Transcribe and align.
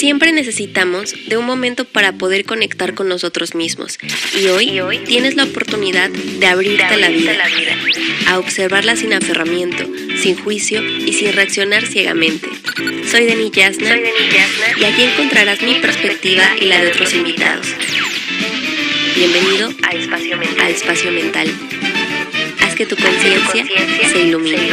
Siempre 0.00 0.32
necesitamos 0.32 1.14
de 1.28 1.36
un 1.36 1.44
momento 1.44 1.84
para 1.84 2.14
poder 2.14 2.46
conectar 2.46 2.94
con 2.94 3.06
nosotros 3.06 3.54
mismos. 3.54 3.98
Y 4.34 4.48
hoy, 4.48 4.98
tienes 5.04 5.36
la 5.36 5.44
oportunidad 5.44 6.08
de 6.08 6.46
abrirte, 6.46 6.84
a 6.84 6.96
la, 6.96 7.10
vida, 7.10 7.36
a 8.26 8.38
observarla 8.38 8.96
sin 8.96 9.12
aferramiento, 9.12 9.84
sin 10.16 10.42
juicio 10.42 10.82
y 10.82 11.12
sin 11.12 11.34
reaccionar 11.34 11.86
ciegamente. 11.86 12.48
Soy 13.10 13.26
Deni 13.26 13.50
Yasna, 13.50 13.98
y 14.78 14.84
aquí 14.84 15.02
encontrarás 15.02 15.60
mi 15.60 15.74
perspectiva 15.74 16.44
y 16.58 16.64
la 16.64 16.82
de 16.82 16.92
otros 16.92 17.12
invitados. 17.12 17.66
Bienvenido 19.14 19.68
a 19.82 19.90
Espacio 19.94 20.38
Mental. 20.38 20.64
A 20.64 20.70
Espacio 20.70 21.12
Mental. 21.12 21.52
Haz 22.62 22.74
que 22.74 22.86
tu 22.86 22.96
conciencia 22.96 23.66
se 24.10 24.18
ilumine. 24.18 24.70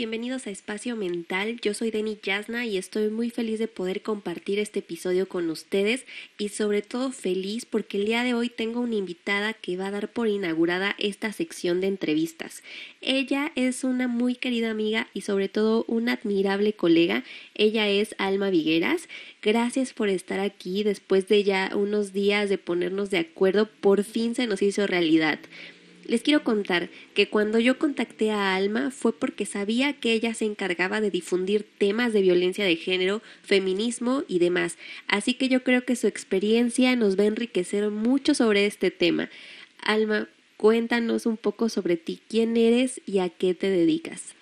Bienvenidos 0.00 0.46
a 0.46 0.50
Espacio 0.50 0.96
Mental. 0.96 1.60
Yo 1.60 1.74
soy 1.74 1.90
Deni 1.90 2.16
Yasna 2.22 2.64
y 2.64 2.78
estoy 2.78 3.10
muy 3.10 3.28
feliz 3.28 3.58
de 3.58 3.68
poder 3.68 4.00
compartir 4.00 4.58
este 4.58 4.78
episodio 4.78 5.28
con 5.28 5.50
ustedes 5.50 6.06
y 6.38 6.48
sobre 6.48 6.80
todo 6.80 7.12
feliz 7.12 7.66
porque 7.66 7.98
el 7.98 8.06
día 8.06 8.24
de 8.24 8.32
hoy 8.32 8.48
tengo 8.48 8.80
una 8.80 8.94
invitada 8.94 9.52
que 9.52 9.76
va 9.76 9.88
a 9.88 9.90
dar 9.90 10.10
por 10.10 10.26
inaugurada 10.26 10.96
esta 10.96 11.34
sección 11.34 11.82
de 11.82 11.88
entrevistas. 11.88 12.62
Ella 13.02 13.52
es 13.56 13.84
una 13.84 14.08
muy 14.08 14.36
querida 14.36 14.70
amiga 14.70 15.06
y 15.12 15.20
sobre 15.20 15.50
todo 15.50 15.84
una 15.86 16.14
admirable 16.14 16.72
colega. 16.72 17.22
Ella 17.54 17.86
es 17.86 18.14
Alma 18.16 18.48
Vigueras. 18.48 19.06
Gracias 19.42 19.92
por 19.92 20.08
estar 20.08 20.40
aquí 20.40 20.82
después 20.82 21.28
de 21.28 21.44
ya 21.44 21.72
unos 21.74 22.14
días 22.14 22.48
de 22.48 22.56
ponernos 22.56 23.10
de 23.10 23.18
acuerdo. 23.18 23.68
Por 23.68 24.04
fin 24.04 24.34
se 24.34 24.46
nos 24.46 24.62
hizo 24.62 24.86
realidad. 24.86 25.40
Les 26.04 26.22
quiero 26.22 26.42
contar 26.42 26.88
que 27.14 27.28
cuando 27.28 27.58
yo 27.58 27.78
contacté 27.78 28.30
a 28.30 28.54
Alma 28.54 28.90
fue 28.90 29.12
porque 29.12 29.46
sabía 29.46 29.92
que 29.92 30.12
ella 30.12 30.34
se 30.34 30.44
encargaba 30.44 31.00
de 31.00 31.10
difundir 31.10 31.64
temas 31.78 32.12
de 32.12 32.22
violencia 32.22 32.64
de 32.64 32.76
género, 32.76 33.22
feminismo 33.42 34.24
y 34.26 34.38
demás, 34.38 34.78
así 35.06 35.34
que 35.34 35.48
yo 35.48 35.62
creo 35.62 35.84
que 35.84 35.96
su 35.96 36.06
experiencia 36.06 36.96
nos 36.96 37.18
va 37.18 37.24
a 37.24 37.28
enriquecer 37.28 37.90
mucho 37.90 38.34
sobre 38.34 38.66
este 38.66 38.90
tema. 38.90 39.28
Alma, 39.82 40.28
cuéntanos 40.56 41.26
un 41.26 41.36
poco 41.36 41.68
sobre 41.68 41.96
ti, 41.96 42.20
quién 42.28 42.56
eres 42.56 43.00
y 43.06 43.18
a 43.18 43.28
qué 43.28 43.54
te 43.54 43.70
dedicas. 43.70 44.34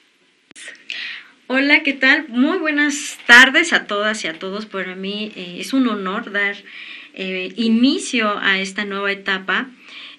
Hola, 1.47 1.82
¿qué 1.82 1.94
tal? 1.94 2.28
Muy 2.28 2.58
buenas 2.58 3.19
tardes 3.27 3.72
a 3.72 3.86
todas 3.86 4.22
y 4.25 4.27
a 4.27 4.38
todos. 4.38 4.66
Para 4.66 4.94
mí 4.94 5.32
eh, 5.34 5.56
es 5.60 5.72
un 5.72 5.88
honor 5.88 6.30
dar 6.30 6.56
eh, 7.14 7.52
inicio 7.56 8.38
a 8.38 8.60
esta 8.60 8.84
nueva 8.84 9.10
etapa 9.12 9.70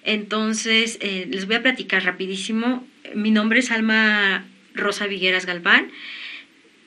entonces, 0.09 0.97
eh, 1.01 1.27
les 1.29 1.45
voy 1.45 1.57
a 1.57 1.61
platicar 1.61 2.03
rapidísimo. 2.03 2.83
Mi 3.13 3.29
nombre 3.29 3.59
es 3.59 3.69
Alma 3.69 4.43
Rosa 4.73 5.05
Vigueras 5.05 5.45
Galván, 5.45 5.91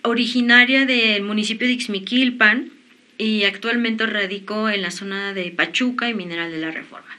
originaria 0.03 0.87
del 0.87 1.23
municipio 1.23 1.69
de 1.69 1.75
Ixmiquilpan 1.75 2.73
y 3.19 3.45
actualmente 3.45 4.07
radico 4.07 4.69
en 4.69 4.83
la 4.83 4.91
zona 4.91 5.35
de 5.35 5.53
Pachuca 5.53 6.09
y 6.09 6.15
Mineral 6.15 6.51
de 6.51 6.59
la 6.59 6.73
Reforma. 6.73 7.17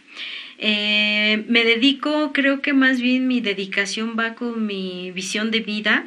Eh, 0.58 1.46
me 1.48 1.64
dedico, 1.64 2.34
creo 2.34 2.62
que 2.62 2.74
más 2.74 3.00
bien 3.00 3.26
mi 3.26 3.40
dedicación 3.40 4.18
va 4.20 4.36
con 4.36 4.66
mi 4.66 5.12
visión 5.12 5.52
de 5.52 5.62
vida. 5.62 6.06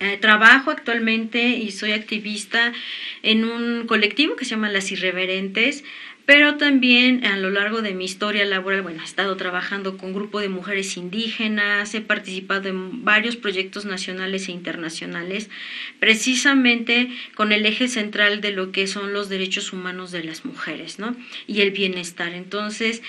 Eh, 0.00 0.18
trabajo 0.18 0.70
actualmente 0.70 1.48
y 1.48 1.70
soy 1.70 1.92
activista 1.92 2.74
en 3.22 3.44
un 3.44 3.86
colectivo 3.86 4.36
que 4.36 4.44
se 4.44 4.50
llama 4.50 4.68
Las 4.68 4.92
Irreverentes, 4.92 5.82
pero 6.24 6.56
también 6.56 7.24
a 7.24 7.36
lo 7.36 7.50
largo 7.50 7.82
de 7.82 7.94
mi 7.94 8.04
historia 8.04 8.44
laboral, 8.44 8.82
bueno, 8.82 9.02
he 9.02 9.04
estado 9.04 9.36
trabajando 9.36 9.98
con 9.98 10.12
grupo 10.12 10.40
de 10.40 10.48
mujeres 10.48 10.96
indígenas, 10.96 11.94
he 11.94 12.00
participado 12.00 12.68
en 12.68 13.04
varios 13.04 13.36
proyectos 13.36 13.84
nacionales 13.84 14.48
e 14.48 14.52
internacionales, 14.52 15.50
precisamente 15.98 17.10
con 17.34 17.52
el 17.52 17.66
eje 17.66 17.88
central 17.88 18.40
de 18.40 18.52
lo 18.52 18.72
que 18.72 18.86
son 18.86 19.12
los 19.12 19.28
derechos 19.28 19.72
humanos 19.72 20.12
de 20.12 20.22
las 20.24 20.44
mujeres, 20.44 20.98
¿no? 20.98 21.16
Y 21.46 21.60
el 21.60 21.72
bienestar. 21.72 22.32
Entonces, 22.34 23.02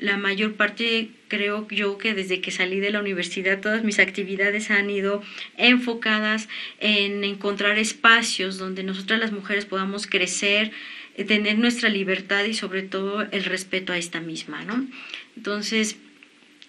la 0.00 0.16
mayor 0.16 0.54
parte 0.54 1.10
creo 1.28 1.66
yo 1.68 1.98
que 1.98 2.14
desde 2.14 2.40
que 2.40 2.52
salí 2.52 2.78
de 2.78 2.92
la 2.92 3.00
universidad 3.00 3.60
todas 3.60 3.82
mis 3.82 3.98
actividades 3.98 4.70
han 4.70 4.88
ido 4.90 5.22
enfocadas 5.56 6.48
en 6.78 7.24
encontrar 7.24 7.78
espacios 7.78 8.58
donde 8.58 8.84
nosotras 8.84 9.18
las 9.18 9.32
mujeres 9.32 9.64
podamos 9.64 10.06
crecer, 10.06 10.70
tener 11.24 11.58
nuestra 11.58 11.88
libertad 11.88 12.44
y 12.44 12.54
sobre 12.54 12.82
todo 12.82 13.22
el 13.22 13.44
respeto 13.44 13.92
a 13.92 13.98
esta 13.98 14.20
misma, 14.20 14.64
¿no? 14.64 14.86
Entonces, 15.36 15.96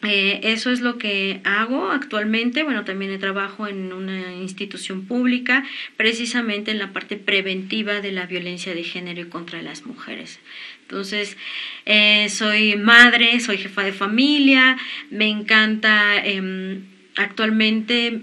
eh, 0.03 0.41
eso 0.43 0.69
es 0.69 0.81
lo 0.81 0.97
que 0.99 1.41
hago 1.43 1.89
actualmente. 1.89 2.63
Bueno, 2.63 2.85
también 2.85 3.19
trabajo 3.19 3.67
en 3.67 3.91
una 3.93 4.35
institución 4.35 5.05
pública, 5.05 5.65
precisamente 5.95 6.71
en 6.71 6.77
la 6.77 6.93
parte 6.93 7.17
preventiva 7.17 7.99
de 7.99 8.11
la 8.11 8.27
violencia 8.27 8.75
de 8.75 8.83
género 8.83 9.27
contra 9.29 9.61
las 9.61 9.85
mujeres. 9.85 10.39
Entonces, 10.83 11.35
eh, 11.85 12.29
soy 12.29 12.75
madre, 12.75 13.39
soy 13.39 13.57
jefa 13.57 13.83
de 13.83 13.91
familia, 13.91 14.77
me 15.09 15.27
encanta 15.27 16.15
em, 16.23 16.85
actualmente 17.15 18.21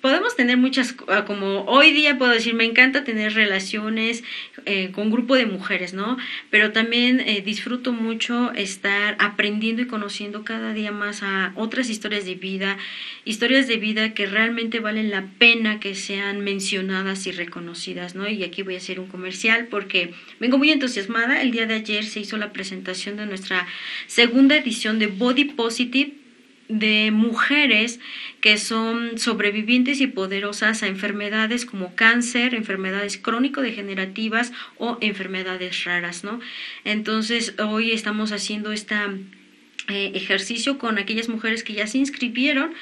podemos 0.00 0.36
tener 0.36 0.56
muchas, 0.56 0.94
ah, 1.08 1.24
como 1.24 1.64
hoy 1.64 1.92
día 1.92 2.18
puedo 2.18 2.32
decir, 2.32 2.54
me 2.54 2.64
encanta 2.64 3.04
tener 3.04 3.34
relaciones 3.34 4.24
eh, 4.66 4.90
con 4.92 5.10
grupo 5.10 5.34
de 5.36 5.46
mujeres, 5.46 5.94
¿no? 5.94 6.16
Pero 6.50 6.72
también 6.72 7.20
eh, 7.20 7.42
disfruto 7.44 7.92
mucho 7.92 8.52
estar 8.52 9.16
aprendiendo 9.18 9.82
y 9.82 9.86
conociendo 9.86 10.44
cada 10.44 10.72
día 10.72 10.92
más 10.92 11.22
a 11.22 11.52
otras 11.56 11.90
historias 11.90 12.24
de 12.24 12.34
vida, 12.34 12.78
historias 13.24 13.68
de 13.68 13.76
vida 13.76 14.14
que 14.14 14.26
realmente 14.26 14.80
valen 14.80 15.10
la 15.10 15.26
pena 15.38 15.80
que 15.80 15.94
sean 15.94 16.40
mencionadas 16.40 17.26
y 17.26 17.32
reconocidas, 17.32 18.14
¿no? 18.14 18.28
Y 18.28 18.42
aquí 18.44 18.62
voy 18.62 18.74
a 18.74 18.78
hacer 18.78 19.00
un 19.00 19.06
comercial 19.06 19.68
porque 19.70 20.14
vengo 20.38 20.58
muy 20.58 20.70
entusiasmada. 20.70 21.42
El 21.42 21.50
día 21.50 21.66
de 21.66 21.74
ayer 21.74 22.04
se 22.04 22.20
hizo 22.20 22.36
la 22.36 22.52
presentación 22.52 23.16
de 23.16 23.26
nuestra 23.26 23.66
segunda 24.06 24.56
edición 24.56 24.98
de 24.98 25.06
Body 25.06 25.44
Positive 25.44 26.19
de 26.70 27.10
mujeres 27.10 28.00
que 28.40 28.56
son 28.56 29.18
sobrevivientes 29.18 30.00
y 30.00 30.06
poderosas 30.06 30.82
a 30.82 30.86
enfermedades 30.86 31.66
como 31.66 31.94
cáncer, 31.94 32.54
enfermedades 32.54 33.18
crónico-degenerativas 33.18 34.52
o 34.78 34.96
enfermedades 35.00 35.84
raras, 35.84 36.24
¿no? 36.24 36.40
Entonces, 36.84 37.54
hoy 37.58 37.92
estamos 37.92 38.32
haciendo 38.32 38.72
este 38.72 38.94
ejercicio 39.88 40.78
con 40.78 40.98
aquellas 40.98 41.28
mujeres 41.28 41.64
que 41.64 41.72
ya 41.72 41.86
se 41.86 41.98
inscribieron 41.98 42.72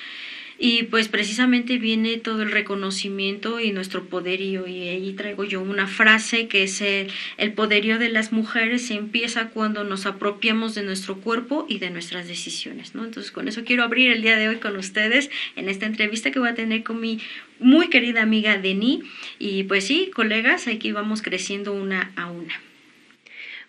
y 0.59 0.83
pues 0.85 1.07
precisamente 1.09 1.79
viene 1.79 2.17
todo 2.17 2.43
el 2.43 2.51
reconocimiento 2.51 3.61
y 3.61 3.71
nuestro 3.71 4.07
poderío. 4.07 4.67
Y 4.67 4.89
ahí 4.89 5.13
traigo 5.13 5.45
yo 5.45 5.63
una 5.63 5.87
frase 5.87 6.49
que 6.49 6.65
es 6.65 6.81
el, 6.81 7.09
el 7.37 7.53
poderío 7.53 7.99
de 7.99 8.09
las 8.09 8.33
mujeres 8.33 8.87
se 8.89 8.95
empieza 8.95 9.51
cuando 9.51 9.85
nos 9.85 10.05
apropiamos 10.05 10.75
de 10.75 10.83
nuestro 10.83 11.19
cuerpo 11.19 11.65
y 11.69 11.79
de 11.79 11.91
nuestras 11.91 12.27
decisiones. 12.27 12.95
¿no? 12.97 13.05
Entonces 13.05 13.31
con 13.31 13.47
eso 13.47 13.63
quiero 13.65 13.85
abrir 13.85 14.11
el 14.11 14.23
día 14.23 14.37
de 14.37 14.49
hoy 14.49 14.57
con 14.57 14.77
ustedes 14.77 15.31
en 15.55 15.69
esta 15.69 15.87
entrevista 15.87 16.33
que 16.33 16.41
voy 16.41 16.49
a 16.49 16.55
tener 16.55 16.83
con 16.83 17.01
mi 17.01 17.21
muy 17.61 17.89
querida 17.89 18.23
amiga 18.23 18.59
Deni. 18.59 19.03
Y 19.39 19.63
pues 19.65 19.85
sí, 19.85 20.11
colegas, 20.13 20.67
aquí 20.67 20.91
vamos 20.91 21.23
creciendo 21.23 21.73
una 21.73 22.13
a 22.17 22.31
una. 22.31 22.68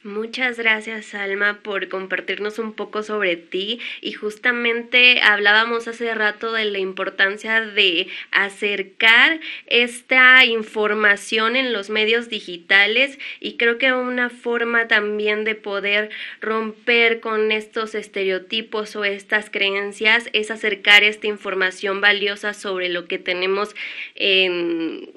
Muchas 0.04 0.58
gracias, 0.58 1.14
Alma, 1.14 1.60
por 1.62 1.90
compartirnos 1.90 2.58
un 2.58 2.72
poco 2.72 3.04
sobre 3.04 3.36
ti. 3.36 3.82
Y 4.00 4.14
justamente 4.14 5.20
hablábamos 5.22 5.90
hace 5.90 6.16
rato 6.16 6.54
de 6.54 6.64
la 6.64 6.80
importancia 6.80 7.60
de 7.60 8.08
acercar 8.32 9.42
esta 9.68 10.46
información 10.46 11.58
en 11.58 11.74
los 11.74 11.90
medios 11.90 12.30
digitales 12.30 13.20
y 13.42 13.58
creo 13.58 13.78
que 13.78 13.92
una 13.92 14.30
forma 14.30 14.88
también 14.88 15.44
de 15.44 15.56
poder 15.56 16.12
romper 16.40 17.20
con 17.20 17.52
estos 17.52 17.94
estereotipos 17.94 18.96
o 18.96 19.04
estas 19.04 19.50
creencias 19.50 20.30
es 20.32 20.50
acercar 20.50 21.04
esta 21.04 21.28
información 21.28 22.00
valiosa 22.00 22.54
sobre 22.54 22.88
lo 22.88 23.06
que 23.10 23.20
tenemos 23.20 23.76
en 24.16 25.10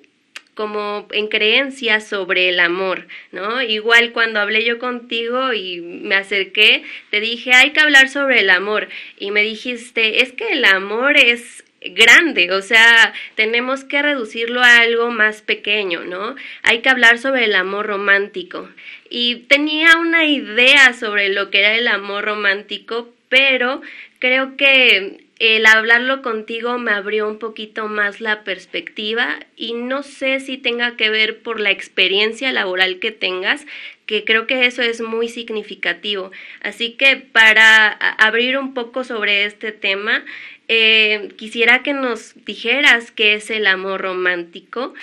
como 0.55 1.09
en 1.13 1.29
creencias 1.29 2.07
sobre 2.07 2.49
el 2.49 2.61
amor, 2.61 3.07
¿no? 3.31 3.63
Igual 3.63 4.13
cuando 4.13 4.41
hablé 4.41 4.65
yo 4.65 4.79
contigo 4.79 5.53
y 5.53 5.81
me 5.81 6.15
acerqué, 6.15 6.85
te 7.11 7.21
dije, 7.21 7.53
hay 7.55 7.71
que 7.71 7.81
hablar 7.81 8.09
sobre 8.09 8.41
el 8.41 8.51
amor 8.51 8.89
y 9.19 9.31
me 9.31 9.43
dijiste, 9.43 10.23
es 10.23 10.33
que 10.33 10.49
el 10.53 10.65
amor 10.65 11.17
es 11.17 11.65
grande, 11.85 12.53
o 12.53 12.63
sea, 12.63 13.13
tenemos 13.35 13.85
que 13.85 14.03
reducirlo 14.03 14.63
a 14.63 14.79
algo 14.79 15.11
más 15.11 15.43
pequeño, 15.43 16.05
¿no? 16.05 16.37
Hay 16.63 16.81
que 16.81 16.89
hablar 16.89 17.19
sobre 17.19 17.45
el 17.45 17.55
amor 17.55 17.87
romántico. 17.87 18.69
Y 19.09 19.47
tenía 19.49 19.97
una 19.99 20.25
idea 20.27 20.93
sobre 20.93 21.29
lo 21.29 21.51
que 21.51 21.61
era 21.61 21.75
el 21.75 21.89
amor 21.89 22.25
romántico, 22.25 23.13
pero 23.29 23.83
creo 24.19 24.57
que 24.57 25.25
el 25.43 25.67
hablarlo 25.67 26.23
contigo 26.23 26.79
me 26.79 26.93
abrió 26.93 27.27
un 27.27 27.41
poquito 27.41 27.89
más 27.89 28.21
la 28.21 28.45
perspectiva 28.45 29.41
y 29.57 29.73
no 29.73 30.05
sé 30.05 30.39
si 30.39 30.57
tenga 30.57 30.97
que 30.97 31.11
ver 31.11 31.41
por 31.41 31.59
la 31.59 31.73
experiencia 31.73 32.53
laboral 32.53 33.01
que 33.01 33.11
tengas, 33.11 33.67
que 34.07 34.23
creo 34.23 34.47
que 34.47 34.67
eso 34.67 34.83
es 34.83 35.01
muy 35.01 35.29
significativo. 35.29 36.31
Así 36.61 36.93
que 36.93 37.17
para 37.17 37.89
abrir 37.89 38.57
un 38.57 38.73
poco 38.73 39.03
sobre 39.03 39.45
este 39.45 39.73
tema, 39.73 40.25
eh, 40.69 41.31
quisiera 41.37 41.83
que 41.83 41.93
nos 41.93 42.35
dijeras 42.45 43.11
qué 43.11 43.35
es 43.35 43.51
el 43.51 43.67
amor 43.67 44.03
romántico 44.03 44.95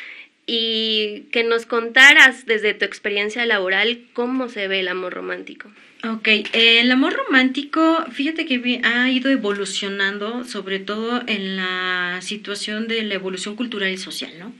y 0.45 1.25
que 1.33 1.43
nos 1.43 1.65
contaras 1.65 2.45
desde 2.45 2.73
tu 2.73 2.85
experiencia 2.85 3.45
laboral 3.45 4.05
cómo 4.13 4.47
se 4.47 4.69
ve 4.69 4.79
el 4.79 4.87
amor 4.87 5.15
romántico. 5.15 5.69
Ok, 6.01 6.29
el 6.53 6.89
amor 6.91 7.13
romántico, 7.13 8.05
fíjate 8.09 8.45
que 8.45 8.81
ha 8.85 9.09
ido 9.09 9.29
evolucionando, 9.29 10.45
sobre 10.45 10.79
todo 10.79 11.21
en 11.27 11.57
la 11.57 12.19
situación 12.21 12.87
de 12.87 13.03
la 13.03 13.15
evolución 13.15 13.57
cultural 13.57 13.91
y 13.91 13.97
social, 13.97 14.31
¿no? 14.39 14.53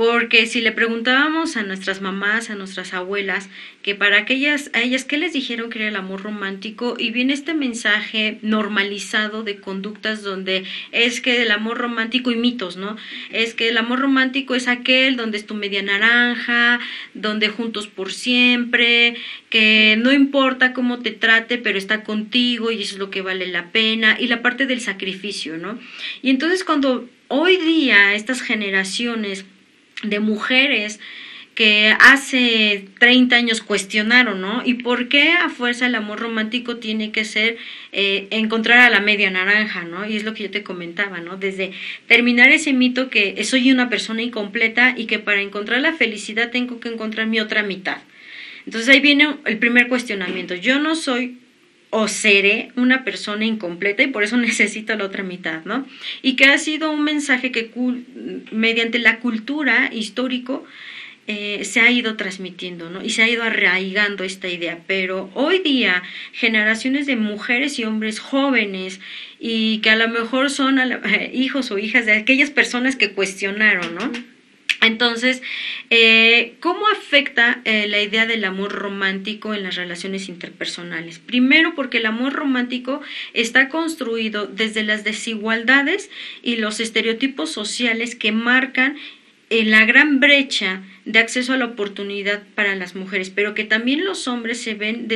Porque 0.00 0.46
si 0.46 0.62
le 0.62 0.72
preguntábamos 0.72 1.58
a 1.58 1.62
nuestras 1.62 2.00
mamás, 2.00 2.48
a 2.48 2.54
nuestras 2.54 2.94
abuelas, 2.94 3.50
que 3.82 3.94
para 3.94 4.16
aquellas, 4.16 4.70
a 4.72 4.80
ellas, 4.80 5.04
¿qué 5.04 5.18
les 5.18 5.34
dijeron 5.34 5.68
que 5.68 5.80
era 5.80 5.88
el 5.88 5.96
amor 5.96 6.22
romántico? 6.22 6.96
Y 6.98 7.10
viene 7.10 7.34
este 7.34 7.52
mensaje 7.52 8.38
normalizado 8.40 9.42
de 9.42 9.60
conductas 9.60 10.22
donde 10.22 10.64
es 10.92 11.20
que 11.20 11.42
el 11.42 11.50
amor 11.50 11.76
romántico 11.76 12.30
y 12.30 12.36
mitos, 12.36 12.78
¿no? 12.78 12.96
Es 13.30 13.52
que 13.52 13.68
el 13.68 13.76
amor 13.76 13.98
romántico 13.98 14.54
es 14.54 14.68
aquel 14.68 15.16
donde 15.16 15.36
es 15.36 15.44
tu 15.44 15.52
media 15.52 15.82
naranja, 15.82 16.80
donde 17.12 17.50
juntos 17.50 17.86
por 17.86 18.10
siempre, 18.10 19.16
que 19.50 19.98
no 19.98 20.12
importa 20.12 20.72
cómo 20.72 21.00
te 21.00 21.10
trate, 21.10 21.58
pero 21.58 21.76
está 21.76 22.04
contigo 22.04 22.70
y 22.70 22.80
eso 22.80 22.94
es 22.94 22.98
lo 22.98 23.10
que 23.10 23.20
vale 23.20 23.48
la 23.48 23.70
pena, 23.70 24.16
y 24.18 24.28
la 24.28 24.40
parte 24.40 24.64
del 24.64 24.80
sacrificio, 24.80 25.58
¿no? 25.58 25.78
Y 26.22 26.30
entonces 26.30 26.64
cuando 26.64 27.06
hoy 27.28 27.58
día 27.58 28.14
estas 28.14 28.40
generaciones 28.40 29.44
de 30.02 30.20
mujeres 30.20 31.00
que 31.54 31.94
hace 32.00 32.86
30 33.00 33.36
años 33.36 33.60
cuestionaron, 33.60 34.40
¿no? 34.40 34.62
¿Y 34.64 34.74
por 34.74 35.08
qué 35.08 35.32
a 35.32 35.50
fuerza 35.50 35.86
el 35.86 35.94
amor 35.94 36.20
romántico 36.20 36.76
tiene 36.76 37.12
que 37.12 37.26
ser 37.26 37.58
eh, 37.92 38.28
encontrar 38.30 38.78
a 38.78 38.88
la 38.88 39.00
media 39.00 39.30
naranja, 39.30 39.82
¿no? 39.84 40.06
Y 40.06 40.16
es 40.16 40.24
lo 40.24 40.32
que 40.32 40.44
yo 40.44 40.50
te 40.50 40.62
comentaba, 40.62 41.18
¿no? 41.18 41.36
Desde 41.36 41.72
terminar 42.06 42.48
ese 42.50 42.72
mito 42.72 43.10
que 43.10 43.44
soy 43.44 43.70
una 43.72 43.90
persona 43.90 44.22
incompleta 44.22 44.94
y 44.96 45.04
que 45.04 45.18
para 45.18 45.42
encontrar 45.42 45.82
la 45.82 45.92
felicidad 45.92 46.50
tengo 46.50 46.80
que 46.80 46.88
encontrar 46.88 47.26
mi 47.26 47.40
otra 47.40 47.62
mitad. 47.62 47.98
Entonces 48.64 48.88
ahí 48.88 49.00
viene 49.00 49.36
el 49.44 49.58
primer 49.58 49.88
cuestionamiento. 49.88 50.54
Yo 50.54 50.78
no 50.78 50.94
soy 50.94 51.39
o 51.90 52.06
seré 52.08 52.70
una 52.76 53.04
persona 53.04 53.44
incompleta 53.44 54.02
y 54.02 54.08
por 54.08 54.22
eso 54.22 54.36
necesito 54.38 54.94
la 54.96 55.04
otra 55.04 55.22
mitad, 55.22 55.64
¿no? 55.64 55.86
Y 56.22 56.36
que 56.36 56.46
ha 56.46 56.58
sido 56.58 56.90
un 56.90 57.02
mensaje 57.02 57.52
que 57.52 57.70
mediante 58.50 58.98
la 58.98 59.18
cultura 59.18 59.90
histórico 59.92 60.64
eh, 61.26 61.64
se 61.64 61.80
ha 61.80 61.90
ido 61.90 62.16
transmitiendo, 62.16 62.90
¿no? 62.90 63.04
Y 63.04 63.10
se 63.10 63.22
ha 63.22 63.28
ido 63.28 63.44
arraigando 63.44 64.24
esta 64.24 64.48
idea. 64.48 64.80
Pero 64.86 65.30
hoy 65.34 65.60
día, 65.60 66.02
generaciones 66.32 67.06
de 67.06 67.16
mujeres 67.16 67.78
y 67.78 67.84
hombres 67.84 68.18
jóvenes 68.18 69.00
y 69.38 69.78
que 69.78 69.90
a 69.90 69.96
lo 69.96 70.08
mejor 70.08 70.50
son 70.50 70.80
hijos 71.32 71.70
o 71.70 71.78
hijas 71.78 72.06
de 72.06 72.14
aquellas 72.14 72.50
personas 72.50 72.96
que 72.96 73.12
cuestionaron, 73.12 73.94
¿no? 73.94 74.10
Entonces, 74.80 75.42
eh, 75.90 76.54
¿cómo 76.60 76.88
afecta 76.88 77.60
eh, 77.64 77.86
la 77.88 78.00
idea 78.00 78.26
del 78.26 78.44
amor 78.44 78.72
romántico 78.72 79.54
en 79.54 79.62
las 79.62 79.76
relaciones 79.76 80.28
interpersonales? 80.28 81.18
Primero, 81.18 81.74
porque 81.74 81.98
el 81.98 82.06
amor 82.06 82.32
romántico 82.32 83.02
está 83.34 83.68
construido 83.68 84.46
desde 84.46 84.82
las 84.82 85.04
desigualdades 85.04 86.10
y 86.42 86.56
los 86.56 86.80
estereotipos 86.80 87.50
sociales 87.50 88.14
que 88.14 88.32
marcan 88.32 88.96
eh, 89.50 89.64
la 89.64 89.84
gran 89.84 90.18
brecha 90.18 90.82
de 91.04 91.18
acceso 91.18 91.52
a 91.52 91.58
la 91.58 91.66
oportunidad 91.66 92.42
para 92.54 92.74
las 92.74 92.94
mujeres, 92.94 93.30
pero 93.30 93.54
que 93.54 93.64
también 93.64 94.04
los 94.04 94.28
hombres 94.28 94.62
se 94.62 94.74
ven 94.74 95.08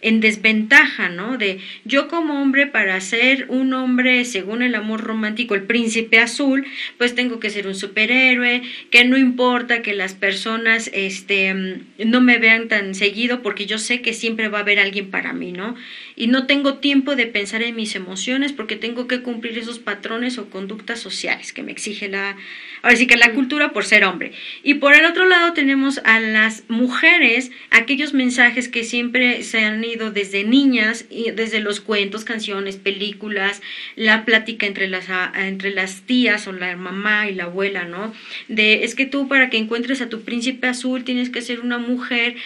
en 0.00 0.20
desventaja, 0.20 1.08
¿no? 1.08 1.38
De 1.38 1.58
yo 1.84 2.08
como 2.08 2.40
hombre 2.40 2.66
para 2.66 3.00
ser 3.00 3.46
un 3.48 3.72
hombre 3.72 4.24
según 4.24 4.62
el 4.62 4.74
amor 4.74 5.02
romántico, 5.02 5.54
el 5.54 5.64
príncipe 5.64 6.18
azul, 6.18 6.66
pues 6.98 7.14
tengo 7.14 7.40
que 7.40 7.50
ser 7.50 7.66
un 7.66 7.74
superhéroe, 7.74 8.62
que 8.90 9.04
no 9.04 9.16
importa 9.16 9.82
que 9.82 9.94
las 9.94 10.14
personas 10.14 10.90
este 10.92 11.54
no 11.98 12.20
me 12.20 12.38
vean 12.38 12.68
tan 12.68 12.94
seguido 12.94 13.42
porque 13.42 13.66
yo 13.66 13.78
sé 13.78 14.00
que 14.00 14.14
siempre 14.14 14.48
va 14.48 14.58
a 14.58 14.62
haber 14.62 14.78
alguien 14.78 15.10
para 15.10 15.32
mí, 15.32 15.52
¿no? 15.52 15.74
Y 16.20 16.26
no 16.26 16.46
tengo 16.46 16.74
tiempo 16.74 17.16
de 17.16 17.26
pensar 17.26 17.62
en 17.62 17.76
mis 17.76 17.94
emociones 17.94 18.52
porque 18.52 18.76
tengo 18.76 19.06
que 19.06 19.22
cumplir 19.22 19.56
esos 19.56 19.78
patrones 19.78 20.36
o 20.36 20.50
conductas 20.50 21.00
sociales 21.00 21.52
que 21.52 21.62
me 21.62 21.72
exige 21.72 22.08
la 22.08 22.36
ahora 22.82 22.96
sí 22.96 23.06
que 23.06 23.16
la 23.16 23.32
cultura 23.32 23.72
por 23.72 23.84
ser 23.84 24.04
hombre. 24.04 24.32
Y 24.62 24.74
por 24.74 24.94
el 24.94 25.04
otro 25.04 25.26
lado 25.26 25.52
tenemos 25.52 26.00
a 26.04 26.20
las 26.20 26.64
mujeres, 26.68 27.50
aquellos 27.70 28.12
mensajes 28.14 28.68
que 28.68 28.84
siempre 28.84 29.42
se 29.42 29.60
han 29.60 29.78
desde 30.12 30.44
niñas, 30.44 31.06
y 31.10 31.30
desde 31.30 31.60
los 31.60 31.80
cuentos, 31.80 32.24
canciones, 32.24 32.76
películas, 32.76 33.62
la 33.96 34.24
plática 34.24 34.66
entre 34.66 34.88
las, 34.88 35.06
entre 35.34 35.70
las 35.70 36.02
tías 36.02 36.46
o 36.46 36.52
la 36.52 36.76
mamá 36.76 37.28
y 37.28 37.34
la 37.34 37.44
abuela, 37.44 37.84
¿no? 37.84 38.12
De 38.48 38.84
es 38.84 38.94
que 38.94 39.06
tú 39.06 39.28
para 39.28 39.50
que 39.50 39.56
encuentres 39.56 40.00
a 40.00 40.08
tu 40.08 40.22
príncipe 40.22 40.66
azul 40.66 41.04
tienes 41.04 41.30
que 41.30 41.42
ser 41.42 41.60
una 41.60 41.78
mujer 41.78 42.36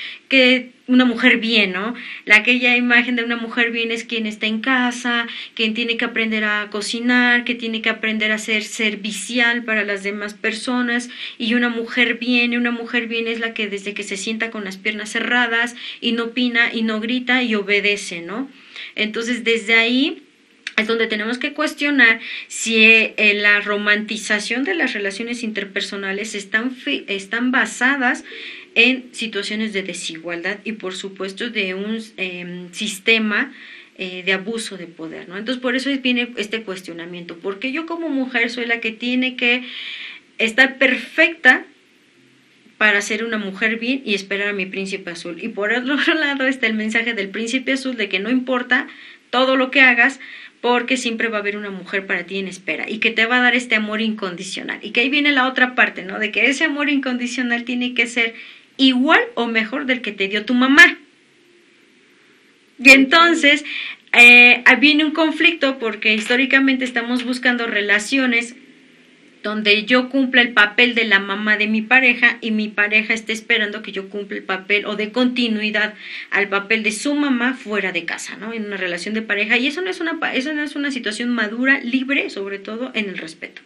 una 0.87 1.05
mujer 1.05 1.39
bien, 1.39 1.73
¿no? 1.73 1.95
La 2.25 2.37
aquella 2.37 2.77
imagen 2.77 3.17
de 3.17 3.25
una 3.25 3.37
mujer 3.37 3.71
bien 3.71 3.91
es 3.91 4.05
quien 4.05 4.27
está 4.27 4.47
en 4.47 4.61
casa, 4.61 5.27
quien 5.55 5.75
tiene 5.75 5.97
que 5.97 6.05
aprender 6.05 6.45
a 6.45 6.69
cocinar, 6.71 7.45
que 7.45 7.55
tiene 7.55 7.83
que 7.83 7.89
aprender 7.89 8.33
a 8.33 8.39
ser 8.39 8.63
servicial 8.63 9.65
para 9.65 9.85
las 9.85 10.03
demás 10.03 10.35
personas 10.35 11.09
y 11.39 11.55
una 11.55 11.69
mujer 11.69 12.19
bien, 12.19 12.57
una 12.57 12.71
mujer 12.71 13.07
bien 13.07 13.29
es 13.29 13.41
la 13.41 13.55
que 13.55 13.69
desde 13.69 13.95
que 13.95 14.03
se 14.03 14.17
sienta 14.17 14.51
con 14.51 14.65
las 14.65 14.77
piernas 14.77 15.11
cerradas 15.11 15.77
y 16.01 16.13
no 16.13 16.25
opina 16.25 16.73
y 16.73 16.83
no 16.83 17.01
grita 17.01 17.43
y 17.43 17.55
obedece, 17.55 18.21
¿no? 18.21 18.51
Entonces 18.95 19.45
desde 19.45 19.75
ahí 19.75 20.23
es 20.77 20.87
donde 20.87 21.07
tenemos 21.07 21.39
que 21.39 21.53
cuestionar 21.53 22.21
si 22.49 22.77
eh, 22.83 23.35
la 23.35 23.61
romantización 23.61 24.65
de 24.65 24.75
las 24.75 24.95
relaciones 24.95 25.43
interpersonales 25.43 26.35
están, 26.35 26.77
están 27.09 27.51
basadas 27.51 28.25
en 28.75 29.09
situaciones 29.13 29.73
de 29.73 29.83
desigualdad 29.83 30.59
y 30.65 30.73
por 30.73 30.95
supuesto 30.95 31.51
de 31.51 31.75
un 31.75 31.99
em, 32.17 32.73
sistema 32.73 33.53
eh, 33.97 34.23
de 34.25 34.33
abuso 34.33 34.77
de 34.77 34.87
poder, 34.87 35.29
¿no? 35.29 35.37
Entonces 35.37 35.61
por 35.61 35.77
eso 35.77 35.91
viene 36.03 36.33
este 36.37 36.63
cuestionamiento, 36.63 37.39
porque 37.39 37.73
yo 37.73 37.87
como 37.87 38.09
mujer 38.09 38.51
soy 38.51 38.67
la 38.67 38.81
que 38.81 38.93
tiene 38.93 39.37
que 39.37 39.65
estar 40.39 40.79
perfecta 40.79 41.67
para 42.79 43.01
ser 43.01 43.23
una 43.23 43.39
mujer 43.39 43.79
bien 43.79 44.03
y 44.05 44.15
esperar 44.15 44.49
a 44.49 44.53
mi 44.53 44.67
príncipe 44.67 45.11
azul. 45.11 45.39
Y 45.41 45.49
por 45.49 45.73
otro 45.73 45.97
lado 46.15 46.47
está 46.47 46.67
el 46.67 46.75
mensaje 46.75 47.15
del 47.15 47.29
príncipe 47.29 47.73
azul 47.73 47.97
de 47.97 48.09
que 48.09 48.19
no 48.19 48.31
importa 48.31 48.89
todo 49.31 49.57
lo 49.57 49.71
que 49.71 49.83
hagas, 49.83 50.21
porque 50.61 50.97
siempre 50.97 51.29
va 51.29 51.39
a 51.39 51.41
haber 51.41 51.57
una 51.57 51.71
mujer 51.71 52.07
para 52.07 52.25
ti 52.25 52.39
en 52.39 52.49
espera 52.49 52.89
y 52.89 52.99
que 52.99 53.11
te 53.11 53.27
va 53.27 53.39
a 53.39 53.43
dar 53.43 53.55
este 53.55 53.75
amor 53.75 54.01
incondicional. 54.01 54.79
Y 54.83 54.91
que 54.91 55.01
ahí 55.01 55.11
viene 55.11 55.33
la 55.33 55.49
otra 55.49 55.75
parte, 55.75 56.05
¿no? 56.05 56.19
De 56.19 56.31
que 56.31 56.47
ese 56.47 56.65
amor 56.65 56.89
incondicional 56.89 57.65
tiene 57.65 57.95
que 57.95 58.07
ser 58.07 58.35
igual 58.77 59.21
o 59.35 59.47
mejor 59.47 59.87
del 59.87 60.03
que 60.03 60.13
te 60.13 60.29
dio 60.29 60.45
tu 60.45 60.55
mamá. 60.55 60.99
Y 62.79 62.91
entonces 62.91 63.65
eh, 64.13 64.65
viene 64.81 65.05
un 65.05 65.13
conflicto 65.13 65.79
porque 65.79 66.15
históricamente 66.15 66.85
estamos 66.85 67.25
buscando 67.25 67.67
relaciones 67.67 68.57
donde 69.43 69.85
yo 69.85 70.09
cumpla 70.09 70.41
el 70.41 70.53
papel 70.53 70.95
de 70.95 71.05
la 71.05 71.19
mamá 71.19 71.57
de 71.57 71.67
mi 71.67 71.83
pareja 71.83 72.39
y 72.41 72.53
mi 72.53 72.69
pareja 72.69 73.13
esté 73.13 73.33
esperando 73.33 73.83
que 73.83 73.91
yo 73.91 74.09
cumpla 74.09 74.37
el 74.37 74.45
papel 74.45 74.87
o 74.87 74.95
de 74.95 75.11
continuidad 75.11 75.95
al 76.31 76.49
papel 76.49 76.85
de 76.85 76.93
su 76.93 77.15
mamá 77.15 77.55
fuera 77.55 77.91
de 77.91 78.05
casa, 78.05 78.37
¿no? 78.37 78.53
En 78.53 78.67
una 78.67 78.77
relación 78.77 79.15
de 79.15 79.23
pareja. 79.23 79.59
Y 79.59 79.67
eso 79.67 79.83
no 79.83 79.91
es 79.91 80.01
una, 80.01 80.19
eso 80.33 80.53
no 80.53 80.63
es 80.63 80.77
una 80.77 80.93
situación 80.93 81.31
madura, 81.31 81.81
libre, 81.81 82.31
sobre 82.31 82.61
todo 82.61 82.93
en 82.95 83.09
el 83.09 83.19
respeto 83.19 83.63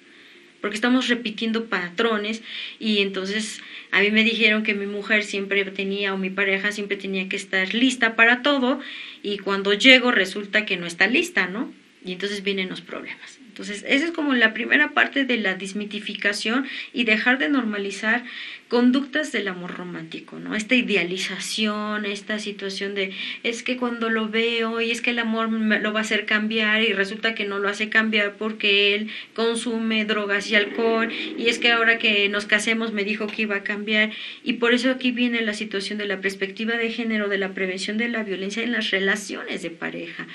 porque 0.60 0.76
estamos 0.76 1.08
repitiendo 1.08 1.66
patrones 1.66 2.42
y 2.78 2.98
entonces 2.98 3.60
a 3.90 4.00
mí 4.00 4.10
me 4.10 4.24
dijeron 4.24 4.62
que 4.62 4.74
mi 4.74 4.86
mujer 4.86 5.24
siempre 5.24 5.64
tenía 5.64 6.14
o 6.14 6.18
mi 6.18 6.30
pareja 6.30 6.72
siempre 6.72 6.96
tenía 6.96 7.28
que 7.28 7.36
estar 7.36 7.74
lista 7.74 8.16
para 8.16 8.42
todo 8.42 8.80
y 9.22 9.38
cuando 9.38 9.72
llego 9.72 10.10
resulta 10.10 10.66
que 10.66 10.76
no 10.76 10.86
está 10.86 11.06
lista, 11.06 11.46
¿no? 11.46 11.72
Y 12.04 12.12
entonces 12.12 12.42
vienen 12.42 12.68
los 12.68 12.80
problemas. 12.80 13.38
Entonces, 13.56 13.86
esa 13.88 14.04
es 14.04 14.10
como 14.10 14.34
la 14.34 14.52
primera 14.52 14.90
parte 14.90 15.24
de 15.24 15.38
la 15.38 15.54
desmitificación 15.54 16.66
y 16.92 17.04
dejar 17.04 17.38
de 17.38 17.48
normalizar 17.48 18.22
conductas 18.68 19.32
del 19.32 19.48
amor 19.48 19.78
romántico, 19.78 20.38
¿no? 20.38 20.54
Esta 20.54 20.74
idealización, 20.74 22.04
esta 22.04 22.38
situación 22.38 22.94
de 22.94 23.12
es 23.44 23.62
que 23.62 23.78
cuando 23.78 24.10
lo 24.10 24.28
veo 24.28 24.82
y 24.82 24.90
es 24.90 25.00
que 25.00 25.08
el 25.08 25.20
amor 25.20 25.50
lo 25.50 25.92
va 25.94 26.00
a 26.00 26.02
hacer 26.02 26.26
cambiar 26.26 26.82
y 26.82 26.92
resulta 26.92 27.34
que 27.34 27.46
no 27.46 27.58
lo 27.58 27.70
hace 27.70 27.88
cambiar 27.88 28.34
porque 28.34 28.94
él 28.94 29.08
consume 29.32 30.04
drogas 30.04 30.50
y 30.50 30.54
alcohol 30.54 31.10
y 31.10 31.48
es 31.48 31.58
que 31.58 31.72
ahora 31.72 31.96
que 31.96 32.28
nos 32.28 32.44
casemos 32.44 32.92
me 32.92 33.04
dijo 33.04 33.26
que 33.26 33.42
iba 33.42 33.56
a 33.56 33.62
cambiar 33.62 34.10
y 34.44 34.54
por 34.54 34.74
eso 34.74 34.90
aquí 34.90 35.12
viene 35.12 35.40
la 35.40 35.54
situación 35.54 35.96
de 35.96 36.04
la 36.04 36.20
perspectiva 36.20 36.76
de 36.76 36.90
género, 36.90 37.30
de 37.30 37.38
la 37.38 37.54
prevención 37.54 37.96
de 37.96 38.10
la 38.10 38.22
violencia 38.22 38.62
en 38.62 38.72
las 38.72 38.90
relaciones 38.90 39.62
de 39.62 39.70
pareja. 39.70 40.26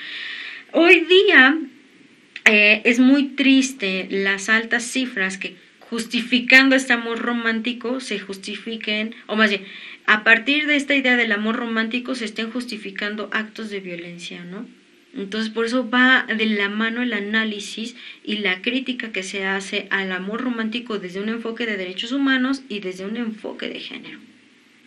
Hoy 0.71 1.01
día 1.01 1.59
eh, 2.45 2.81
es 2.85 2.99
muy 2.99 3.29
triste 3.29 4.07
las 4.09 4.49
altas 4.49 4.83
cifras 4.83 5.37
que 5.37 5.55
justificando 5.79 6.75
este 6.75 6.93
amor 6.93 7.19
romántico 7.19 7.99
se 7.99 8.19
justifiquen, 8.19 9.13
o 9.27 9.35
más 9.35 9.49
bien, 9.49 9.65
a 10.05 10.23
partir 10.23 10.65
de 10.65 10.75
esta 10.75 10.95
idea 10.95 11.17
del 11.17 11.31
amor 11.31 11.57
romántico 11.57 12.15
se 12.15 12.25
estén 12.25 12.51
justificando 12.51 13.29
actos 13.31 13.69
de 13.69 13.81
violencia, 13.81 14.43
¿no? 14.45 14.65
Entonces, 15.13 15.51
por 15.51 15.65
eso 15.65 15.89
va 15.89 16.25
de 16.25 16.45
la 16.45 16.69
mano 16.69 17.01
el 17.01 17.11
análisis 17.11 17.95
y 18.23 18.37
la 18.37 18.61
crítica 18.61 19.11
que 19.11 19.23
se 19.23 19.45
hace 19.45 19.87
al 19.89 20.11
amor 20.13 20.41
romántico 20.41 20.99
desde 20.99 21.19
un 21.19 21.29
enfoque 21.29 21.65
de 21.65 21.75
derechos 21.75 22.13
humanos 22.13 22.63
y 22.69 22.79
desde 22.79 23.05
un 23.05 23.17
enfoque 23.17 23.67
de 23.67 23.79
género. 23.81 24.19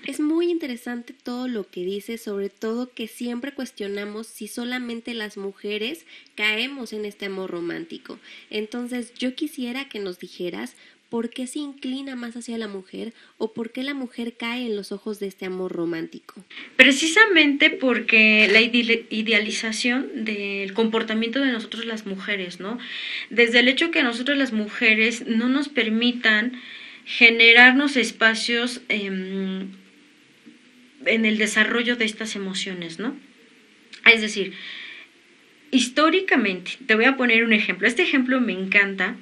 Es 0.07 0.21
muy 0.21 0.51
interesante 0.51 1.15
todo 1.15 1.49
lo 1.49 1.71
que 1.71 1.85
dice, 1.85 2.19
sobre 2.19 2.51
todo 2.51 2.93
que 2.93 3.09
siempre 3.09 3.53
cuestionamos 3.53 4.27
si 4.27 4.49
solamente 4.49 5.15
las 5.15 5.37
mujeres 5.37 6.05
caemos 6.35 6.93
en 6.93 7.05
este 7.05 7.27
amor 7.27 7.51
romántico. 7.51 8.19
Entonces, 8.51 9.15
yo 9.15 9.35
quisiera 9.35 9.89
que 9.89 10.01
nos 10.01 10.19
dijeras 10.19 10.77
por 11.09 11.31
qué 11.31 11.47
se 11.47 11.61
inclina 11.61 12.17
más 12.17 12.37
hacia 12.37 12.59
la 12.59 12.67
mujer 12.67 13.15
o 13.39 13.53
por 13.53 13.71
qué 13.71 13.85
la 13.85 13.95
mujer 13.95 14.35
cae 14.37 14.67
en 14.67 14.77
los 14.77 14.91
ojos 14.91 15.21
de 15.21 15.29
este 15.29 15.47
amor 15.47 15.71
romántico. 15.71 16.35
Precisamente 16.77 17.71
porque 17.71 18.49
la 18.51 18.61
idealización 18.61 20.25
del 20.25 20.75
comportamiento 20.75 21.41
de 21.41 21.53
nosotros 21.53 21.85
las 21.85 22.05
mujeres, 22.05 22.59
¿no? 22.59 22.79
Desde 23.31 23.61
el 23.61 23.69
hecho 23.69 23.91
que 23.91 24.03
nosotros 24.03 24.37
las 24.37 24.53
mujeres 24.53 25.25
no 25.27 25.49
nos 25.49 25.69
permitan 25.69 26.61
generarnos 27.05 27.97
espacios 27.97 28.81
em, 28.89 29.69
en 31.07 31.25
el 31.25 31.39
desarrollo 31.39 31.97
de 31.97 32.05
estas 32.05 32.37
emociones, 32.37 32.99
¿no? 32.99 33.17
Es 34.07 34.21
decir, 34.21 34.55
históricamente, 35.71 36.73
te 36.87 36.95
voy 36.95 37.05
a 37.07 37.17
poner 37.17 37.45
un 37.45 37.53
ejemplo. 37.53 37.89
Este 37.89 38.03
ejemplo 38.03 38.41
me 38.41 38.53
encanta 38.53 39.17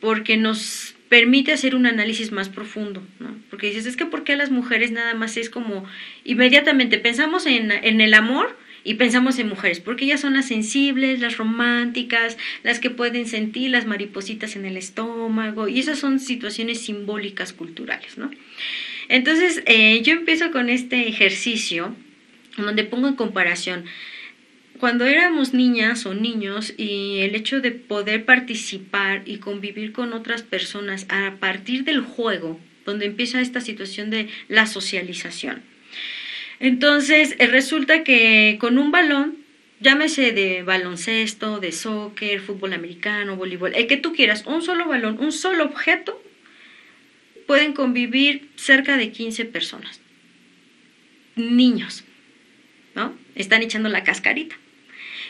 porque 0.00 0.36
nos 0.36 0.94
permite 1.08 1.52
hacer 1.52 1.74
un 1.74 1.86
análisis 1.86 2.30
más 2.30 2.48
profundo, 2.48 3.02
¿no? 3.18 3.36
Porque 3.50 3.66
dices, 3.66 3.86
es 3.86 3.96
que 3.96 4.06
¿por 4.06 4.24
qué 4.24 4.36
las 4.36 4.50
mujeres 4.50 4.92
nada 4.92 5.14
más 5.14 5.36
es 5.36 5.50
como, 5.50 5.84
inmediatamente 6.24 6.98
pensamos 6.98 7.46
en, 7.46 7.72
en 7.72 8.00
el 8.00 8.14
amor 8.14 8.56
y 8.84 8.94
pensamos 8.94 9.38
en 9.38 9.48
mujeres, 9.48 9.80
porque 9.80 10.04
ellas 10.04 10.20
son 10.20 10.34
las 10.34 10.46
sensibles, 10.46 11.20
las 11.20 11.36
románticas, 11.36 12.38
las 12.62 12.78
que 12.78 12.90
pueden 12.90 13.26
sentir 13.26 13.70
las 13.70 13.86
maripositas 13.86 14.56
en 14.56 14.64
el 14.64 14.76
estómago, 14.76 15.68
y 15.68 15.80
esas 15.80 15.98
son 15.98 16.20
situaciones 16.20 16.80
simbólicas 16.80 17.52
culturales, 17.52 18.16
¿no? 18.16 18.30
Entonces, 19.10 19.64
eh, 19.66 20.02
yo 20.02 20.12
empiezo 20.12 20.52
con 20.52 20.70
este 20.70 21.08
ejercicio 21.08 21.96
donde 22.56 22.84
pongo 22.84 23.08
en 23.08 23.16
comparación 23.16 23.84
cuando 24.78 25.04
éramos 25.04 25.52
niñas 25.52 26.06
o 26.06 26.14
niños 26.14 26.72
y 26.76 27.18
el 27.18 27.34
hecho 27.34 27.60
de 27.60 27.72
poder 27.72 28.24
participar 28.24 29.22
y 29.26 29.38
convivir 29.38 29.92
con 29.92 30.12
otras 30.12 30.42
personas 30.42 31.06
a 31.08 31.34
partir 31.40 31.82
del 31.82 32.02
juego, 32.02 32.60
donde 32.86 33.06
empieza 33.06 33.40
esta 33.40 33.60
situación 33.60 34.10
de 34.10 34.28
la 34.48 34.66
socialización. 34.66 35.60
Entonces, 36.60 37.34
eh, 37.40 37.48
resulta 37.48 38.04
que 38.04 38.58
con 38.60 38.78
un 38.78 38.92
balón, 38.92 39.38
llámese 39.80 40.30
de 40.30 40.62
baloncesto, 40.62 41.58
de 41.58 41.72
soccer, 41.72 42.40
fútbol 42.40 42.74
americano, 42.74 43.34
voleibol, 43.34 43.74
el 43.74 43.88
que 43.88 43.96
tú 43.96 44.12
quieras, 44.12 44.44
un 44.46 44.62
solo 44.62 44.86
balón, 44.86 45.18
un 45.18 45.32
solo 45.32 45.64
objeto, 45.64 46.22
pueden 47.50 47.72
convivir 47.72 48.48
cerca 48.54 48.96
de 48.96 49.10
15 49.10 49.44
personas. 49.44 50.00
Niños, 51.34 52.04
¿no? 52.94 53.18
Están 53.34 53.64
echando 53.64 53.88
la 53.88 54.04
cascarita. 54.04 54.54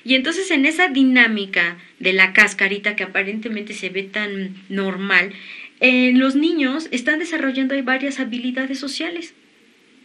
Y 0.05 0.17
entonces 0.17 0.51
en 0.51 0.67
esa 0.67 0.89
dinámica 0.89 1.79
de 1.99 2.13
la 2.13 2.35
cascarita 2.35 2.95
que 2.95 3.05
aparentemente 3.05 3.73
se 3.73 3.89
ve 3.89 4.03
tan 4.03 4.55
normal, 4.69 5.33
eh, 5.81 6.13
los 6.15 6.37
niños 6.37 6.89
están 6.91 7.21
desarrollando 7.21 7.83
varias 7.83 8.21
habilidades 8.21 8.79
sociales 8.79 9.33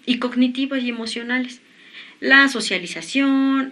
y 0.05 0.19
cognitivas 0.19 0.81
y 0.83 0.87
emocionales. 0.87 1.59
La 2.19 2.47
socialización, 2.47 3.69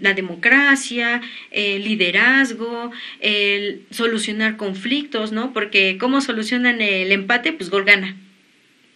la 0.00 0.14
democracia, 0.14 1.20
el 1.50 1.84
liderazgo, 1.84 2.90
el 3.20 3.82
solucionar 3.90 4.56
conflictos, 4.56 5.32
¿no? 5.32 5.52
Porque 5.52 5.98
¿cómo 5.98 6.20
solucionan 6.20 6.80
el 6.80 7.12
empate? 7.12 7.52
Pues 7.52 7.70
gol 7.70 7.84
gana. 7.84 8.16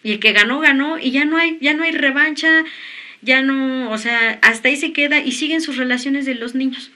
Y 0.03 0.13
el 0.13 0.19
que 0.19 0.33
ganó, 0.33 0.59
ganó 0.59 0.97
y 0.97 1.11
ya 1.11 1.25
no 1.25 1.37
hay, 1.37 1.57
ya 1.61 1.73
no 1.73 1.83
hay 1.83 1.91
revancha, 1.91 2.63
ya 3.21 3.41
no, 3.41 3.91
o 3.91 3.97
sea, 3.97 4.39
hasta 4.41 4.69
ahí 4.69 4.75
se 4.75 4.93
queda 4.93 5.19
y 5.19 5.31
siguen 5.31 5.61
sus 5.61 5.77
relaciones 5.77 6.25
de 6.25 6.35
los 6.35 6.55
niños. 6.55 6.91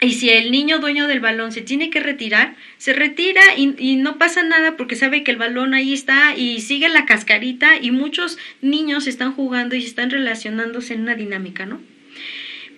Y 0.00 0.12
si 0.12 0.28
el 0.28 0.50
niño 0.50 0.78
dueño 0.78 1.06
del 1.06 1.20
balón 1.20 1.52
se 1.52 1.62
tiene 1.62 1.88
que 1.88 2.00
retirar, 2.00 2.54
se 2.76 2.92
retira 2.92 3.40
y, 3.56 3.96
no 3.96 4.18
pasa 4.18 4.42
nada 4.42 4.76
porque 4.76 4.94
sabe 4.94 5.24
que 5.24 5.30
el 5.30 5.38
balón 5.38 5.72
ahí 5.72 5.94
está 5.94 6.36
y 6.36 6.60
sigue 6.60 6.88
la 6.88 7.06
cascarita 7.06 7.76
y 7.80 7.90
muchos 7.90 8.38
niños 8.60 9.06
están 9.06 9.32
jugando 9.32 9.74
y 9.74 9.84
están 9.84 10.10
relacionándose 10.10 10.94
en 10.94 11.02
una 11.02 11.14
dinámica, 11.14 11.64
¿no? 11.64 11.80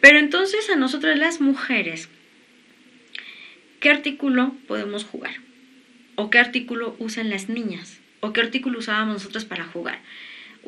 Pero 0.00 0.18
entonces 0.18 0.70
a 0.70 0.76
nosotras 0.76 1.18
las 1.18 1.40
mujeres, 1.40 2.08
¿qué 3.80 3.90
artículo 3.90 4.54
podemos 4.68 5.04
jugar? 5.04 5.34
¿O 6.14 6.30
qué 6.30 6.38
artículo 6.38 6.94
usan 7.00 7.30
las 7.30 7.48
niñas? 7.48 7.98
¿O 8.20 8.32
qué 8.32 8.40
artículo 8.40 8.78
usábamos 8.78 9.14
nosotros 9.14 9.44
para 9.44 9.64
jugar? 9.64 9.98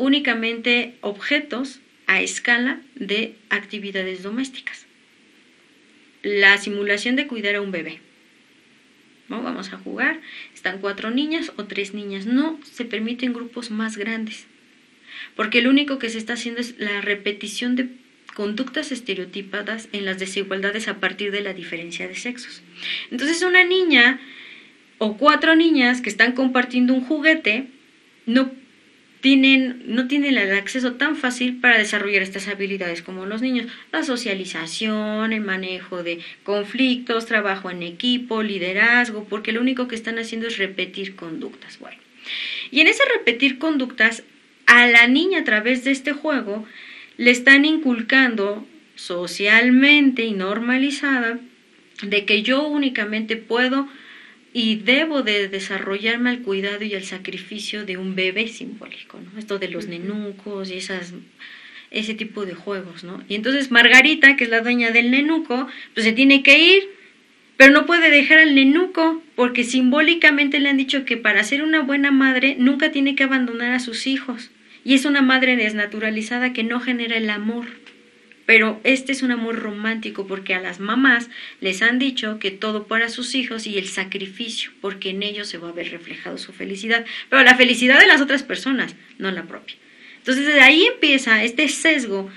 únicamente 0.00 0.96
objetos 1.02 1.80
a 2.06 2.22
escala 2.22 2.80
de 2.94 3.36
actividades 3.50 4.22
domésticas. 4.22 4.86
La 6.22 6.58
simulación 6.58 7.16
de 7.16 7.26
cuidar 7.26 7.54
a 7.56 7.60
un 7.60 7.72
bebé. 7.72 8.00
Vamos 9.28 9.72
a 9.72 9.78
jugar, 9.78 10.20
están 10.54 10.80
cuatro 10.80 11.10
niñas 11.10 11.52
o 11.56 11.64
tres 11.64 11.94
niñas. 11.94 12.26
No 12.26 12.58
se 12.64 12.84
permiten 12.84 13.32
grupos 13.32 13.70
más 13.70 13.96
grandes, 13.96 14.46
porque 15.36 15.62
lo 15.62 15.70
único 15.70 15.98
que 15.98 16.10
se 16.10 16.18
está 16.18 16.32
haciendo 16.32 16.60
es 16.60 16.78
la 16.78 17.00
repetición 17.00 17.76
de 17.76 17.88
conductas 18.34 18.90
estereotipadas 18.90 19.88
en 19.92 20.04
las 20.04 20.18
desigualdades 20.18 20.88
a 20.88 20.98
partir 20.98 21.30
de 21.30 21.42
la 21.42 21.52
diferencia 21.52 22.08
de 22.08 22.16
sexos. 22.16 22.62
Entonces 23.10 23.42
una 23.42 23.64
niña 23.64 24.20
o 24.98 25.16
cuatro 25.16 25.54
niñas 25.54 26.00
que 26.00 26.10
están 26.10 26.32
compartiendo 26.32 26.92
un 26.92 27.04
juguete 27.04 27.68
no 28.26 28.50
tienen, 29.20 29.82
no 29.86 30.08
tienen 30.08 30.36
el 30.36 30.52
acceso 30.52 30.94
tan 30.94 31.16
fácil 31.16 31.60
para 31.60 31.78
desarrollar 31.78 32.22
estas 32.22 32.48
habilidades 32.48 33.02
como 33.02 33.26
los 33.26 33.42
niños. 33.42 33.66
La 33.92 34.02
socialización, 34.02 35.32
el 35.32 35.42
manejo 35.42 36.02
de 36.02 36.20
conflictos, 36.42 37.26
trabajo 37.26 37.70
en 37.70 37.82
equipo, 37.82 38.42
liderazgo, 38.42 39.24
porque 39.24 39.52
lo 39.52 39.60
único 39.60 39.88
que 39.88 39.94
están 39.94 40.18
haciendo 40.18 40.48
es 40.48 40.58
repetir 40.58 41.16
conductas. 41.16 41.78
Bueno, 41.78 41.98
y 42.70 42.80
en 42.80 42.86
ese 42.86 43.02
repetir 43.16 43.58
conductas, 43.58 44.22
a 44.66 44.86
la 44.86 45.06
niña 45.08 45.40
a 45.40 45.44
través 45.44 45.84
de 45.84 45.90
este 45.90 46.12
juego 46.12 46.64
le 47.16 47.30
están 47.30 47.64
inculcando 47.64 48.66
socialmente 48.94 50.24
y 50.24 50.32
normalizada 50.32 51.40
de 52.02 52.24
que 52.24 52.42
yo 52.42 52.66
únicamente 52.66 53.36
puedo 53.36 53.88
y 54.52 54.76
debo 54.76 55.22
de 55.22 55.48
desarrollarme 55.48 56.30
al 56.30 56.42
cuidado 56.42 56.84
y 56.84 56.94
al 56.94 57.04
sacrificio 57.04 57.84
de 57.84 57.96
un 57.96 58.14
bebé 58.14 58.48
simbólico, 58.48 59.18
¿no? 59.20 59.38
Esto 59.38 59.58
de 59.58 59.68
los 59.68 59.86
nenucos 59.86 60.70
y 60.70 60.74
esas 60.74 61.14
ese 61.90 62.14
tipo 62.14 62.46
de 62.46 62.54
juegos, 62.54 63.02
¿no? 63.04 63.22
Y 63.28 63.34
entonces 63.34 63.70
Margarita, 63.70 64.36
que 64.36 64.44
es 64.44 64.50
la 64.50 64.60
dueña 64.60 64.90
del 64.90 65.10
nenuco, 65.10 65.66
pues 65.94 66.06
se 66.06 66.12
tiene 66.12 66.42
que 66.42 66.58
ir, 66.58 66.88
pero 67.56 67.72
no 67.72 67.84
puede 67.84 68.10
dejar 68.10 68.38
al 68.38 68.54
nenuco, 68.54 69.22
porque 69.34 69.64
simbólicamente 69.64 70.60
le 70.60 70.68
han 70.68 70.76
dicho 70.76 71.04
que 71.04 71.16
para 71.16 71.44
ser 71.44 71.62
una 71.62 71.80
buena 71.80 72.10
madre 72.10 72.56
nunca 72.58 72.92
tiene 72.92 73.16
que 73.16 73.24
abandonar 73.24 73.72
a 73.72 73.80
sus 73.80 74.06
hijos. 74.06 74.50
Y 74.84 74.94
es 74.94 75.04
una 75.04 75.20
madre 75.20 75.56
desnaturalizada 75.56 76.52
que 76.52 76.64
no 76.64 76.80
genera 76.80 77.16
el 77.16 77.28
amor. 77.28 77.66
Pero 78.50 78.80
este 78.82 79.12
es 79.12 79.22
un 79.22 79.30
amor 79.30 79.60
romántico 79.60 80.26
porque 80.26 80.54
a 80.54 80.60
las 80.60 80.80
mamás 80.80 81.30
les 81.60 81.82
han 81.82 82.00
dicho 82.00 82.40
que 82.40 82.50
todo 82.50 82.88
para 82.88 83.08
sus 83.08 83.36
hijos 83.36 83.64
y 83.64 83.78
el 83.78 83.86
sacrificio, 83.86 84.72
porque 84.80 85.10
en 85.10 85.22
ellos 85.22 85.46
se 85.46 85.56
va 85.56 85.68
a 85.68 85.72
ver 85.72 85.92
reflejado 85.92 86.36
su 86.36 86.52
felicidad, 86.52 87.06
pero 87.28 87.44
la 87.44 87.54
felicidad 87.54 88.00
de 88.00 88.08
las 88.08 88.20
otras 88.20 88.42
personas, 88.42 88.96
no 89.18 89.30
la 89.30 89.44
propia. 89.44 89.76
Entonces 90.16 90.46
desde 90.46 90.62
ahí 90.62 90.84
empieza 90.84 91.44
este 91.44 91.68
sesgo 91.68 92.28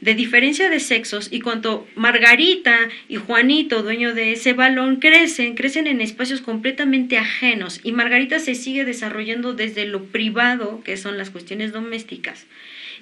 de 0.00 0.14
diferencia 0.14 0.70
de 0.70 0.80
sexos 0.80 1.28
y 1.30 1.40
cuando 1.40 1.86
Margarita 1.96 2.88
y 3.06 3.16
Juanito, 3.16 3.82
dueño 3.82 4.14
de 4.14 4.32
ese 4.32 4.54
balón, 4.54 4.96
crecen, 4.96 5.54
crecen 5.54 5.86
en 5.86 6.00
espacios 6.00 6.40
completamente 6.40 7.18
ajenos 7.18 7.80
y 7.84 7.92
Margarita 7.92 8.38
se 8.38 8.54
sigue 8.54 8.86
desarrollando 8.86 9.52
desde 9.52 9.84
lo 9.84 10.04
privado, 10.04 10.82
que 10.82 10.96
son 10.96 11.18
las 11.18 11.28
cuestiones 11.28 11.72
domésticas, 11.72 12.46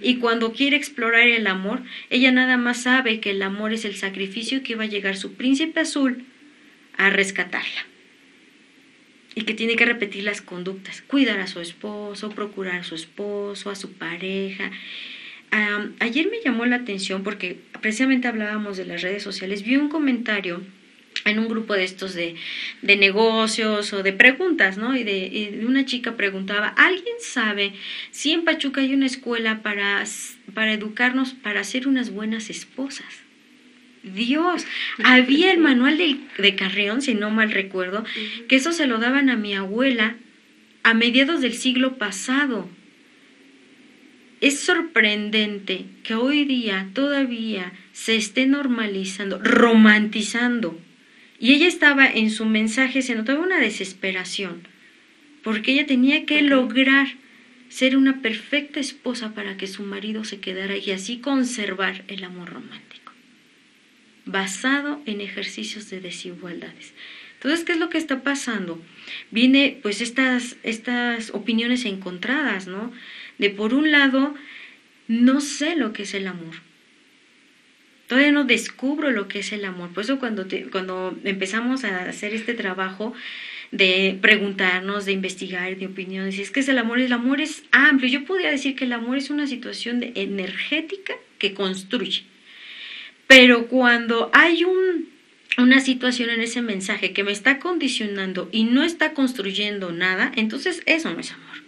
y 0.00 0.16
cuando 0.16 0.52
quiere 0.52 0.76
explorar 0.76 1.28
el 1.28 1.46
amor, 1.46 1.82
ella 2.10 2.32
nada 2.32 2.56
más 2.56 2.82
sabe 2.82 3.20
que 3.20 3.30
el 3.30 3.42
amor 3.42 3.72
es 3.72 3.84
el 3.84 3.96
sacrificio 3.96 4.62
que 4.62 4.74
va 4.74 4.84
a 4.84 4.88
llegar 4.88 5.16
su 5.16 5.34
príncipe 5.34 5.80
azul 5.80 6.24
a 6.96 7.10
rescatarla. 7.10 7.86
Y 9.34 9.42
que 9.42 9.54
tiene 9.54 9.76
que 9.76 9.84
repetir 9.84 10.24
las 10.24 10.40
conductas, 10.40 11.02
cuidar 11.02 11.40
a 11.40 11.46
su 11.46 11.60
esposo, 11.60 12.30
procurar 12.30 12.76
a 12.76 12.84
su 12.84 12.94
esposo, 12.94 13.70
a 13.70 13.74
su 13.74 13.92
pareja. 13.92 14.70
ayer 16.00 16.28
me 16.30 16.40
llamó 16.44 16.64
la 16.64 16.76
atención 16.76 17.22
porque 17.22 17.58
precisamente 17.80 18.28
hablábamos 18.28 18.76
de 18.76 18.86
las 18.86 19.02
redes 19.02 19.22
sociales, 19.22 19.62
vi 19.62 19.76
un 19.76 19.88
comentario 19.88 20.62
en 21.26 21.38
un 21.38 21.48
grupo 21.48 21.74
de 21.74 21.84
estos 21.84 22.14
de, 22.14 22.36
de 22.82 22.96
negocios 22.96 23.92
o 23.92 24.02
de 24.02 24.12
preguntas, 24.12 24.78
¿no? 24.78 24.96
Y 24.96 25.04
de, 25.04 25.26
y 25.26 25.46
de, 25.46 25.66
una 25.66 25.84
chica 25.84 26.16
preguntaba, 26.16 26.68
¿alguien 26.68 27.16
sabe 27.20 27.72
si 28.10 28.32
en 28.32 28.44
Pachuca 28.44 28.80
hay 28.80 28.94
una 28.94 29.06
escuela 29.06 29.62
para, 29.62 30.04
para 30.54 30.72
educarnos 30.72 31.34
para 31.34 31.64
ser 31.64 31.88
unas 31.88 32.10
buenas 32.10 32.48
esposas? 32.50 33.22
Dios, 34.02 34.64
había 35.02 35.52
el 35.52 35.58
manual 35.58 35.98
de, 35.98 36.16
de 36.38 36.54
Carrión, 36.54 37.02
si 37.02 37.14
no 37.14 37.30
mal 37.30 37.50
recuerdo, 37.50 38.04
que 38.48 38.56
eso 38.56 38.70
se 38.70 38.86
lo 38.86 38.98
daban 38.98 39.30
a 39.30 39.36
mi 39.36 39.54
abuela 39.54 40.14
a 40.84 40.94
mediados 40.94 41.40
del 41.40 41.54
siglo 41.54 41.98
pasado. 41.98 42.68
Es 44.40 44.60
sorprendente 44.60 45.86
que 46.04 46.14
hoy 46.14 46.44
día 46.44 46.88
todavía 46.94 47.72
se 47.92 48.14
esté 48.14 48.46
normalizando, 48.46 49.40
romantizando 49.42 50.78
y 51.38 51.52
ella 51.52 51.68
estaba 51.68 52.06
en 52.06 52.30
su 52.30 52.44
mensaje, 52.46 53.02
se 53.02 53.14
notaba 53.14 53.40
una 53.40 53.58
desesperación, 53.58 54.66
porque 55.42 55.72
ella 55.72 55.86
tenía 55.86 56.26
que 56.26 56.42
lograr 56.42 57.08
ser 57.68 57.96
una 57.96 58.22
perfecta 58.22 58.80
esposa 58.80 59.34
para 59.34 59.56
que 59.56 59.66
su 59.66 59.82
marido 59.82 60.24
se 60.24 60.40
quedara 60.40 60.76
y 60.76 60.90
así 60.92 61.18
conservar 61.18 62.04
el 62.08 62.24
amor 62.24 62.50
romántico, 62.50 63.12
basado 64.24 65.02
en 65.06 65.20
ejercicios 65.20 65.90
de 65.90 66.00
desigualdades. 66.00 66.94
Entonces, 67.34 67.64
¿qué 67.64 67.72
es 67.72 67.78
lo 67.78 67.90
que 67.90 67.98
está 67.98 68.22
pasando? 68.22 68.82
Viene 69.30 69.78
pues 69.82 70.00
estas, 70.00 70.56
estas 70.62 71.30
opiniones 71.30 71.84
encontradas, 71.84 72.66
¿no? 72.66 72.92
De 73.38 73.50
por 73.50 73.74
un 73.74 73.90
lado, 73.90 74.34
no 75.06 75.40
sé 75.40 75.76
lo 75.76 75.92
que 75.92 76.04
es 76.04 76.14
el 76.14 76.26
amor, 76.26 76.56
todavía 78.06 78.32
no 78.32 78.44
descubro 78.44 79.10
lo 79.10 79.28
que 79.28 79.40
es 79.40 79.52
el 79.52 79.64
amor. 79.64 79.92
Por 79.92 80.04
eso 80.04 80.18
cuando, 80.18 80.46
cuando 80.70 81.16
empezamos 81.24 81.84
a 81.84 82.08
hacer 82.08 82.34
este 82.34 82.54
trabajo 82.54 83.14
de 83.72 84.18
preguntarnos, 84.20 85.06
de 85.06 85.12
investigar, 85.12 85.76
de 85.76 85.86
opiniones, 85.86 86.38
es 86.38 86.50
que 86.50 86.60
es 86.60 86.68
el 86.68 86.78
amor, 86.78 87.00
el 87.00 87.12
amor 87.12 87.40
es 87.40 87.64
amplio. 87.72 88.10
Yo 88.10 88.24
podría 88.24 88.50
decir 88.50 88.76
que 88.76 88.84
el 88.84 88.92
amor 88.92 89.16
es 89.16 89.30
una 89.30 89.46
situación 89.46 90.00
de 90.00 90.12
energética 90.14 91.14
que 91.38 91.54
construye. 91.54 92.24
Pero 93.26 93.66
cuando 93.66 94.30
hay 94.32 94.64
un, 94.64 95.08
una 95.58 95.80
situación 95.80 96.30
en 96.30 96.40
ese 96.40 96.62
mensaje 96.62 97.12
que 97.12 97.24
me 97.24 97.32
está 97.32 97.58
condicionando 97.58 98.48
y 98.52 98.64
no 98.64 98.84
está 98.84 99.14
construyendo 99.14 99.90
nada, 99.90 100.30
entonces 100.36 100.82
eso 100.86 101.12
no 101.12 101.18
es 101.18 101.32
amor. 101.32 101.65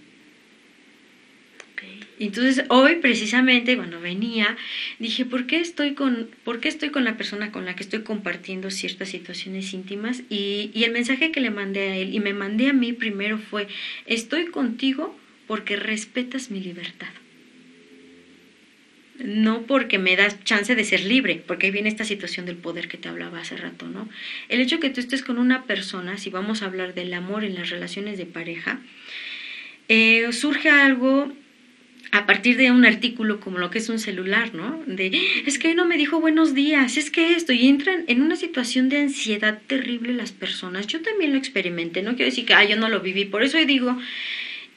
Entonces 2.19 2.65
hoy 2.69 2.97
precisamente 2.97 3.77
cuando 3.77 4.01
venía 4.01 4.57
dije, 4.99 5.25
¿por 5.25 5.47
qué 5.47 5.61
estoy 5.61 5.95
con, 5.95 6.29
por 6.45 6.61
qué 6.61 6.69
estoy 6.69 6.91
con 6.91 7.05
la 7.05 7.17
persona 7.17 7.53
con 7.53 7.65
la 7.65 7.77
que 7.77 7.83
estoy 7.83 8.03
compartiendo 8.03 8.71
ciertas 8.71 9.09
situaciones 9.09 9.73
íntimas? 9.73 10.23
Y, 10.29 10.71
y 10.75 10.85
el 10.85 10.93
mensaje 10.93 11.31
que 11.31 11.41
le 11.41 11.51
mandé 11.51 11.81
a 11.89 11.97
él 11.97 12.15
y 12.15 12.21
me 12.21 12.35
mandé 12.35 12.69
a 12.69 12.73
mí 12.73 12.93
primero 12.93 13.39
fue, 13.39 13.69
estoy 14.07 14.47
contigo 14.47 15.17
porque 15.47 15.77
respetas 15.77 16.51
mi 16.51 16.61
libertad. 16.61 17.09
No 19.19 19.63
porque 19.63 19.99
me 19.99 20.15
das 20.15 20.45
chance 20.45 20.77
de 20.77 20.85
ser 20.85 21.05
libre, 21.05 21.43
porque 21.45 21.67
ahí 21.67 21.73
viene 21.73 21.89
esta 21.89 22.05
situación 22.05 22.47
del 22.47 22.57
poder 22.57 22.87
que 22.87 22.99
te 22.99 23.09
hablaba 23.09 23.41
hace 23.41 23.57
rato, 23.57 23.89
¿no? 23.89 24.09
El 24.49 24.61
hecho 24.61 24.79
que 24.79 24.91
tú 24.91 25.01
estés 25.01 25.23
con 25.23 25.39
una 25.39 25.65
persona, 25.65 26.19
si 26.19 26.31
vamos 26.31 26.63
a 26.63 26.67
hablar 26.67 26.95
del 26.95 27.13
amor 27.13 27.43
en 27.43 27.57
las 27.57 27.71
relaciones 27.71 28.17
de 28.17 28.27
pareja, 28.27 28.79
eh, 29.89 30.31
surge 30.33 30.71
algo 30.71 31.33
a 32.11 32.27
partir 32.27 32.57
de 32.57 32.71
un 32.71 32.87
artículo 32.87 33.41
como 33.41 33.59
lo 33.59 33.71
que 33.71 33.79
es 33.79 33.89
un 33.89 33.99
celular, 33.99 34.55
¿no? 34.55 34.83
De, 34.87 35.11
es 35.47 35.59
que 35.59 35.75
no 35.75 35.85
me 35.85 35.97
dijo 35.97 36.21
buenos 36.21 36.55
días, 36.55 36.97
es 36.97 37.11
que 37.11 37.35
esto, 37.35 37.53
y 37.53 37.69
entran 37.69 38.05
en 38.07 38.23
una 38.23 38.37
situación 38.37 38.89
de 38.89 38.99
ansiedad 38.99 39.59
terrible 39.67 40.15
las 40.15 40.33
personas. 40.33 40.87
Yo 40.87 41.03
también 41.03 41.33
lo 41.33 41.39
experimenté, 41.39 42.03
no 42.03 42.17
quiero 42.17 42.31
decir 42.31 42.47
que, 42.47 42.55
ah, 42.55 42.65
yo 42.65 42.77
no 42.77 42.89
lo 42.89 43.01
viví, 43.01 43.25
por 43.27 43.43
eso 43.43 43.59
digo, 43.59 43.99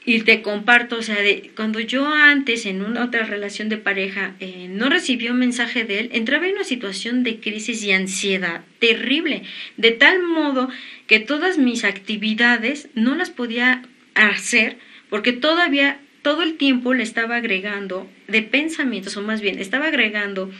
y 0.03 0.21
te 0.21 0.41
comparto, 0.41 0.97
o 0.97 1.01
sea, 1.03 1.21
de, 1.21 1.51
cuando 1.55 1.79
yo 1.79 2.07
antes 2.07 2.65
en 2.65 2.81
una 2.81 3.05
otra 3.05 3.23
relación 3.23 3.69
de 3.69 3.77
pareja 3.77 4.35
eh, 4.39 4.67
no 4.67 4.89
recibí 4.89 5.29
un 5.29 5.37
mensaje 5.37 5.83
de 5.83 5.99
él, 5.99 6.09
entraba 6.13 6.47
en 6.47 6.55
una 6.55 6.63
situación 6.63 7.23
de 7.23 7.39
crisis 7.39 7.83
y 7.83 7.91
ansiedad 7.91 8.61
terrible, 8.79 9.43
de 9.77 9.91
tal 9.91 10.23
modo 10.23 10.69
que 11.05 11.19
todas 11.19 11.59
mis 11.59 11.83
actividades 11.83 12.89
no 12.95 13.15
las 13.15 13.29
podía 13.29 13.83
hacer 14.15 14.77
porque 15.09 15.33
todavía 15.33 15.99
todo 16.21 16.43
el 16.43 16.57
tiempo 16.57 16.93
le 16.93 17.03
estaba 17.03 17.37
agregando 17.37 18.09
de 18.27 18.41
pensamientos, 18.41 19.17
o 19.17 19.21
más 19.21 19.41
bien, 19.41 19.59
estaba 19.59 19.87
agregando 19.87 20.51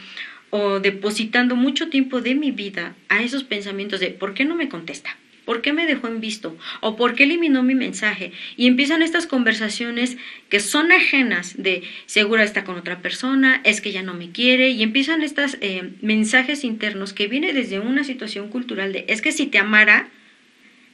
o 0.50 0.80
depositando 0.80 1.56
mucho 1.56 1.88
tiempo 1.88 2.20
de 2.20 2.34
mi 2.34 2.50
vida 2.50 2.94
a 3.08 3.22
esos 3.22 3.44
pensamientos 3.44 4.00
de 4.00 4.10
¿por 4.10 4.34
qué 4.34 4.44
no 4.44 4.54
me 4.54 4.68
contesta? 4.68 5.16
¿Por 5.44 5.60
qué 5.60 5.72
me 5.72 5.86
dejó 5.86 6.06
en 6.06 6.20
visto? 6.20 6.56
¿O 6.80 6.94
por 6.94 7.14
qué 7.14 7.24
eliminó 7.24 7.62
mi 7.62 7.74
mensaje? 7.74 8.32
Y 8.56 8.66
empiezan 8.66 9.02
estas 9.02 9.26
conversaciones 9.26 10.16
que 10.48 10.60
son 10.60 10.92
ajenas 10.92 11.60
de 11.60 11.82
segura 12.06 12.44
está 12.44 12.64
con 12.64 12.76
otra 12.76 13.00
persona, 13.00 13.60
es 13.64 13.80
que 13.80 13.92
ya 13.92 14.02
no 14.02 14.14
me 14.14 14.30
quiere, 14.30 14.70
y 14.70 14.82
empiezan 14.82 15.22
estos 15.22 15.56
eh, 15.60 15.94
mensajes 16.00 16.64
internos 16.64 17.12
que 17.12 17.26
vienen 17.26 17.56
desde 17.56 17.80
una 17.80 18.04
situación 18.04 18.50
cultural 18.50 18.92
de 18.92 19.04
es 19.08 19.20
que 19.20 19.32
si 19.32 19.46
te 19.46 19.58
amara, 19.58 20.08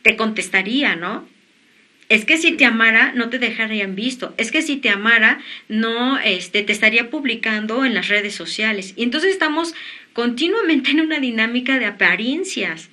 te 0.02 0.16
contestaría, 0.16 0.96
¿no? 0.96 1.28
Es 2.08 2.24
que 2.24 2.38
si 2.38 2.52
te 2.52 2.64
amara 2.64 3.12
no 3.14 3.28
te 3.28 3.38
dejarían 3.38 3.94
visto, 3.94 4.34
es 4.38 4.50
que 4.50 4.62
si 4.62 4.76
te 4.76 4.88
amara 4.88 5.40
no 5.68 6.18
este, 6.18 6.62
te 6.62 6.72
estaría 6.72 7.10
publicando 7.10 7.84
en 7.84 7.94
las 7.94 8.08
redes 8.08 8.34
sociales. 8.34 8.94
Y 8.96 9.02
entonces 9.02 9.32
estamos 9.32 9.74
continuamente 10.12 10.90
en 10.90 11.00
una 11.00 11.20
dinámica 11.20 11.78
de 11.78 11.86
apariencias, 11.86 12.88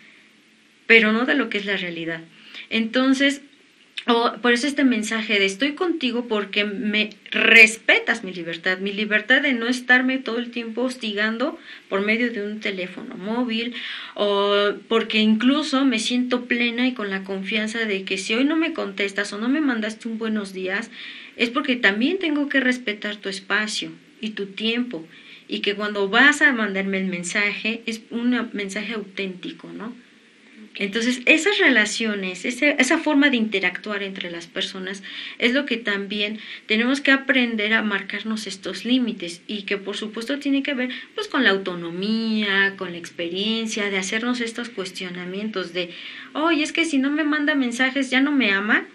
pero 0.85 1.11
no 1.11 1.25
de 1.25 1.35
lo 1.35 1.49
que 1.49 1.57
es 1.57 1.65
la 1.65 1.77
realidad. 1.77 2.21
Entonces, 2.69 3.41
por 4.05 4.53
eso 4.53 4.67
este 4.67 4.83
mensaje 4.83 5.39
de 5.39 5.45
estoy 5.45 5.73
contigo 5.73 6.27
porque 6.27 6.63
me 6.63 7.09
respetas 7.31 8.23
mi 8.23 8.31
libertad, 8.33 8.77
mi 8.77 8.93
libertad 8.93 9.41
de 9.41 9.53
no 9.53 9.67
estarme 9.67 10.19
todo 10.19 10.37
el 10.37 10.51
tiempo 10.51 10.83
hostigando 10.83 11.57
por 11.89 12.01
medio 12.01 12.31
de 12.31 12.45
un 12.45 12.59
teléfono 12.59 13.15
móvil 13.15 13.73
o 14.13 14.73
porque 14.87 15.19
incluso 15.19 15.85
me 15.85 15.97
siento 15.97 16.45
plena 16.45 16.87
y 16.87 16.93
con 16.93 17.09
la 17.09 17.23
confianza 17.23 17.79
de 17.79 18.03
que 18.03 18.19
si 18.19 18.35
hoy 18.35 18.45
no 18.45 18.55
me 18.55 18.73
contestas 18.73 19.33
o 19.33 19.39
no 19.39 19.49
me 19.49 19.59
mandaste 19.59 20.07
un 20.07 20.19
buenos 20.19 20.53
días, 20.53 20.91
es 21.35 21.49
porque 21.49 21.75
también 21.75 22.19
tengo 22.19 22.47
que 22.47 22.59
respetar 22.59 23.15
tu 23.15 23.29
espacio 23.29 23.91
y 24.21 24.31
tu 24.31 24.45
tiempo 24.45 25.03
y 25.47 25.59
que 25.59 25.73
cuando 25.73 26.09
vas 26.09 26.43
a 26.43 26.51
mandarme 26.51 26.99
el 26.99 27.07
mensaje 27.07 27.81
es 27.87 28.01
un 28.11 28.49
mensaje 28.53 28.93
auténtico, 28.93 29.71
¿no? 29.73 29.93
Entonces, 30.77 31.21
esas 31.25 31.57
relaciones, 31.57 32.43
esa, 32.43 32.97
forma 32.97 33.29
de 33.29 33.37
interactuar 33.37 34.03
entre 34.03 34.29
las 34.29 34.47
personas 34.47 35.03
es 35.39 35.53
lo 35.53 35.65
que 35.65 35.77
también 35.77 36.39
tenemos 36.65 37.01
que 37.01 37.11
aprender 37.11 37.73
a 37.73 37.81
marcarnos 37.81 38.47
estos 38.47 38.83
límites 38.83 39.41
y 39.47 39.63
que 39.63 39.77
por 39.77 39.95
supuesto 39.95 40.39
tiene 40.39 40.63
que 40.63 40.73
ver 40.73 40.89
pues 41.13 41.27
con 41.27 41.43
la 41.43 41.51
autonomía, 41.51 42.75
con 42.77 42.91
la 42.91 42.97
experiencia, 42.97 43.89
de 43.89 43.97
hacernos 43.97 44.41
estos 44.41 44.69
cuestionamientos 44.69 45.73
de, 45.73 45.91
oye, 46.33 46.63
es 46.63 46.73
que 46.73 46.85
si 46.85 46.97
no 46.97 47.09
me 47.09 47.23
manda 47.23 47.55
mensajes 47.55 48.09
ya 48.09 48.21
no 48.21 48.31
me 48.31 48.51
ama. 48.51 48.85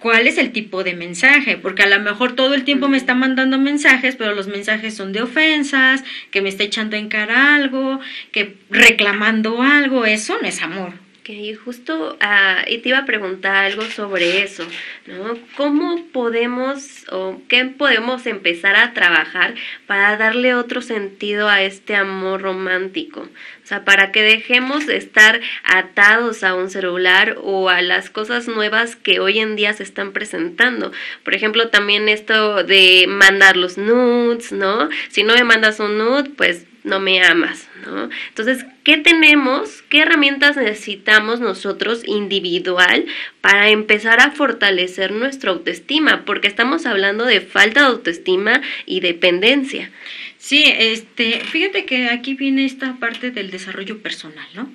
¿Cuál 0.00 0.26
es 0.26 0.38
el 0.38 0.52
tipo 0.52 0.82
de 0.82 0.94
mensaje? 0.94 1.58
Porque 1.58 1.82
a 1.82 1.88
lo 1.88 2.00
mejor 2.00 2.34
todo 2.34 2.54
el 2.54 2.64
tiempo 2.64 2.88
me 2.88 2.96
está 2.96 3.14
mandando 3.14 3.58
mensajes, 3.58 4.16
pero 4.16 4.34
los 4.34 4.48
mensajes 4.48 4.94
son 4.94 5.12
de 5.12 5.22
ofensas, 5.22 6.02
que 6.30 6.40
me 6.40 6.48
está 6.48 6.64
echando 6.64 6.96
en 6.96 7.08
cara 7.08 7.54
algo, 7.54 8.00
que 8.32 8.56
reclamando 8.70 9.60
algo, 9.62 10.06
eso 10.06 10.38
no 10.40 10.48
es 10.48 10.62
amor. 10.62 10.94
Y 11.30 11.54
justo 11.54 12.18
uh, 12.20 12.68
y 12.68 12.78
te 12.78 12.88
iba 12.88 12.98
a 12.98 13.04
preguntar 13.04 13.54
algo 13.54 13.82
sobre 13.82 14.42
eso, 14.42 14.66
¿no? 15.06 15.38
¿Cómo 15.56 16.04
podemos 16.12 17.06
o 17.10 17.40
qué 17.48 17.66
podemos 17.66 18.26
empezar 18.26 18.74
a 18.74 18.94
trabajar 18.94 19.54
para 19.86 20.16
darle 20.16 20.54
otro 20.54 20.82
sentido 20.82 21.48
a 21.48 21.62
este 21.62 21.94
amor 21.94 22.42
romántico? 22.42 23.28
Sea, 23.70 23.84
para 23.84 24.10
que 24.10 24.20
dejemos 24.20 24.88
de 24.88 24.96
estar 24.96 25.40
atados 25.62 26.42
a 26.42 26.56
un 26.56 26.70
celular 26.70 27.36
o 27.40 27.68
a 27.68 27.82
las 27.82 28.10
cosas 28.10 28.48
nuevas 28.48 28.96
que 28.96 29.20
hoy 29.20 29.38
en 29.38 29.54
día 29.54 29.72
se 29.74 29.84
están 29.84 30.10
presentando. 30.10 30.90
Por 31.22 31.36
ejemplo, 31.36 31.68
también 31.68 32.08
esto 32.08 32.64
de 32.64 33.04
mandar 33.06 33.56
los 33.56 33.78
nudes, 33.78 34.50
¿no? 34.50 34.88
Si 35.08 35.22
no 35.22 35.36
me 35.36 35.44
mandas 35.44 35.78
un 35.78 35.98
nude, 35.98 36.30
pues 36.30 36.66
no 36.82 36.98
me 36.98 37.22
amas, 37.22 37.68
¿no? 37.86 38.10
Entonces, 38.30 38.66
¿qué 38.82 38.96
tenemos? 38.96 39.82
¿Qué 39.88 40.00
herramientas 40.00 40.56
necesitamos 40.56 41.38
nosotros 41.38 42.02
individual 42.06 43.06
para 43.40 43.68
empezar 43.68 44.18
a 44.20 44.32
fortalecer 44.32 45.12
nuestra 45.12 45.52
autoestima? 45.52 46.24
Porque 46.24 46.48
estamos 46.48 46.86
hablando 46.86 47.24
de 47.24 47.40
falta 47.40 47.82
de 47.82 47.86
autoestima 47.86 48.62
y 48.84 48.98
dependencia. 48.98 49.92
Sí, 50.40 50.64
este, 50.66 51.40
fíjate 51.40 51.84
que 51.84 52.08
aquí 52.08 52.32
viene 52.32 52.64
esta 52.64 52.98
parte 52.98 53.30
del 53.30 53.50
desarrollo 53.50 53.98
personal, 54.02 54.48
¿no? 54.54 54.72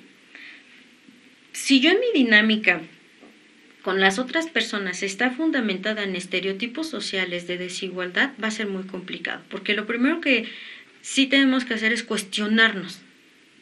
Si 1.52 1.80
yo 1.80 1.90
en 1.90 1.98
mi 1.98 2.06
dinámica 2.14 2.82
con 3.82 3.98
las 3.98 4.20
otras 4.20 4.46
personas 4.46 5.02
está 5.02 5.32
fundamentada 5.32 6.04
en 6.04 6.14
estereotipos 6.14 6.88
sociales 6.88 7.48
de 7.48 7.58
desigualdad, 7.58 8.30
va 8.42 8.46
a 8.46 8.52
ser 8.52 8.68
muy 8.68 8.84
complicado, 8.84 9.42
porque 9.50 9.74
lo 9.74 9.88
primero 9.88 10.20
que 10.20 10.44
sí 11.02 11.26
tenemos 11.26 11.64
que 11.64 11.74
hacer 11.74 11.92
es 11.92 12.04
cuestionarnos 12.04 13.00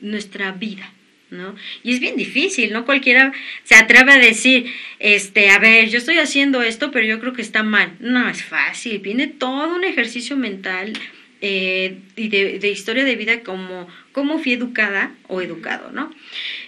nuestra 0.03 0.53
vida, 0.53 0.93
¿no? 1.31 1.55
Y 1.83 1.95
es 1.95 2.01
bien 2.01 2.17
difícil, 2.17 2.71
no 2.75 2.85
cualquiera 2.85 3.33
se 3.63 3.77
atreve 3.77 4.13
a 4.13 4.19
decir, 4.19 4.71
este, 4.99 5.49
a 5.49 5.59
ver, 5.59 5.89
yo 5.89 5.97
estoy 5.97 6.19
haciendo 6.19 6.61
esto, 6.61 6.91
pero 6.91 7.07
yo 7.07 7.19
creo 7.19 7.33
que 7.33 7.41
está 7.41 7.63
mal. 7.63 7.97
No, 7.99 8.29
es 8.29 8.45
fácil, 8.45 8.99
viene 8.99 9.27
todo 9.27 9.75
un 9.75 9.85
ejercicio 9.85 10.37
mental 10.37 10.93
eh, 11.41 11.99
y 12.17 12.29
de, 12.29 12.71
historia 12.71 13.05
de 13.05 13.17
vida 13.17 13.41
como 13.41 13.87
cómo 14.13 14.39
fui 14.39 14.53
educada 14.53 15.13
o 15.29 15.41
educado, 15.43 15.91
¿no? 15.93 16.11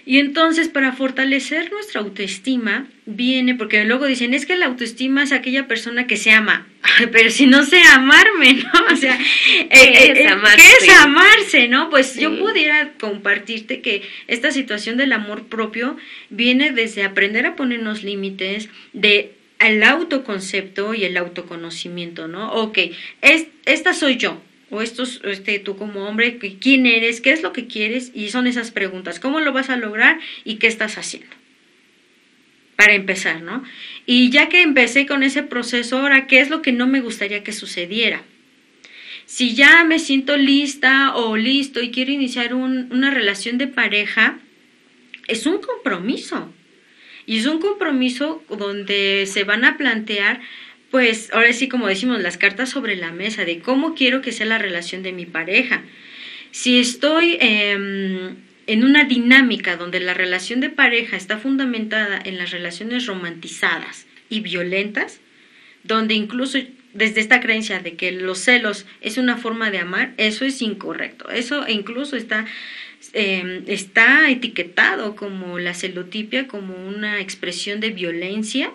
Y 0.05 0.19
entonces 0.19 0.67
para 0.67 0.91
fortalecer 0.91 1.71
nuestra 1.71 2.01
autoestima 2.01 2.87
viene, 3.05 3.55
porque 3.55 3.83
luego 3.85 4.05
dicen, 4.05 4.33
es 4.33 4.45
que 4.45 4.55
la 4.55 4.67
autoestima 4.67 5.23
es 5.23 5.31
aquella 5.31 5.67
persona 5.67 6.07
que 6.07 6.17
se 6.17 6.31
ama, 6.31 6.67
pero 7.11 7.29
si 7.29 7.47
no 7.47 7.63
sé 7.63 7.81
amarme, 7.81 8.53
¿no? 8.53 8.93
O 8.93 8.95
sea, 8.95 9.17
¿qué, 9.45 9.61
eh, 9.61 10.11
es, 10.11 10.19
eh, 10.19 10.27
amarse? 10.27 10.57
¿qué 10.57 10.85
es 10.85 10.97
amarse, 10.97 11.67
no? 11.67 11.89
Pues 11.89 12.15
yo 12.15 12.37
pudiera 12.37 12.93
compartirte 12.99 13.81
que 13.81 14.03
esta 14.27 14.51
situación 14.51 14.97
del 14.97 15.13
amor 15.13 15.47
propio 15.47 15.97
viene 16.29 16.71
desde 16.71 17.03
aprender 17.03 17.45
a 17.45 17.55
ponernos 17.55 18.03
límites, 18.03 18.69
de 18.93 19.37
el 19.59 19.83
autoconcepto 19.83 20.93
y 20.93 21.05
el 21.05 21.17
autoconocimiento, 21.17 22.27
¿no? 22.27 22.53
Ok, 22.53 22.79
es, 23.21 23.47
esta 23.65 23.93
soy 23.93 24.17
yo, 24.17 24.41
o 24.69 24.81
estos, 24.81 25.21
este, 25.23 25.59
tú 25.59 25.77
como 25.77 26.07
hombre, 26.07 26.37
quién 26.59 26.85
eres, 26.85 27.21
qué 27.21 27.31
es 27.31 27.41
lo 27.41 27.53
que 27.53 27.67
quieres, 27.67 28.11
y 28.13 28.29
son 28.29 28.47
esas 28.47 28.71
preguntas, 28.71 29.19
¿cómo 29.19 29.39
lo 29.39 29.53
vas 29.53 29.69
a 29.69 29.77
lograr 29.77 30.19
y 30.43 30.55
qué 30.55 30.67
estás 30.67 30.97
haciendo? 30.97 31.35
Para 32.75 32.93
empezar, 32.93 33.41
¿no? 33.41 33.63
Y 34.05 34.29
ya 34.29 34.49
que 34.49 34.61
empecé 34.61 35.05
con 35.05 35.23
ese 35.23 35.43
proceso, 35.43 35.97
ahora, 35.97 36.27
¿qué 36.27 36.39
es 36.39 36.49
lo 36.49 36.61
que 36.61 36.71
no 36.71 36.85
me 36.85 37.01
gustaría 37.01 37.43
que 37.43 37.53
sucediera? 37.53 38.23
Si 39.25 39.55
ya 39.55 39.83
me 39.83 39.99
siento 39.99 40.37
lista 40.37 41.15
o 41.15 41.35
listo 41.35 41.81
y 41.81 41.91
quiero 41.91 42.11
iniciar 42.11 42.53
una 42.53 43.11
relación 43.11 43.57
de 43.57 43.67
pareja, 43.67 44.39
es 45.27 45.45
un 45.45 45.59
compromiso. 45.59 46.53
Y 47.25 47.39
es 47.39 47.45
un 47.45 47.59
compromiso 47.59 48.41
donde 48.47 49.25
se 49.25 49.43
van 49.43 49.65
a 49.65 49.75
plantear 49.77 50.39
pues 50.91 51.29
ahora 51.33 51.51
sí, 51.53 51.67
como 51.67 51.87
decimos, 51.87 52.21
las 52.21 52.37
cartas 52.37 52.69
sobre 52.69 52.95
la 52.95 53.11
mesa 53.11 53.45
de 53.45 53.59
cómo 53.59 53.93
quiero 53.93 54.21
que 54.21 54.31
sea 54.31 54.45
la 54.45 54.57
relación 54.57 55.03
de 55.03 55.11
mi 55.11 55.25
pareja. 55.25 55.83
Si 56.51 56.79
estoy 56.79 57.37
em, 57.39 58.35
en 58.67 58.83
una 58.83 59.03
dinámica 59.03 59.75
donde 59.75 59.99
la 59.99 60.13
relación 60.13 60.61
de 60.61 60.69
pareja 60.69 61.17
está 61.17 61.37
fundamentada 61.37 62.19
en 62.23 62.37
las 62.37 62.51
relaciones 62.51 63.05
romantizadas 63.05 64.07
y 64.29 64.39
violentas, 64.39 65.19
donde 65.83 66.13
incluso 66.13 66.59
desde 66.93 67.21
esta 67.21 67.41
creencia 67.41 67.79
de 67.79 67.95
que 67.95 68.11
los 68.11 68.39
celos 68.39 68.85
es 69.01 69.17
una 69.17 69.37
forma 69.37 69.71
de 69.71 69.79
amar, 69.79 70.13
eso 70.17 70.45
es 70.45 70.61
incorrecto. 70.61 71.29
Eso 71.29 71.67
incluso 71.67 72.15
está, 72.15 72.45
em, 73.13 73.63
está 73.67 74.29
etiquetado 74.31 75.15
como 75.15 75.59
la 75.59 75.73
celotipia, 75.73 76.47
como 76.47 76.75
una 76.87 77.19
expresión 77.19 77.81
de 77.81 77.91
violencia 77.91 78.71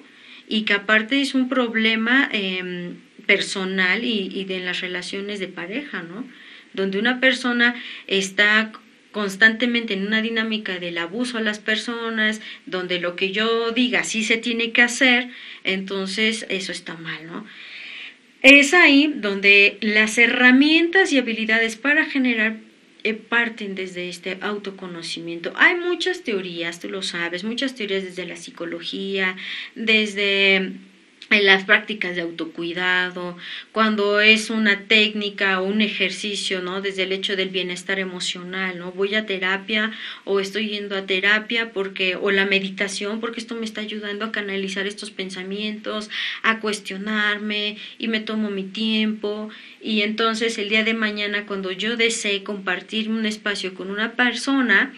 y 0.53 0.65
que 0.65 0.75
aparte 0.75 1.23
es 1.23 1.35
un 1.35 1.49
problema 1.49 2.29
em, 2.31 2.97
personal 3.25 4.05
y, 4.05 4.45
de 4.45 4.61
las 4.61 4.83
relaciones 4.83 5.41
de 5.41 5.49
pareja, 5.49 6.03
¿no? 6.03 6.27
Donde 6.75 6.99
una 6.99 7.21
persona 7.21 7.75
está 8.07 8.71
constantemente 9.13 9.95
en 9.95 10.07
una 10.07 10.21
dinámica 10.21 10.79
del 10.79 10.99
abuso 10.99 11.39
a 11.39 11.41
las 11.41 11.59
personas, 11.59 12.43
donde 12.67 13.01
lo 13.01 13.17
que 13.17 13.33
yo 13.33 13.71
diga 13.71 14.05
sí 14.05 14.25
se 14.25 14.37
tiene 14.37 14.73
que 14.73 14.83
hacer, 14.83 15.31
entonces 15.65 16.45
eso 16.51 16.71
está 16.71 16.97
mal, 16.97 17.27
¿no? 17.27 17.47
Es 18.43 18.75
ahí 18.75 19.11
donde 19.17 19.79
las 19.81 20.19
herramientas 20.19 21.15
y 21.15 21.19
habilidades 21.19 21.77
para 21.77 22.05
generar 22.05 22.59
parten 23.29 23.75
desde 23.75 24.09
este 24.09 24.39
autoconocimiento. 24.41 25.53
Hay 25.57 25.77
muchas 25.77 26.23
teorías, 26.23 26.81
tú 26.81 26.89
lo 26.89 27.03
sabes, 27.03 27.45
muchas 27.45 27.75
teorías 27.75 28.05
desde 28.05 28.27
la 28.27 28.37
psicología, 28.37 29.37
desde 29.75 30.73
en 31.33 31.47
las 31.47 31.65
prácticas 31.65 32.15
de 32.15 32.23
autocuidado, 32.23 33.37
cuando 33.73 34.21
es 34.21 34.51
una 34.51 34.83
técnica 34.83 35.61
o 35.61 35.65
un 35.65 35.81
ejercicio, 35.81 36.61
¿no? 36.61 36.81
Desde 36.81 37.05
el 37.05 37.13
hecho 37.13 37.37
del 37.37 37.49
bienestar 37.49 37.99
emocional, 37.99 38.79
¿no? 38.79 38.93
Voy 38.93 39.15
a 39.15 39.27
terapia 39.27 39.93
o 40.25 40.41
estoy 40.41 40.69
yendo 40.69 40.97
a 40.97 41.07
terapia 41.07 41.73
porque 41.73 42.17
o 42.17 42.31
la 42.31 42.47
meditación 42.47 43.21
porque 43.21 43.41
esto 43.41 43.55
me 43.55 43.65
está 43.65 43.81
ayudando 43.81 44.25
a 44.25 44.33
canalizar 44.33 44.87
estos 44.87 45.11
pensamientos, 45.11 46.11
a 46.43 46.61
cuestionarme 46.61 47.77
y 47.99 48.09
me 48.09 48.21
tomo 48.21 48.51
mi 48.51 48.65
tiempo 48.65 49.51
y 49.81 50.03
entonces 50.03 50.59
el 50.59 50.69
día 50.69 50.85
de 50.85 50.95
mañana 50.95 51.47
cuando 51.47 51.73
yo 51.73 51.97
desee 51.97 52.45
compartir 52.45 53.09
un 53.09 53.27
espacio 53.27 53.75
con 53.75 53.91
una 53.91 54.13
persona, 54.13 54.95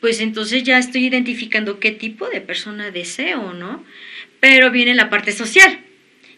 pues 0.00 0.20
entonces 0.20 0.62
ya 0.62 0.78
estoy 0.78 1.06
identificando 1.06 1.80
qué 1.80 1.90
tipo 1.90 2.28
de 2.28 2.40
persona 2.40 2.90
deseo, 2.90 3.54
¿no? 3.54 3.84
Pero 4.48 4.70
viene 4.70 4.94
la 4.94 5.10
parte 5.10 5.32
social. 5.32 5.80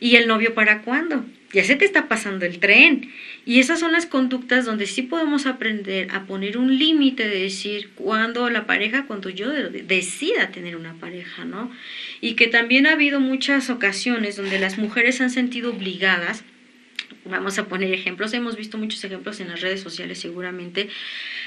¿Y 0.00 0.16
el 0.16 0.28
novio 0.28 0.54
para 0.54 0.80
cuándo? 0.80 1.26
Ya 1.52 1.62
se 1.62 1.76
te 1.76 1.84
está 1.84 2.08
pasando 2.08 2.46
el 2.46 2.58
tren. 2.58 3.12
Y 3.44 3.60
esas 3.60 3.80
son 3.80 3.92
las 3.92 4.06
conductas 4.06 4.64
donde 4.64 4.86
sí 4.86 5.02
podemos 5.02 5.44
aprender 5.44 6.10
a 6.12 6.24
poner 6.24 6.56
un 6.56 6.78
límite 6.78 7.28
de 7.28 7.38
decir 7.38 7.90
cuándo 7.96 8.48
la 8.48 8.66
pareja, 8.66 9.04
cuando 9.04 9.28
yo 9.28 9.52
decida 9.52 10.50
tener 10.52 10.76
una 10.76 10.94
pareja, 10.94 11.44
¿no? 11.44 11.70
Y 12.22 12.32
que 12.32 12.46
también 12.46 12.86
ha 12.86 12.92
habido 12.92 13.20
muchas 13.20 13.68
ocasiones 13.68 14.36
donde 14.36 14.58
las 14.58 14.78
mujeres 14.78 15.20
han 15.20 15.28
sentido 15.28 15.70
obligadas 15.70 16.44
Vamos 17.26 17.58
a 17.58 17.68
poner 17.68 17.92
ejemplos, 17.92 18.32
hemos 18.32 18.56
visto 18.56 18.78
muchos 18.78 19.04
ejemplos 19.04 19.38
en 19.40 19.48
las 19.48 19.60
redes 19.60 19.82
sociales 19.82 20.18
seguramente, 20.18 20.88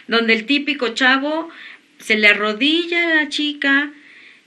donde 0.08 0.34
el 0.34 0.46
típico 0.46 0.90
chavo 0.90 1.50
se 1.98 2.18
le 2.18 2.28
arrodilla 2.28 3.12
a 3.12 3.16
la 3.16 3.30
chica, 3.30 3.92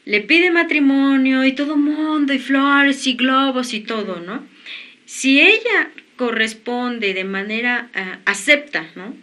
le 0.05 0.21
pide 0.21 0.51
matrimonio 0.51 1.45
y 1.45 1.53
todo 1.53 1.77
mundo 1.77 2.33
y 2.33 2.38
flores 2.38 3.07
y 3.07 3.14
globos 3.14 3.73
y 3.73 3.81
todo, 3.81 4.21
¿no? 4.21 4.47
Si 5.07 5.40
ella 5.40 5.90
corresponde 6.17 7.14
de 7.14 7.25
manera 7.25 7.90
uh, 7.95 8.21
acepta, 8.25 8.90
¿no? 8.95 9.14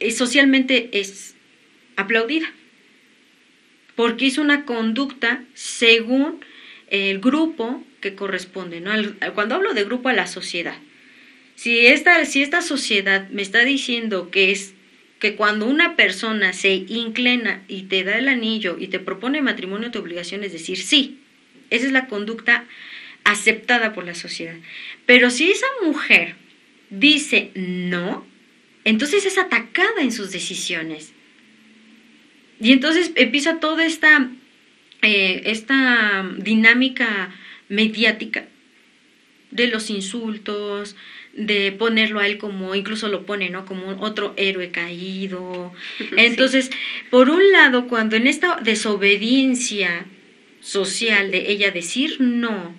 Eh, 0.00 0.10
socialmente 0.10 0.90
es 0.92 1.36
aplaudida, 1.96 2.50
porque 3.94 4.26
es 4.26 4.38
una 4.38 4.64
conducta 4.64 5.44
según 5.54 6.40
el 6.88 7.20
grupo 7.20 7.84
que 8.00 8.14
corresponde, 8.14 8.80
¿no? 8.80 8.92
cuando 9.34 9.54
hablo 9.54 9.74
de 9.74 9.84
grupo 9.84 10.08
a 10.08 10.14
la 10.14 10.26
sociedad, 10.26 10.76
si 11.54 11.86
esta, 11.86 12.24
si 12.24 12.42
esta 12.42 12.62
sociedad 12.62 13.28
me 13.28 13.42
está 13.42 13.62
diciendo 13.62 14.30
que 14.30 14.50
es 14.50 14.72
que 15.20 15.36
cuando 15.36 15.66
una 15.66 15.96
persona 15.96 16.52
se 16.54 16.72
inclina 16.72 17.62
y 17.68 17.82
te 17.82 18.02
da 18.04 18.18
el 18.18 18.26
anillo 18.26 18.76
y 18.80 18.88
te 18.88 18.98
propone 18.98 19.42
matrimonio, 19.42 19.90
tu 19.90 19.98
obligación 20.00 20.42
es 20.42 20.52
decir 20.52 20.78
sí. 20.78 21.20
Esa 21.68 21.86
es 21.86 21.92
la 21.92 22.08
conducta 22.08 22.64
aceptada 23.22 23.92
por 23.92 24.04
la 24.04 24.14
sociedad. 24.14 24.56
Pero 25.06 25.30
si 25.30 25.50
esa 25.50 25.66
mujer 25.84 26.34
dice 26.88 27.50
no, 27.54 28.26
entonces 28.84 29.26
es 29.26 29.36
atacada 29.38 30.00
en 30.00 30.10
sus 30.10 30.32
decisiones. 30.32 31.12
Y 32.58 32.72
entonces 32.72 33.12
empieza 33.14 33.60
toda 33.60 33.84
esta, 33.84 34.30
eh, 35.02 35.42
esta 35.44 36.28
dinámica 36.38 37.34
mediática 37.68 38.46
de 39.50 39.66
los 39.66 39.90
insultos, 39.90 40.96
de 41.32 41.72
ponerlo 41.72 42.20
a 42.20 42.26
él 42.26 42.38
como, 42.38 42.74
incluso 42.74 43.08
lo 43.08 43.24
pone, 43.24 43.50
¿no? 43.50 43.64
Como 43.64 44.00
otro 44.00 44.34
héroe 44.36 44.70
caído. 44.70 45.72
Entonces, 46.16 46.70
por 47.10 47.30
un 47.30 47.52
lado, 47.52 47.86
cuando 47.86 48.16
en 48.16 48.26
esta 48.26 48.56
desobediencia 48.62 50.06
social 50.60 51.30
de 51.30 51.50
ella 51.50 51.70
decir 51.70 52.20
no, 52.20 52.74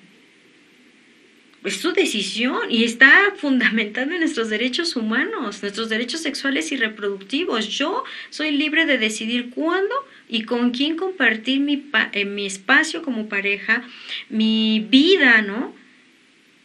es 1.64 1.76
su 1.78 1.92
decisión 1.94 2.72
y 2.72 2.84
está 2.84 3.34
fundamentando 3.38 4.16
en 4.16 4.22
nuestros 4.22 4.50
derechos 4.50 4.96
humanos, 4.96 5.62
nuestros 5.62 5.90
derechos 5.90 6.22
sexuales 6.22 6.72
y 6.72 6.78
reproductivos. 6.78 7.68
Yo 7.68 8.04
soy 8.32 8.52
libre 8.52 8.86
de 8.88 8.98
decidir 8.98 9.52
cuándo 9.52 9.94
y 10.28 10.44
con 10.44 10.72
quién 10.72 10.96
compartir 10.96 11.60
mi, 11.60 11.86
eh, 12.14 12.26
mi 12.26 12.48
espacio 12.48 13.04
como 13.04 13.30
pareja, 13.30 13.84
mi 14.30 14.88
vida, 14.90 15.44
¿no? 15.44 15.76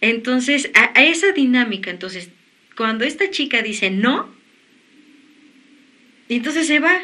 Entonces, 0.00 0.70
a, 0.74 1.02
esa 1.02 1.32
dinámica, 1.32 1.90
entonces, 1.90 2.30
cuando 2.76 3.04
esta 3.04 3.30
chica 3.30 3.62
dice 3.62 3.90
no, 3.90 4.35
entonces 6.28 6.66
se 6.66 6.80
va. 6.80 7.00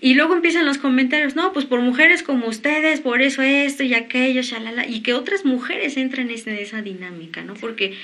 Y 0.00 0.14
luego 0.14 0.34
empiezan 0.34 0.64
los 0.64 0.78
comentarios, 0.78 1.34
no, 1.34 1.52
pues 1.52 1.66
por 1.66 1.80
mujeres 1.80 2.22
como 2.22 2.46
ustedes, 2.46 3.00
por 3.00 3.20
eso 3.20 3.42
esto 3.42 3.82
y 3.82 3.94
aquello, 3.94 4.42
shalala, 4.42 4.86
y 4.86 5.00
que 5.02 5.12
otras 5.12 5.44
mujeres 5.44 5.96
entren 5.96 6.30
en 6.30 6.56
esa 6.56 6.82
dinámica, 6.82 7.42
¿no? 7.42 7.54
Porque 7.54 7.94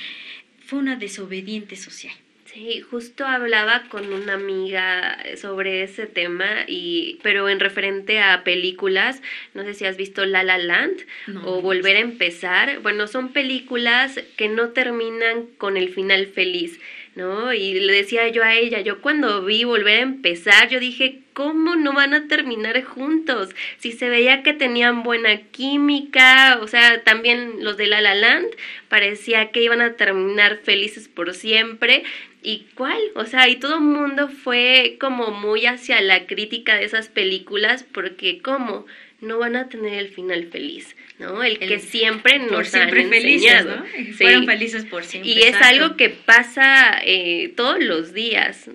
fue 0.66 0.80
una 0.80 0.96
desobediente 0.96 1.76
social. 1.76 2.14
Sí, 2.54 2.82
justo 2.82 3.26
hablaba 3.26 3.82
con 3.88 4.12
una 4.12 4.34
amiga 4.34 5.18
sobre 5.36 5.82
ese 5.82 6.06
tema 6.06 6.46
y 6.68 7.18
pero 7.24 7.48
en 7.48 7.58
referente 7.58 8.20
a 8.20 8.44
películas, 8.44 9.20
no 9.54 9.64
sé 9.64 9.74
si 9.74 9.86
has 9.86 9.96
visto 9.96 10.24
La 10.24 10.44
La 10.44 10.56
Land 10.56 11.04
o 11.44 11.60
Volver 11.60 11.96
a 11.96 12.00
empezar. 12.00 12.78
Bueno, 12.78 13.08
son 13.08 13.32
películas 13.32 14.20
que 14.36 14.48
no 14.48 14.68
terminan 14.68 15.46
con 15.58 15.76
el 15.76 15.88
final 15.88 16.28
feliz 16.28 16.78
¿no? 17.14 17.52
Y 17.52 17.74
le 17.74 17.92
decía 17.92 18.28
yo 18.28 18.42
a 18.42 18.54
ella, 18.54 18.80
yo 18.80 19.00
cuando 19.00 19.44
vi 19.44 19.64
volver 19.64 20.00
a 20.00 20.02
empezar, 20.02 20.68
yo 20.68 20.80
dije, 20.80 21.20
¿cómo 21.32 21.76
no 21.76 21.92
van 21.92 22.14
a 22.14 22.26
terminar 22.26 22.82
juntos? 22.82 23.50
Si 23.78 23.92
se 23.92 24.08
veía 24.08 24.42
que 24.42 24.52
tenían 24.52 25.02
buena 25.02 25.36
química, 25.42 26.58
o 26.60 26.66
sea, 26.66 27.02
también 27.04 27.62
los 27.62 27.76
de 27.76 27.86
La 27.86 28.00
La 28.00 28.14
Land, 28.14 28.48
parecía 28.88 29.50
que 29.50 29.62
iban 29.62 29.80
a 29.80 29.94
terminar 29.94 30.58
felices 30.64 31.08
por 31.08 31.34
siempre. 31.34 32.04
¿Y 32.44 32.66
cuál? 32.74 33.00
O 33.14 33.24
sea, 33.24 33.48
y 33.48 33.56
todo 33.56 33.76
el 33.76 33.80
mundo 33.80 34.28
fue 34.28 34.98
como 35.00 35.30
muy 35.30 35.66
hacia 35.66 36.00
la 36.02 36.26
crítica 36.26 36.76
de 36.76 36.84
esas 36.84 37.08
películas, 37.08 37.84
porque 37.90 38.40
¿cómo? 38.42 38.84
No 39.20 39.38
van 39.38 39.56
a 39.56 39.70
tener 39.70 39.94
el 39.94 40.08
final 40.08 40.44
feliz. 40.52 40.94
¿no? 41.18 41.42
El, 41.42 41.58
que 41.58 41.78
siempre 41.78 42.38
nos 42.38 42.68
siempre 42.68 43.04
han 43.04 43.14
enseñado. 43.14 43.84
Fueron 44.16 44.46
felices 44.46 44.84
por 44.84 45.04
siempre. 45.04 45.30
Y 45.30 45.42
es 45.42 45.54
algo 45.54 45.96
que 45.96 46.10
pasa 46.10 47.00
eh, 47.04 47.52
todos 47.56 47.82
los 47.82 48.12
días. 48.12 48.68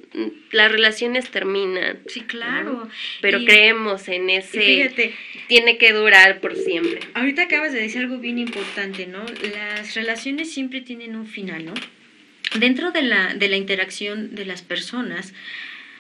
Las 0.51 0.71
relaciones 0.71 1.29
terminan. 1.29 1.99
Sí, 2.07 2.21
claro. 2.21 2.89
Pero 3.21 3.43
creemos 3.45 4.07
en 4.07 4.29
ese... 4.29 4.59
Fíjate, 4.59 5.13
tiene 5.47 5.77
que 5.77 5.93
durar 5.93 6.39
por 6.39 6.55
siempre. 6.55 7.01
Ahorita 7.13 7.43
acabas 7.43 7.73
de 7.73 7.81
decir 7.81 8.01
algo 8.01 8.17
bien 8.17 8.39
importante, 8.39 9.05
¿no? 9.05 9.23
Las 9.53 9.93
relaciones 9.95 10.51
siempre 10.51 10.81
tienen 10.81 11.15
un 11.15 11.27
final, 11.27 11.65
¿no? 11.65 11.73
Dentro 12.57 12.91
de 12.91 13.03
la, 13.03 13.35
de 13.35 13.47
la 13.47 13.57
interacción 13.57 14.33
de 14.33 14.45
las 14.45 14.63
personas, 14.63 15.33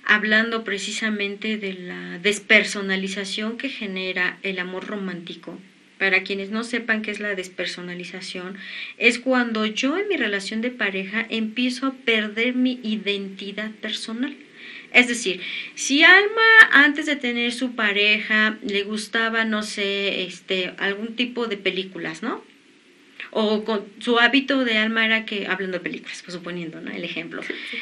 hablando 0.03 0.63
precisamente 0.63 1.57
de 1.57 1.73
la 1.73 2.17
despersonalización 2.17 3.57
que 3.57 3.69
genera 3.69 4.39
el 4.41 4.57
amor 4.57 4.87
romántico, 4.87 5.59
para 5.99 6.23
quienes 6.23 6.49
no 6.49 6.63
sepan 6.63 7.03
qué 7.03 7.11
es 7.11 7.19
la 7.19 7.35
despersonalización, 7.35 8.57
es 8.97 9.19
cuando 9.19 9.65
yo 9.67 9.97
en 9.97 10.07
mi 10.07 10.17
relación 10.17 10.61
de 10.61 10.71
pareja 10.71 11.27
empiezo 11.29 11.85
a 11.85 11.93
perder 11.93 12.55
mi 12.55 12.79
identidad 12.81 13.69
personal. 13.71 14.35
Es 14.91 15.07
decir, 15.07 15.41
si 15.75 16.03
Alma 16.03 16.69
antes 16.71 17.05
de 17.05 17.15
tener 17.15 17.51
su 17.51 17.75
pareja 17.75 18.57
le 18.63 18.83
gustaba, 18.83 19.45
no 19.45 19.61
sé, 19.61 20.23
este, 20.23 20.73
algún 20.79 21.15
tipo 21.15 21.45
de 21.45 21.57
películas, 21.57 22.23
¿no? 22.23 22.43
O 23.31 23.63
con, 23.63 23.85
su 23.99 24.19
hábito 24.19 24.65
de 24.65 24.77
Alma 24.77 25.05
era 25.05 25.25
que, 25.25 25.47
hablando 25.47 25.77
de 25.77 25.83
películas, 25.83 26.21
pues 26.23 26.33
suponiendo, 26.35 26.81
¿no? 26.81 26.91
El 26.91 27.03
ejemplo. 27.03 27.41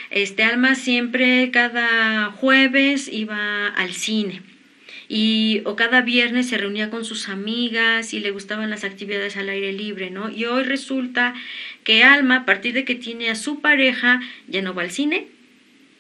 Este, 0.10 0.44
Alma 0.44 0.76
siempre 0.76 1.52
cada 1.52 2.32
jueves 2.32 3.08
iba 3.12 3.68
al 3.68 3.94
cine 3.94 4.42
y 5.10 5.62
o 5.66 5.76
cada 5.76 6.02
viernes 6.02 6.50
se 6.50 6.58
reunía 6.58 6.90
con 6.90 7.06
sus 7.06 7.30
amigas 7.30 8.14
y 8.14 8.20
le 8.20 8.32
gustaban 8.32 8.70
las 8.70 8.84
actividades 8.84 9.38
al 9.38 9.50
aire 9.50 9.72
libre, 9.72 10.10
¿no? 10.10 10.30
Y 10.30 10.46
hoy 10.46 10.64
resulta 10.64 11.34
que 11.84 12.04
Alma, 12.04 12.38
a 12.38 12.46
partir 12.46 12.74
de 12.74 12.84
que 12.84 12.96
tiene 12.96 13.30
a 13.30 13.36
su 13.36 13.62
pareja, 13.62 14.22
ya 14.48 14.62
no 14.62 14.74
va 14.74 14.82
al 14.82 14.92
cine, 14.92 15.28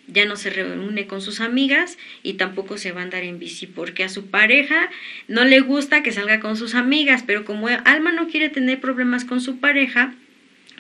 ya 0.08 0.26
no 0.26 0.36
se 0.36 0.50
reúne 0.50 1.06
con 1.06 1.22
sus 1.22 1.42
amigas 1.42 1.98
y 2.24 2.34
tampoco 2.34 2.78
se 2.78 2.92
va 2.92 3.02
a 3.02 3.04
andar 3.04 3.24
en 3.24 3.40
bici 3.40 3.68
porque 3.68 4.04
a 4.04 4.10
su 4.10 4.28
pareja 4.28 4.90
no 5.28 5.44
le 5.46 5.60
gusta 5.60 6.02
que 6.02 6.12
salga 6.12 6.40
con 6.40 6.56
sus 6.58 6.76
amigas, 6.76 7.24
pero 7.26 7.46
como 7.46 7.68
Alma 7.68 8.12
no 8.12 8.28
quiere 8.28 8.50
tener 8.50 8.80
problemas 8.80 9.26
con 9.26 9.42
su 9.42 9.60
pareja, 9.60 10.16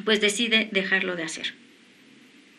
pues 0.05 0.21
decide 0.21 0.69
dejarlo 0.71 1.15
de 1.15 1.23
hacer. 1.23 1.53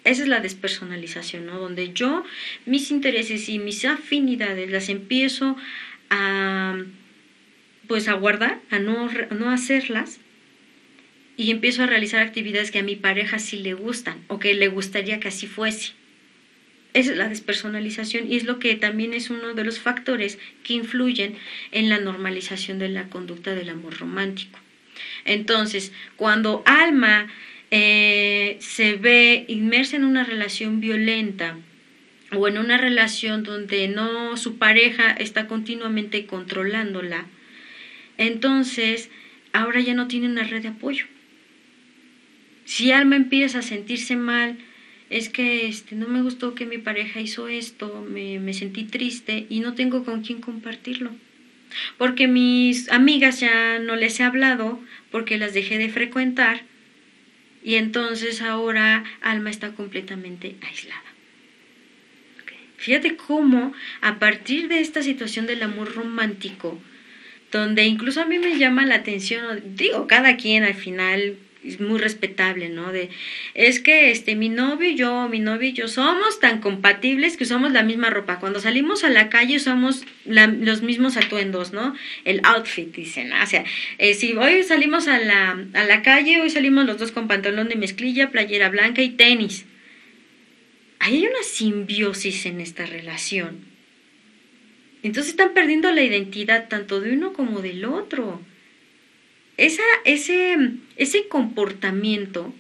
Esa 0.05 0.23
es 0.23 0.29
la 0.29 0.41
despersonalización, 0.41 1.47
¿no? 1.47 1.59
Donde 1.59 1.93
yo 1.93 2.25
mis 2.67 2.91
intereses 2.91 3.49
y 3.49 3.59
mis 3.59 3.85
afinidades 3.85 4.71
las 4.71 4.89
empiezo 4.89 5.57
a 6.11 6.79
pues 7.89 8.07
a 8.07 8.13
guardar, 8.13 8.61
a 8.71 8.79
no, 8.79 9.11
no 9.31 9.51
hacerlas 9.51 10.21
y 11.39 11.51
empiezo 11.51 11.83
a 11.83 11.87
realizar 11.87 12.21
actividades 12.21 12.71
que 12.71 12.81
a 12.81 12.83
mi 12.83 12.97
pareja 12.97 13.39
sí 13.39 13.59
le 13.59 13.73
gustan 13.73 14.23
o 14.29 14.39
que 14.39 14.55
le 14.55 14.69
gustaría 14.69 15.21
que 15.21 15.29
así 15.29 15.47
fuese. 15.47 15.93
Es 16.99 17.07
la 17.17 17.29
despersonalización 17.29 18.29
y 18.29 18.35
es 18.35 18.43
lo 18.43 18.59
que 18.59 18.75
también 18.75 19.15
es 19.15 19.31
uno 19.31 19.55
de 19.55 19.63
los 19.63 19.79
factores 19.79 20.37
que 20.65 20.75
influyen 20.75 21.37
en 21.71 21.89
la 21.89 22.01
normalización 22.01 22.81
de 22.81 22.89
la 22.89 23.09
conducta 23.09 23.55
del 23.55 23.69
amor 23.69 23.97
romántico. 23.97 24.59
Entonces, 25.25 25.93
cuando 26.17 26.65
Alma 26.67 27.29
eh, 27.71 28.57
se 28.59 28.97
ve 28.97 29.45
inmersa 29.47 29.95
en 29.95 30.03
una 30.03 30.25
relación 30.25 30.81
violenta 30.81 31.57
o 32.33 32.49
en 32.49 32.59
una 32.59 32.79
relación 32.79 33.45
donde 33.45 33.87
no 33.87 34.37
su 34.37 34.59
pareja 34.59 35.13
está 35.13 35.47
continuamente 35.47 36.27
controlándola, 36.27 37.27
entonces 38.17 39.09
ahora 39.53 39.79
ya 39.79 39.95
no 39.95 40.09
tiene 40.09 40.27
una 40.27 40.43
red 40.43 40.63
de 40.63 40.69
apoyo. 40.69 41.07
Si 42.65 42.91
Alma 42.91 43.15
empieza 43.15 43.61
a 43.61 43.63
sentirse 43.63 44.17
mal, 44.17 44.59
es 45.11 45.29
que 45.29 45.67
este, 45.67 45.95
no 45.95 46.09
me 46.09 46.23
gustó 46.23 46.55
que 46.55 46.67
mi 46.67 46.79
pareja 46.79 47.21
hizo 47.21 47.49
esto, 47.49 48.07
me, 48.09 48.39
me 48.39 48.53
sentí 48.53 48.85
triste 48.85 49.47
y 49.49 49.61
no 49.61 49.75
tengo 49.75 50.05
con 50.05 50.23
quién 50.23 50.41
compartirlo. 50.41 51.11
Porque 51.97 52.29
mis 52.29 52.91
amigas 52.91 53.41
ya 53.41 53.79
no 53.79 53.97
les 53.97 54.21
he 54.21 54.25
hablado, 54.25 54.81
porque 55.11 55.39
las 55.39 55.55
dejé 55.55 55.79
de 55.79 55.89
frecuentar 55.89 56.63
y 57.63 57.75
entonces 57.75 58.41
ahora 58.41 59.05
Alma 59.21 59.51
está 59.51 59.73
completamente 59.73 60.57
aislada. 60.63 61.03
Fíjate 62.77 63.17
cómo 63.17 63.73
a 64.01 64.21
partir 64.21 64.69
de 64.69 64.81
esta 64.81 65.03
situación 65.03 65.47
del 65.47 65.63
amor 65.65 65.95
romántico, 65.95 66.81
donde 67.51 67.85
incluso 67.85 68.23
a 68.23 68.25
mí 68.25 68.39
me 68.39 68.57
llama 68.57 68.87
la 68.87 68.95
atención, 68.95 69.61
digo, 69.75 70.07
cada 70.07 70.37
quien 70.37 70.63
al 70.63 70.75
final 70.75 71.37
muy 71.81 71.99
respetable, 71.99 72.69
¿no? 72.69 72.93
De, 72.93 73.11
es 73.55 73.81
que 73.81 74.11
este, 74.11 74.37
mi 74.37 74.49
novio 74.49 74.91
y 74.91 74.95
yo, 74.95 75.29
mi 75.29 75.41
novio 75.41 75.69
y 75.69 75.73
yo 75.73 75.89
somos 75.89 76.41
tan 76.41 76.61
compatibles 76.61 77.37
que 77.37 77.45
usamos 77.45 77.73
la 77.73 77.83
misma 77.83 78.11
ropa. 78.11 78.39
Cuando 78.39 78.61
salimos 78.61 79.05
a 79.05 79.09
la 79.09 79.29
calle 79.29 79.57
usamos 79.57 80.05
los 80.25 80.83
mismos 80.83 81.17
atuendos, 81.17 81.73
¿no? 81.73 81.95
El 82.25 82.41
outfit, 82.45 82.95
dicen. 82.95 83.33
O 83.33 83.47
sea, 83.47 83.65
eh, 83.99 84.15
si 84.15 84.35
hoy 84.35 84.63
salimos 84.63 85.09
a 85.09 85.19
la, 85.19 85.59
a 85.75 85.85
la 85.85 86.03
calle, 86.03 86.41
hoy 86.41 86.51
salimos 86.51 86.87
los 86.87 86.99
dos 86.99 87.13
con 87.13 87.29
pantalón 87.29 87.69
de 87.69 87.77
mezclilla, 87.77 88.31
playera 88.31 88.69
blanca 88.69 89.03
y 89.03 89.11
tenis. 89.11 89.67
Ahí 91.01 91.17
hay 91.17 91.27
una 91.27 91.43
simbiosis 91.43 92.47
en 92.47 92.61
esta 92.61 92.87
relación. 92.87 93.67
Entonces 95.03 95.31
están 95.31 95.55
perdiendo 95.55 95.93
la 95.93 96.03
identidad 96.03 96.69
tanto 96.69 97.01
de 97.01 97.13
uno 97.13 97.33
como 97.33 97.61
del 97.61 97.85
otro 97.85 98.41
esa, 99.59 99.83
ese, 100.05 100.57
ese 100.99 101.29
comportamiento 101.29 102.53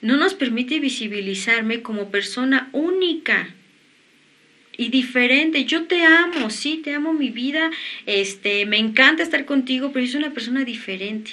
no 0.00 0.16
nos 0.16 0.34
permite 0.34 0.80
visibilizarme 0.80 1.82
como 1.82 2.10
persona 2.10 2.70
única 2.72 3.54
y 4.76 4.88
diferente. 4.90 5.64
Yo 5.64 5.84
te 5.84 6.04
amo, 6.04 6.50
sí, 6.50 6.80
te 6.82 6.94
amo 6.94 7.12
mi 7.12 7.30
vida, 7.30 7.70
este, 8.06 8.64
me 8.64 8.78
encanta 8.78 9.24
estar 9.24 9.44
contigo, 9.44 9.90
pero 9.92 10.06
yo 10.06 10.12
soy 10.12 10.22
una 10.22 10.32
persona 10.32 10.64
diferente. 10.64 11.32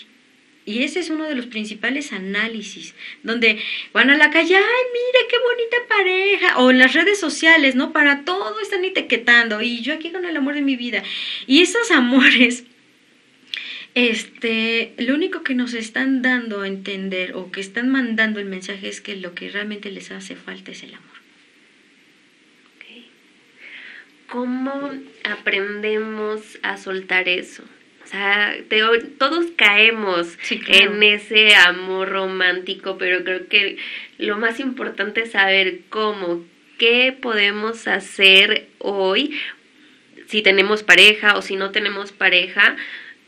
Y 0.65 0.81
ese 0.81 0.99
es 0.99 1.11
uno 1.11 1.25
de 1.25 1.35
los 1.35 1.45
principales 1.45 2.11
análisis, 2.11 2.95
donde 3.21 3.59
van 3.93 4.09
a 4.09 4.17
la 4.17 4.31
calle, 4.31 4.55
ay, 4.55 4.63
mira 4.63 5.27
qué 5.29 5.35
bonita 5.37 5.77
pareja, 5.87 6.57
o 6.57 6.71
en 6.71 6.79
las 6.79 6.93
redes 6.93 7.19
sociales, 7.19 7.75
¿no? 7.75 7.93
Para 7.93 8.25
todo 8.25 8.59
están 8.59 8.83
etiquetando, 8.83 9.61
y 9.61 9.81
yo 9.81 9.93
aquí 9.93 10.11
con 10.11 10.25
el 10.25 10.35
amor 10.35 10.55
de 10.55 10.63
mi 10.63 10.75
vida. 10.75 11.03
Y 11.45 11.61
esos 11.61 11.91
amores 11.91 12.63
este, 13.95 14.93
lo 14.97 15.15
único 15.15 15.41
que 15.41 15.55
nos 15.55 15.73
están 15.73 16.21
dando 16.21 16.61
a 16.61 16.67
entender 16.67 17.35
o 17.35 17.51
que 17.51 17.61
están 17.61 17.89
mandando 17.89 18.39
el 18.39 18.45
mensaje 18.45 18.89
es 18.89 19.01
que 19.01 19.15
lo 19.15 19.33
que 19.33 19.49
realmente 19.49 19.89
les 19.89 20.11
hace 20.11 20.35
falta 20.35 20.71
es 20.71 20.83
el 20.83 20.93
amor. 20.93 21.15
¿Cómo 24.27 24.91
aprendemos 25.23 26.57
a 26.61 26.77
soltar 26.77 27.29
eso? 27.29 27.63
O 28.03 28.07
sea, 28.07 28.55
todos 29.17 29.45
caemos 29.55 30.37
en 30.67 31.03
ese 31.03 31.55
amor 31.55 32.09
romántico, 32.09 32.97
pero 32.97 33.23
creo 33.23 33.47
que 33.47 33.77
lo 34.17 34.37
más 34.37 34.59
importante 34.59 35.21
es 35.21 35.31
saber 35.31 35.81
cómo, 35.89 36.43
qué 36.77 37.17
podemos 37.19 37.87
hacer 37.87 38.67
hoy, 38.79 39.39
si 40.27 40.41
tenemos 40.41 40.83
pareja 40.83 41.37
o 41.37 41.41
si 41.41 41.55
no 41.55 41.71
tenemos 41.71 42.11
pareja, 42.11 42.75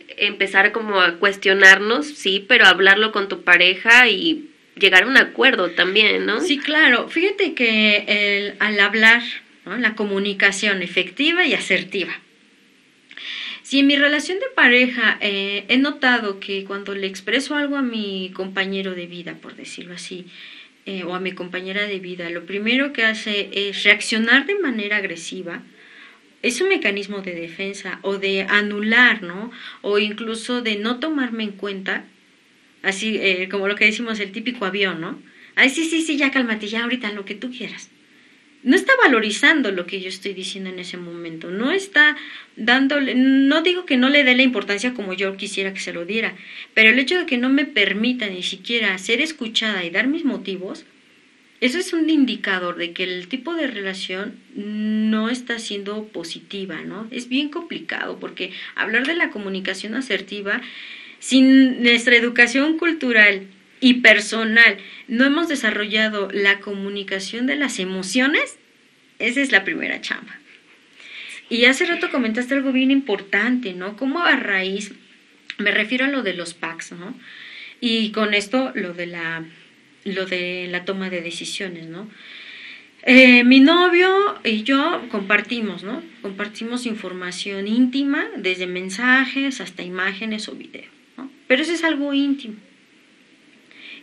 empezar 0.07 0.71
como 0.71 1.01
a 1.01 1.17
cuestionarnos, 1.17 2.07
sí, 2.07 2.45
pero 2.47 2.65
hablarlo 2.65 3.11
con 3.11 3.27
tu 3.27 3.43
pareja 3.43 4.07
y 4.07 4.49
llegar 4.75 5.03
a 5.03 5.07
un 5.07 5.17
acuerdo 5.17 5.71
también, 5.71 6.25
¿no? 6.25 6.41
Sí, 6.41 6.57
claro. 6.57 7.09
Fíjate 7.09 7.53
que 7.53 8.05
el, 8.07 8.55
al 8.59 8.79
hablar, 8.79 9.23
¿no? 9.65 9.77
la 9.77 9.95
comunicación 9.95 10.81
efectiva 10.81 11.45
y 11.45 11.53
asertiva. 11.53 12.19
Si 13.63 13.79
en 13.79 13.87
mi 13.87 13.97
relación 13.97 14.39
de 14.39 14.45
pareja 14.55 15.17
eh, 15.19 15.65
he 15.67 15.77
notado 15.77 16.39
que 16.39 16.63
cuando 16.63 16.95
le 16.95 17.05
expreso 17.05 17.53
algo 17.53 17.75
a 17.75 17.81
mi 17.81 18.31
compañero 18.33 18.95
de 18.95 19.07
vida, 19.07 19.35
por 19.41 19.57
decirlo 19.57 19.93
así, 19.93 20.25
eh, 20.85 21.03
o 21.03 21.13
a 21.13 21.19
mi 21.19 21.33
compañera 21.33 21.85
de 21.85 21.99
vida, 21.99 22.29
lo 22.29 22.45
primero 22.45 22.93
que 22.93 23.03
hace 23.03 23.49
es 23.51 23.83
reaccionar 23.83 24.45
de 24.45 24.55
manera 24.55 24.95
agresiva, 24.95 25.63
es 26.41 26.61
un 26.61 26.69
mecanismo 26.69 27.21
de 27.21 27.33
defensa 27.33 27.99
o 28.03 28.17
de 28.17 28.43
anular, 28.43 29.23
¿no? 29.23 29.51
O 29.81 29.99
incluso 29.99 30.61
de 30.61 30.75
no 30.75 30.99
tomarme 30.99 31.43
en 31.43 31.51
cuenta, 31.51 32.05
así 32.83 33.17
eh, 33.17 33.49
como 33.49 33.67
lo 33.67 33.75
que 33.75 33.85
decimos 33.85 34.19
el 34.19 34.31
típico 34.31 34.65
avión, 34.65 35.01
¿no? 35.01 35.21
Ay, 35.55 35.69
sí, 35.69 35.85
sí, 35.85 36.01
sí, 36.01 36.17
ya 36.17 36.31
cálmate, 36.31 36.67
ya 36.67 36.83
ahorita 36.83 37.11
lo 37.11 37.25
que 37.25 37.35
tú 37.35 37.51
quieras. 37.51 37.89
No 38.63 38.75
está 38.75 38.93
valorizando 39.01 39.71
lo 39.71 39.85
que 39.85 40.01
yo 40.01 40.09
estoy 40.09 40.33
diciendo 40.33 40.69
en 40.69 40.79
ese 40.79 40.97
momento, 40.97 41.49
no 41.51 41.71
está 41.71 42.17
dándole, 42.55 43.15
no 43.15 43.61
digo 43.61 43.85
que 43.85 43.97
no 43.97 44.09
le 44.09 44.23
dé 44.23 44.35
la 44.35 44.43
importancia 44.43 44.93
como 44.93 45.13
yo 45.13 45.37
quisiera 45.37 45.73
que 45.73 45.79
se 45.79 45.93
lo 45.93 46.05
diera, 46.05 46.35
pero 46.73 46.89
el 46.89 46.99
hecho 46.99 47.17
de 47.17 47.25
que 47.25 47.37
no 47.37 47.49
me 47.49 47.65
permita 47.65 48.27
ni 48.27 48.43
siquiera 48.43 48.97
ser 48.97 49.21
escuchada 49.21 49.85
y 49.85 49.89
dar 49.89 50.07
mis 50.07 50.25
motivos, 50.25 50.85
eso 51.59 51.79
es 51.79 51.93
un 51.93 52.09
indicador 52.09 52.77
de 52.77 52.93
que 52.93 53.03
el 53.03 53.27
tipo 53.27 53.55
de 53.55 53.67
relación 53.67 54.35
no 54.53 55.29
está 55.29 55.57
siendo 55.57 56.07
positiva, 56.07 56.81
¿no? 56.81 57.07
Es 57.09 57.29
bien 57.29 57.49
complicado 57.49 58.19
porque 58.19 58.51
hablar 58.75 59.07
de 59.07 59.15
la 59.15 59.31
comunicación 59.31 59.95
asertiva 59.95 60.61
sin 61.19 61.81
nuestra 61.81 62.15
educación 62.15 62.77
cultural 62.77 63.47
y 63.79 63.95
personal 63.95 64.77
no 65.07 65.25
hemos 65.25 65.47
desarrollado 65.47 66.29
la 66.31 66.59
comunicación 66.59 67.47
de 67.47 67.55
las 67.55 67.79
emociones, 67.79 68.57
esa 69.17 69.41
es 69.41 69.51
la 69.51 69.63
primera 69.63 69.99
chamba. 69.99 70.39
Y 71.49 71.65
hace 71.65 71.85
rato 71.85 72.11
comentaste 72.11 72.53
algo 72.53 72.71
bien 72.71 72.91
importante, 72.91 73.73
¿no? 73.73 73.95
Como 73.97 74.23
a 74.23 74.35
raíz, 74.35 74.93
me 75.57 75.71
refiero 75.71 76.05
a 76.05 76.09
lo 76.09 76.21
de 76.21 76.33
los 76.33 76.53
packs, 76.53 76.91
¿no? 76.91 77.17
Y 77.79 78.11
con 78.11 78.33
esto 78.33 78.71
lo 78.75 78.93
de 78.93 79.07
la 79.07 79.45
lo 80.13 80.25
de 80.25 80.67
la 80.69 80.85
toma 80.85 81.09
de 81.09 81.21
decisiones, 81.21 81.87
¿no? 81.87 82.09
Eh, 83.03 83.45
mi 83.45 83.61
novio 83.61 84.09
y 84.43 84.63
yo 84.63 85.05
compartimos, 85.09 85.83
¿no? 85.83 86.03
Compartimos 86.21 86.85
información 86.85 87.67
íntima, 87.67 88.27
desde 88.35 88.67
mensajes 88.67 89.61
hasta 89.61 89.83
imágenes 89.83 90.49
o 90.49 90.55
video, 90.55 90.89
¿no? 91.15 91.31
Pero 91.47 91.61
eso 91.61 91.71
es 91.71 91.85
algo 91.85 92.13
íntimo. 92.13 92.55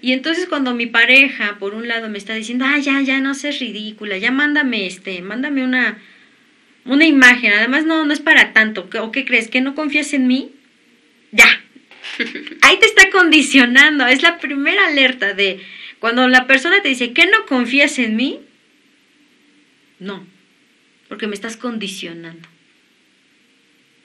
Y 0.01 0.13
entonces 0.13 0.47
cuando 0.47 0.75
mi 0.75 0.87
pareja, 0.87 1.59
por 1.59 1.75
un 1.75 1.89
lado, 1.89 2.09
me 2.09 2.19
está 2.19 2.35
diciendo, 2.35 2.65
ah, 2.69 2.79
ya, 2.79 3.01
ya, 3.03 3.21
no 3.21 3.35
seas 3.35 3.59
ridícula, 3.59 4.17
ya 4.19 4.31
mándame 4.31 4.87
este, 4.87 5.21
mándame 5.23 5.65
una, 5.65 5.99
una 6.85 7.07
imagen, 7.07 7.53
además 7.53 7.85
no, 7.85 8.05
no 8.07 8.13
es 8.13 8.21
para 8.21 8.53
tanto, 8.53 8.89
¿o 9.01 9.13
qué 9.13 9.25
crees? 9.25 9.49
¿Que 9.49 9.61
no 9.61 9.75
confías 9.75 10.13
en 10.15 10.27
mí? 10.27 10.53
Ya. 11.33 11.49
Ahí 12.63 12.79
te 12.79 12.87
está 12.87 13.11
condicionando, 13.11 14.07
es 14.07 14.23
la 14.23 14.39
primera 14.39 14.87
alerta 14.87 15.35
de, 15.35 15.61
cuando 16.05 16.29
la 16.29 16.47
persona 16.47 16.83
te 16.83 16.91
dice, 16.91 17.15
¿que 17.15 17.25
no 17.25 17.47
confías 17.47 17.99
en 17.99 18.15
mí? 18.15 18.43
No, 19.99 20.27
porque 21.09 21.27
me 21.27 21.35
estás 21.35 21.57
condicionando. 21.57 22.47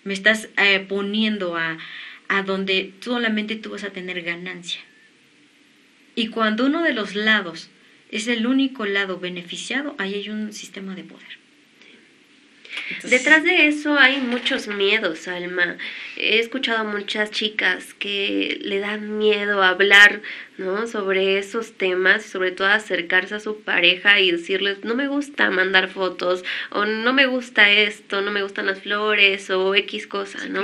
Me 0.05 0.13
estás 0.13 0.47
eh, 0.55 0.79
poniendo 0.79 1.57
a, 1.57 1.77
a 2.29 2.43
donde 2.43 2.93
solamente 3.01 3.57
tú 3.57 3.71
vas 3.71 3.83
a 3.83 3.89
tener 3.89 4.21
ganancia. 4.21 4.79
Y 6.15 6.27
cuando 6.27 6.67
uno 6.67 6.83
de 6.83 6.93
los 6.93 7.15
lados 7.15 7.69
es 8.11 8.29
el 8.29 8.47
único 8.47 8.85
lado 8.85 9.19
beneficiado, 9.19 9.95
ahí 9.97 10.13
hay 10.13 10.29
un 10.29 10.53
sistema 10.53 10.95
de 10.95 11.03
poder. 11.03 11.37
Detrás 13.03 13.43
de 13.43 13.67
eso 13.67 13.97
hay 13.97 14.17
muchos 14.17 14.67
miedos, 14.67 15.27
Alma. 15.27 15.77
He 16.17 16.39
escuchado 16.39 16.79
a 16.79 16.83
muchas 16.83 17.31
chicas 17.31 17.93
que 17.93 18.59
le 18.61 18.79
dan 18.79 19.17
miedo 19.17 19.63
hablar, 19.63 20.21
¿no? 20.57 20.87
Sobre 20.87 21.37
esos 21.37 21.73
temas, 21.73 22.23
sobre 22.23 22.51
todo 22.51 22.67
acercarse 22.67 23.35
a 23.35 23.39
su 23.39 23.61
pareja 23.61 24.19
y 24.19 24.31
decirles, 24.31 24.83
no 24.83 24.95
me 24.95 25.07
gusta 25.07 25.49
mandar 25.49 25.89
fotos, 25.89 26.43
o 26.71 26.85
no 26.85 27.13
me 27.13 27.25
gusta 27.25 27.71
esto, 27.71 28.21
no 28.21 28.31
me 28.31 28.43
gustan 28.43 28.65
las 28.65 28.81
flores, 28.81 29.49
o 29.49 29.75
X 29.75 30.07
cosa, 30.07 30.47
¿no? 30.47 30.63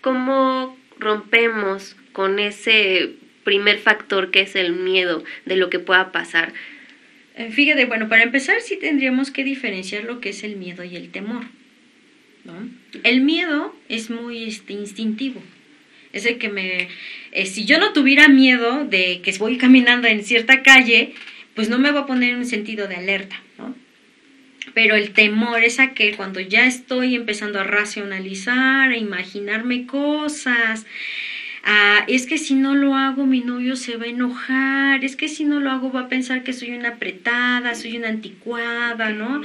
¿Cómo 0.00 0.76
rompemos 0.98 1.96
con 2.12 2.38
ese 2.38 3.14
primer 3.44 3.78
factor 3.78 4.30
que 4.30 4.42
es 4.42 4.56
el 4.56 4.72
miedo 4.72 5.24
de 5.44 5.56
lo 5.56 5.70
que 5.70 5.78
pueda 5.78 6.12
pasar? 6.12 6.52
Eh, 7.36 7.50
fíjate, 7.50 7.86
bueno, 7.86 8.08
para 8.08 8.22
empezar 8.22 8.60
sí 8.60 8.76
tendríamos 8.76 9.30
que 9.30 9.44
diferenciar 9.44 10.04
lo 10.04 10.20
que 10.20 10.30
es 10.30 10.44
el 10.44 10.56
miedo 10.56 10.84
y 10.84 10.96
el 10.96 11.10
temor. 11.10 11.44
¿no? 12.44 12.68
El 13.04 13.20
miedo 13.22 13.74
es 13.88 14.10
muy 14.10 14.44
este, 14.44 14.72
instintivo. 14.72 15.42
Es 16.12 16.26
el 16.26 16.38
que 16.38 16.48
me... 16.48 16.88
Eh, 17.32 17.46
si 17.46 17.64
yo 17.64 17.78
no 17.78 17.92
tuviera 17.92 18.28
miedo 18.28 18.84
de 18.84 19.20
que 19.22 19.32
voy 19.38 19.56
caminando 19.58 20.08
en 20.08 20.24
cierta 20.24 20.62
calle, 20.62 21.14
pues 21.54 21.68
no 21.68 21.78
me 21.78 21.90
va 21.90 22.00
a 22.00 22.06
poner 22.06 22.36
un 22.36 22.46
sentido 22.46 22.88
de 22.88 22.96
alerta, 22.96 23.40
¿no? 23.58 23.74
Pero 24.74 24.94
el 24.94 25.12
temor 25.12 25.62
es 25.64 25.80
aquel 25.80 26.16
cuando 26.16 26.40
ya 26.40 26.66
estoy 26.66 27.14
empezando 27.14 27.60
a 27.60 27.64
racionalizar, 27.64 28.90
a 28.90 28.96
imaginarme 28.96 29.86
cosas, 29.86 30.86
Ah, 31.64 32.04
es 32.08 32.26
que 32.26 32.38
si 32.38 32.54
no 32.54 32.74
lo 32.74 32.96
hago 32.96 33.24
mi 33.24 33.40
novio 33.40 33.76
se 33.76 33.96
va 33.96 34.04
a 34.04 34.08
enojar, 34.08 35.04
es 35.04 35.14
que 35.14 35.28
si 35.28 35.44
no 35.44 35.60
lo 35.60 35.70
hago 35.70 35.92
va 35.92 36.00
a 36.00 36.08
pensar 36.08 36.42
que 36.42 36.52
soy 36.52 36.72
una 36.72 36.90
apretada, 36.90 37.74
soy 37.76 37.96
una 37.96 38.08
anticuada, 38.08 39.10
¿no? 39.10 39.42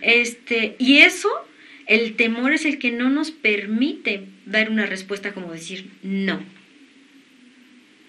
Este, 0.00 0.76
y 0.78 0.98
eso, 0.98 1.28
el 1.86 2.16
temor 2.16 2.54
es 2.54 2.64
el 2.64 2.78
que 2.78 2.90
no 2.90 3.10
nos 3.10 3.30
permite 3.30 4.24
dar 4.46 4.70
una 4.70 4.86
respuesta 4.86 5.34
como 5.34 5.52
decir 5.52 5.90
no. 6.02 6.42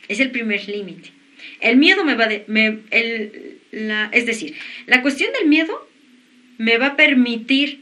Es 0.08 0.22
el 0.22 0.32
primer 0.32 0.68
límite. 0.70 1.12
El 1.60 1.78
miedo 1.78 2.06
me 2.06 2.16
va 2.16 2.28
de, 2.28 2.46
me, 2.48 2.80
el, 2.92 3.60
la, 3.72 4.10
es 4.14 4.26
decir, 4.26 4.56
la 4.88 5.02
cuestión 5.02 5.32
del 5.38 5.50
miedo 5.50 5.88
me 6.58 6.78
va 6.78 6.88
a 6.88 6.96
permitir 6.96 7.82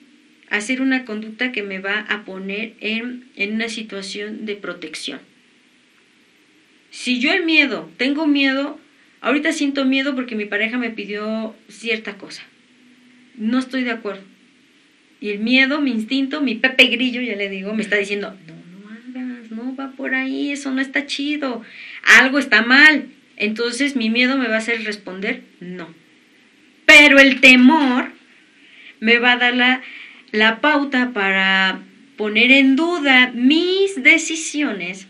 hacer 0.50 0.82
una 0.82 1.06
conducta 1.06 1.52
que 1.52 1.62
me 1.62 1.80
va 1.80 2.00
a 2.00 2.26
poner 2.26 2.74
en, 2.80 3.26
en 3.36 3.54
una 3.54 3.70
situación 3.70 4.46
de 4.46 4.56
protección. 4.56 5.20
Si 6.98 7.20
yo 7.20 7.32
el 7.32 7.44
miedo, 7.44 7.92
tengo 7.98 8.26
miedo, 8.26 8.80
ahorita 9.22 9.52
siento 9.52 9.86
miedo 9.86 10.16
porque 10.16 10.34
mi 10.34 10.46
pareja 10.46 10.80
me 10.80 10.90
pidió 10.90 11.56
cierta 11.70 12.18
cosa. 12.18 12.42
No 13.36 13.60
estoy 13.60 13.84
de 13.84 13.92
acuerdo. 13.92 14.24
Y 15.22 15.30
el 15.30 15.38
miedo, 15.38 15.80
mi 15.80 15.92
instinto, 15.92 16.42
mi 16.42 16.56
Pepe 16.56 16.88
Grillo, 16.88 17.22
ya 17.22 17.36
le 17.36 17.50
digo, 17.50 17.76
me 17.76 17.84
está 17.84 17.98
diciendo, 17.98 18.36
no, 18.48 18.56
no 18.82 18.90
hagas, 18.90 19.52
no 19.52 19.76
va 19.76 19.92
por 19.92 20.16
ahí, 20.16 20.52
eso 20.52 20.72
no 20.72 20.82
está 20.82 21.06
chido, 21.06 21.62
algo 22.18 22.40
está 22.40 22.64
mal. 22.64 23.10
Entonces 23.36 23.96
mi 23.96 24.10
miedo 24.10 24.36
me 24.36 24.48
va 24.48 24.56
a 24.56 24.58
hacer 24.58 24.84
responder 24.84 25.44
no. 25.60 25.94
Pero 26.88 27.20
el 27.20 27.42
temor 27.42 28.12
me 29.00 29.20
va 29.20 29.34
a 29.34 29.38
dar 29.38 29.56
la, 29.56 29.84
la 30.32 30.62
pauta 30.62 31.12
para 31.14 31.80
poner 32.18 32.52
en 32.52 32.76
duda 32.76 33.32
mis 33.36 34.02
decisiones 34.02 35.08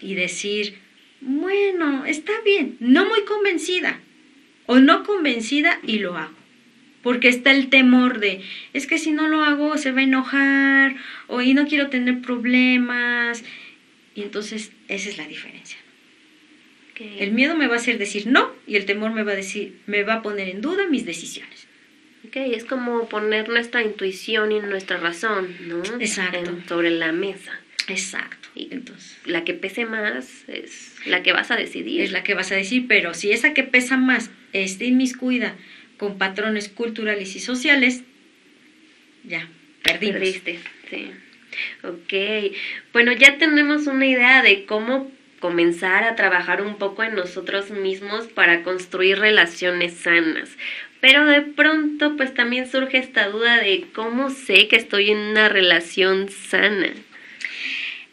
y 0.00 0.16
decir, 0.16 0.84
bueno, 1.20 2.04
está 2.04 2.32
bien, 2.44 2.76
no 2.80 3.06
muy 3.06 3.24
convencida 3.24 4.00
o 4.66 4.78
no 4.78 5.04
convencida 5.04 5.80
y 5.82 5.98
lo 5.98 6.16
hago. 6.16 6.34
Porque 7.02 7.28
está 7.28 7.52
el 7.52 7.68
temor 7.68 8.18
de, 8.18 8.42
es 8.72 8.86
que 8.86 8.98
si 8.98 9.12
no 9.12 9.28
lo 9.28 9.44
hago 9.44 9.78
se 9.78 9.92
va 9.92 10.00
a 10.00 10.04
enojar 10.04 10.96
o 11.28 11.40
y 11.40 11.54
no 11.54 11.66
quiero 11.66 11.88
tener 11.88 12.20
problemas. 12.20 13.44
Y 14.14 14.22
entonces 14.22 14.72
esa 14.88 15.08
es 15.08 15.18
la 15.18 15.26
diferencia. 15.26 15.78
El 16.98 17.32
miedo 17.32 17.54
me 17.56 17.66
va 17.66 17.74
a 17.74 17.76
hacer 17.76 17.98
decir 17.98 18.26
no 18.26 18.52
y 18.66 18.76
el 18.76 18.86
temor 18.86 19.12
me 19.12 19.22
va 19.22 19.32
a 19.32 19.36
decir, 19.36 19.80
me 19.86 20.02
va 20.02 20.14
a 20.14 20.22
poner 20.22 20.48
en 20.48 20.62
duda 20.62 20.86
mis 20.88 21.04
decisiones. 21.04 21.66
Ok, 22.26 22.36
es 22.36 22.64
como 22.64 23.08
poner 23.08 23.48
nuestra 23.48 23.82
intuición 23.82 24.50
y 24.50 24.60
nuestra 24.60 24.96
razón, 24.96 25.54
¿no? 25.68 25.82
Exacto. 26.00 26.58
sobre 26.66 26.90
la 26.90 27.12
mesa. 27.12 27.52
Exacto. 27.88 28.45
Y 28.56 28.68
entonces, 28.72 29.18
la 29.26 29.44
que 29.44 29.52
pese 29.52 29.84
más 29.84 30.48
es 30.48 30.96
la 31.04 31.22
que 31.22 31.32
vas 31.32 31.50
a 31.50 31.56
decidir. 31.56 32.00
Es 32.00 32.10
la 32.10 32.24
que 32.24 32.34
vas 32.34 32.50
a 32.50 32.56
decir, 32.56 32.86
pero 32.88 33.12
si 33.12 33.30
esa 33.30 33.52
que 33.52 33.62
pesa 33.62 33.98
más 33.98 34.30
está 34.52 34.84
inmiscuida 34.84 35.54
con 35.98 36.16
patrones 36.16 36.68
culturales 36.68 37.36
y 37.36 37.40
sociales, 37.40 38.02
ya, 39.24 39.48
perdimos. 39.82 40.14
Perdiste, 40.14 40.58
sí. 40.88 41.10
Ok, 41.82 42.54
bueno, 42.92 43.12
ya 43.12 43.38
tenemos 43.38 43.86
una 43.86 44.06
idea 44.06 44.42
de 44.42 44.64
cómo 44.64 45.10
comenzar 45.40 46.04
a 46.04 46.16
trabajar 46.16 46.62
un 46.62 46.76
poco 46.76 47.02
en 47.02 47.14
nosotros 47.14 47.70
mismos 47.70 48.26
para 48.26 48.62
construir 48.62 49.18
relaciones 49.18 49.94
sanas. 49.94 50.50
Pero 51.00 51.26
de 51.26 51.42
pronto 51.42 52.16
pues 52.16 52.32
también 52.34 52.70
surge 52.70 52.98
esta 52.98 53.28
duda 53.28 53.58
de 53.58 53.86
cómo 53.92 54.30
sé 54.30 54.66
que 54.68 54.76
estoy 54.76 55.10
en 55.10 55.18
una 55.18 55.48
relación 55.48 56.28
sana. 56.30 56.88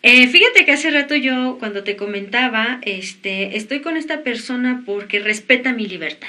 Eh, 0.06 0.28
fíjate 0.28 0.66
que 0.66 0.74
hace 0.74 0.92
rato 0.92 1.16
yo, 1.16 1.56
cuando 1.60 1.86
te 1.86 1.96
comentaba, 1.96 2.82
este, 2.82 3.56
estoy 3.56 3.80
con 3.80 3.96
esta 3.96 4.22
persona 4.22 4.84
porque 4.86 5.20
respeta 5.20 5.72
mi 5.72 5.88
libertad. 5.88 6.28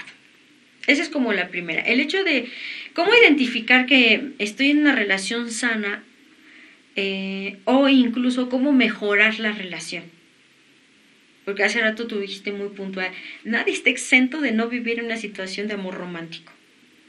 Esa 0.86 1.02
es 1.02 1.08
como 1.08 1.32
la 1.32 1.48
primera. 1.48 1.82
El 1.82 1.98
hecho 1.98 2.22
de 2.22 2.48
cómo 2.94 3.10
identificar 3.12 3.86
que 3.86 4.30
estoy 4.38 4.70
en 4.70 4.78
una 4.78 4.94
relación 4.94 5.50
sana 5.50 6.04
eh, 6.94 7.56
o 7.64 7.88
incluso 7.88 8.48
cómo 8.48 8.72
mejorar 8.72 9.40
la 9.40 9.50
relación. 9.50 10.04
Porque 11.44 11.64
hace 11.64 11.80
rato 11.80 12.06
tú 12.06 12.20
dijiste 12.20 12.52
muy 12.52 12.68
puntual, 12.68 13.10
nadie 13.42 13.74
está 13.74 13.90
exento 13.90 14.40
de 14.40 14.52
no 14.52 14.68
vivir 14.68 15.02
una 15.02 15.16
situación 15.16 15.66
de 15.66 15.74
amor 15.74 15.94
romántico 15.94 16.52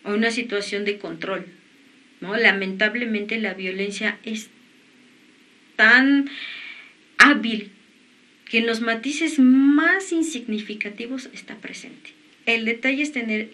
o 0.04 0.16
una 0.16 0.32
situación 0.32 0.84
de 0.84 0.98
control. 0.98 1.46
¿no? 2.22 2.36
Lamentablemente 2.36 3.38
la 3.38 3.54
violencia 3.54 4.18
es 4.24 4.50
tan 5.76 6.30
hábil 7.18 7.72
que 8.46 8.60
en 8.60 8.68
los 8.68 8.82
matices 8.82 9.40
más 9.40 10.12
insignificativos 10.12 11.30
está 11.34 11.56
presente. 11.56 12.12
El 12.46 12.66
detalle 12.66 13.02
es 13.02 13.12
tener 13.12 13.50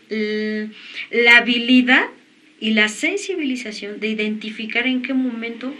la 1.11 1.37
habilidad 1.37 2.07
y 2.59 2.71
la 2.71 2.89
sensibilización 2.89 3.99
de 3.99 4.09
identificar 4.09 4.85
en 4.85 5.01
qué 5.01 5.13
momento 5.13 5.73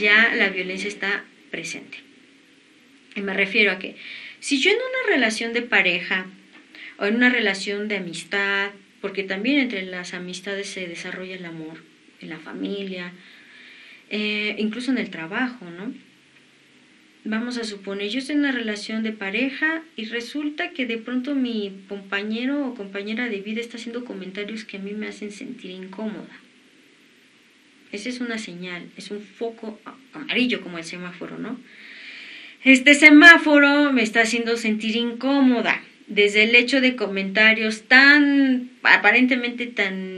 ya 0.00 0.34
la 0.34 0.48
violencia 0.48 0.88
está 0.88 1.24
presente. 1.50 1.98
Y 3.14 3.20
me 3.20 3.34
refiero 3.34 3.70
a 3.70 3.78
que 3.78 3.96
si 4.40 4.60
yo 4.60 4.70
en 4.70 4.76
una 4.76 5.14
relación 5.14 5.52
de 5.52 5.62
pareja 5.62 6.26
o 6.98 7.06
en 7.06 7.16
una 7.16 7.30
relación 7.30 7.88
de 7.88 7.96
amistad, 7.96 8.70
porque 9.00 9.22
también 9.22 9.58
entre 9.58 9.82
las 9.82 10.14
amistades 10.14 10.68
se 10.68 10.86
desarrolla 10.86 11.36
el 11.36 11.44
amor, 11.44 11.82
en 12.20 12.30
la 12.30 12.38
familia, 12.38 13.12
eh, 14.10 14.56
incluso 14.58 14.90
en 14.90 14.98
el 14.98 15.10
trabajo, 15.10 15.64
¿no? 15.70 15.92
Vamos 17.24 17.58
a 17.58 17.64
suponer, 17.64 18.08
yo 18.08 18.20
estoy 18.20 18.34
en 18.34 18.40
una 18.40 18.52
relación 18.52 19.02
de 19.02 19.10
pareja 19.10 19.82
y 19.96 20.04
resulta 20.04 20.70
que 20.70 20.86
de 20.86 20.96
pronto 20.96 21.34
mi 21.34 21.72
compañero 21.88 22.64
o 22.64 22.74
compañera 22.74 23.28
de 23.28 23.40
vida 23.40 23.60
está 23.60 23.78
haciendo 23.78 24.04
comentarios 24.04 24.64
que 24.64 24.76
a 24.76 24.80
mí 24.80 24.92
me 24.92 25.08
hacen 25.08 25.32
sentir 25.32 25.72
incómoda. 25.72 26.40
Esa 27.90 28.10
es 28.10 28.20
una 28.20 28.38
señal, 28.38 28.84
es 28.96 29.10
un 29.10 29.20
foco 29.20 29.80
amarillo 30.12 30.60
como 30.60 30.78
el 30.78 30.84
semáforo, 30.84 31.36
¿no? 31.36 31.58
Este 32.62 32.94
semáforo 32.94 33.92
me 33.92 34.02
está 34.02 34.22
haciendo 34.22 34.56
sentir 34.56 34.94
incómoda 34.96 35.82
desde 36.06 36.44
el 36.44 36.54
hecho 36.54 36.80
de 36.80 36.94
comentarios 36.94 37.82
tan 37.82 38.70
aparentemente 38.82 39.66
tan 39.66 40.15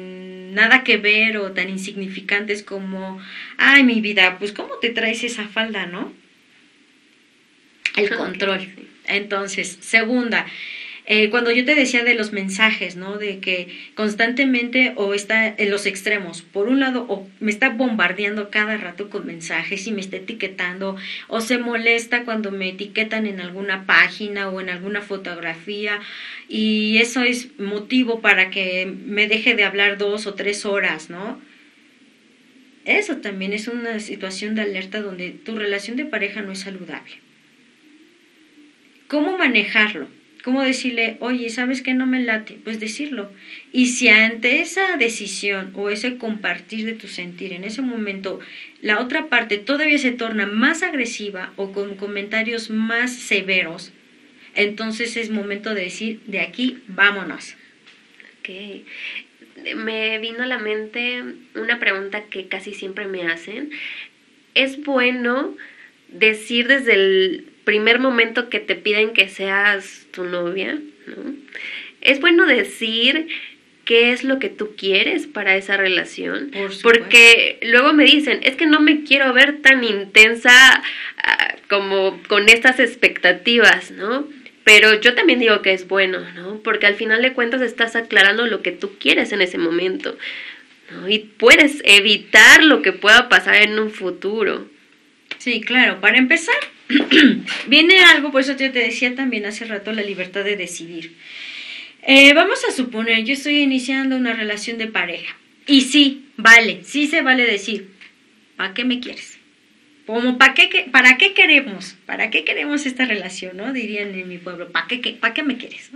nada 0.59 0.83
que 0.83 0.97
ver 0.97 1.37
o 1.39 1.53
tan 1.53 1.69
insignificantes 1.71 2.65
como, 2.65 3.21
ay 3.59 3.85
mi 3.85 4.01
vida, 4.01 4.39
pues 4.39 4.51
¿cómo 4.53 4.75
te 4.83 4.91
traes 4.91 5.23
esa 5.23 5.47
falda, 5.47 5.87
no? 5.87 6.13
El 7.97 8.11
control. 8.11 8.69
Entonces, 9.07 9.79
segunda, 9.81 10.47
eh, 11.11 11.31
cuando 11.31 11.51
yo 11.51 11.65
te 11.65 11.75
decía 11.75 12.05
de 12.05 12.13
los 12.13 12.33
mensajes, 12.33 12.95
¿no? 12.95 13.17
De 13.17 13.39
que 13.39 13.69
constantemente 13.95 14.93
o 14.97 15.15
está 15.15 15.49
en 15.49 15.71
los 15.71 15.87
extremos, 15.87 16.43
por 16.43 16.69
un 16.69 16.81
lado, 16.81 17.07
o 17.09 17.27
me 17.41 17.51
está 17.51 17.71
bombardeando 17.71 18.51
cada 18.51 18.77
rato 18.77 19.09
con 19.09 19.25
mensajes 19.25 19.87
y 19.87 19.93
me 19.93 20.03
está 20.03 20.19
etiquetando, 20.19 20.97
o 21.29 21.41
se 21.41 21.57
molesta 21.57 22.25
cuando 22.25 22.51
me 22.51 22.69
etiquetan 22.69 23.25
en 23.25 23.41
alguna 23.41 23.87
página 23.87 24.51
o 24.51 24.61
en 24.61 24.69
alguna 24.69 25.01
fotografía, 25.01 25.99
y 26.47 26.99
eso 26.99 27.23
es 27.23 27.59
motivo 27.59 28.21
para 28.21 28.51
que 28.51 28.85
me 28.85 29.29
deje 29.29 29.55
de 29.55 29.65
hablar 29.65 29.97
dos 29.97 30.27
o 30.27 30.35
tres 30.35 30.67
horas, 30.67 31.09
¿no? 31.09 31.41
Eso 32.85 33.17
también 33.17 33.55
es 33.55 33.67
una 33.67 33.99
situación 34.01 34.55
de 34.55 34.61
alerta 34.61 35.01
donde 35.01 35.31
tu 35.31 35.57
relación 35.57 35.97
de 35.97 36.05
pareja 36.05 36.43
no 36.43 36.53
es 36.53 36.59
saludable. 36.59 37.15
¿Cómo 39.07 39.39
manejarlo? 39.39 40.18
¿Cómo 40.49 40.63
decirle, 40.63 41.19
oye, 41.21 41.51
¿sabes 41.51 41.83
que 41.83 41.93
no 41.93 42.07
me 42.07 42.23
late? 42.23 42.57
Pues 42.65 42.81
decirlo. 42.81 43.31
Y 43.71 43.89
si 43.89 44.09
ante 44.09 44.63
esa 44.63 44.97
decisión 44.97 45.73
o 45.75 45.91
ese 45.91 46.17
compartir 46.17 46.87
de 46.87 46.95
tu 46.95 47.07
sentir 47.07 47.53
en 47.53 47.65
ese 47.65 47.83
momento 47.83 48.41
la 48.81 48.99
otra 48.99 49.27
parte 49.27 49.59
todavía 49.59 49.99
se 49.99 50.11
torna 50.11 50.47
más 50.47 50.83
agresiva 50.83 51.53
o 51.57 51.73
con 51.73 51.97
comentarios 51.97 52.71
más 52.71 53.13
severos, 53.13 53.93
entonces 54.55 55.19
es 55.19 55.29
momento 55.29 55.75
de 55.75 55.83
decir, 55.83 56.23
de 56.25 56.41
aquí 56.41 56.79
vámonos. 56.87 57.55
Ok. 58.41 58.87
Me 59.77 60.19
vino 60.19 60.45
a 60.45 60.47
la 60.47 60.59
mente 60.59 61.25
una 61.57 61.79
pregunta 61.79 62.25
que 62.31 62.49
casi 62.49 62.73
siempre 62.73 63.07
me 63.07 63.27
hacen. 63.27 63.71
¿Es 64.55 64.83
bueno 64.83 65.55
decir 66.09 66.69
desde 66.69 66.95
el 66.95 67.53
primer 67.69 67.99
momento 67.99 68.49
que 68.49 68.61
te 68.61 68.77
piden 68.77 69.13
que 69.13 69.29
seas 69.29 70.07
tu 70.11 70.25
novia, 70.25 70.79
¿no? 71.07 71.35
Es 72.01 72.19
bueno 72.19 72.47
decir 72.47 73.29
qué 73.85 74.11
es 74.11 74.25
lo 74.25 74.39
que 74.39 74.49
tú 74.49 74.75
quieres 74.75 75.27
para 75.27 75.55
esa 75.55 75.77
relación, 75.77 76.51
porque 76.83 77.59
luego 77.61 77.93
me 77.93 78.05
dicen, 78.05 78.41
es 78.43 78.57
que 78.57 78.65
no 78.65 78.81
me 78.81 79.05
quiero 79.05 79.35
ver 79.35 79.61
tan 79.61 79.85
intensa 79.85 80.83
ah, 81.23 81.57
como 81.69 82.19
con 82.27 82.49
estas 82.49 82.81
expectativas, 82.81 83.91
¿no? 83.91 84.27
Pero 84.65 84.99
yo 84.99 85.15
también 85.15 85.39
digo 85.39 85.61
que 85.61 85.75
es 85.75 85.87
bueno, 85.87 86.21
¿no? 86.37 86.63
Porque 86.65 86.87
al 86.87 86.95
final 86.95 87.21
de 87.21 87.35
cuentas 87.35 87.61
estás 87.61 87.97
aclarando 87.97 88.47
lo 88.47 88.63
que 88.63 88.73
tú 88.73 88.93
quieres 88.99 89.33
en 89.33 89.43
ese 89.43 89.59
momento, 89.59 90.17
¿no? 90.91 91.07
Y 91.07 91.19
puedes 91.19 91.83
evitar 91.85 92.65
lo 92.65 92.81
que 92.81 92.93
pueda 92.95 93.29
pasar 93.29 93.57
en 93.57 93.79
un 93.79 93.91
futuro. 93.91 94.71
Sí, 95.37 95.61
claro. 95.61 96.01
Para 96.01 96.17
empezar, 96.17 96.57
viene 97.69 98.01
algo, 98.01 98.31
por 98.31 98.41
eso 98.41 98.57
yo 98.57 98.73
te 98.73 98.81
decía 98.81 99.15
también 99.15 99.47
hace 99.47 99.65
rato, 99.65 99.93
la 99.93 100.03
libertad 100.03 100.45
de 100.45 100.57
decidir. 100.57 101.17
Eh, 102.03 102.33
vamos 102.35 102.65
a 102.65 102.73
suponer, 102.73 103.25
yo 103.25 103.35
estoy 103.35 103.59
iniciando 103.59 104.17
una 104.17 104.33
relación 104.33 104.79
de 104.79 104.87
pareja. 104.87 105.37
Y 105.67 105.83
sí, 105.83 106.27
vale, 106.37 106.81
sí 106.85 107.07
se 107.07 107.23
vale 107.23 107.45
decir, 107.45 107.91
¿para 108.57 108.73
qué 108.73 108.85
me 108.85 109.01
quieres? 109.01 109.39
Como, 110.07 110.39
¿para 110.39 110.55
qué, 110.55 110.89
¿para 110.91 111.19
qué 111.19 111.35
queremos? 111.35 111.97
¿Para 112.07 112.31
qué 112.31 112.45
queremos 112.45 112.87
esta 112.87 113.05
relación? 113.05 113.59
¿no? 113.59 113.75
Dirían 113.75 114.15
en 114.15 114.27
mi 114.27 114.39
pueblo, 114.39 114.73
¿para 114.73 114.87
qué, 114.87 115.19
para 115.21 115.35
qué 115.35 115.43
me 115.43 115.59
quieres? 115.59 115.91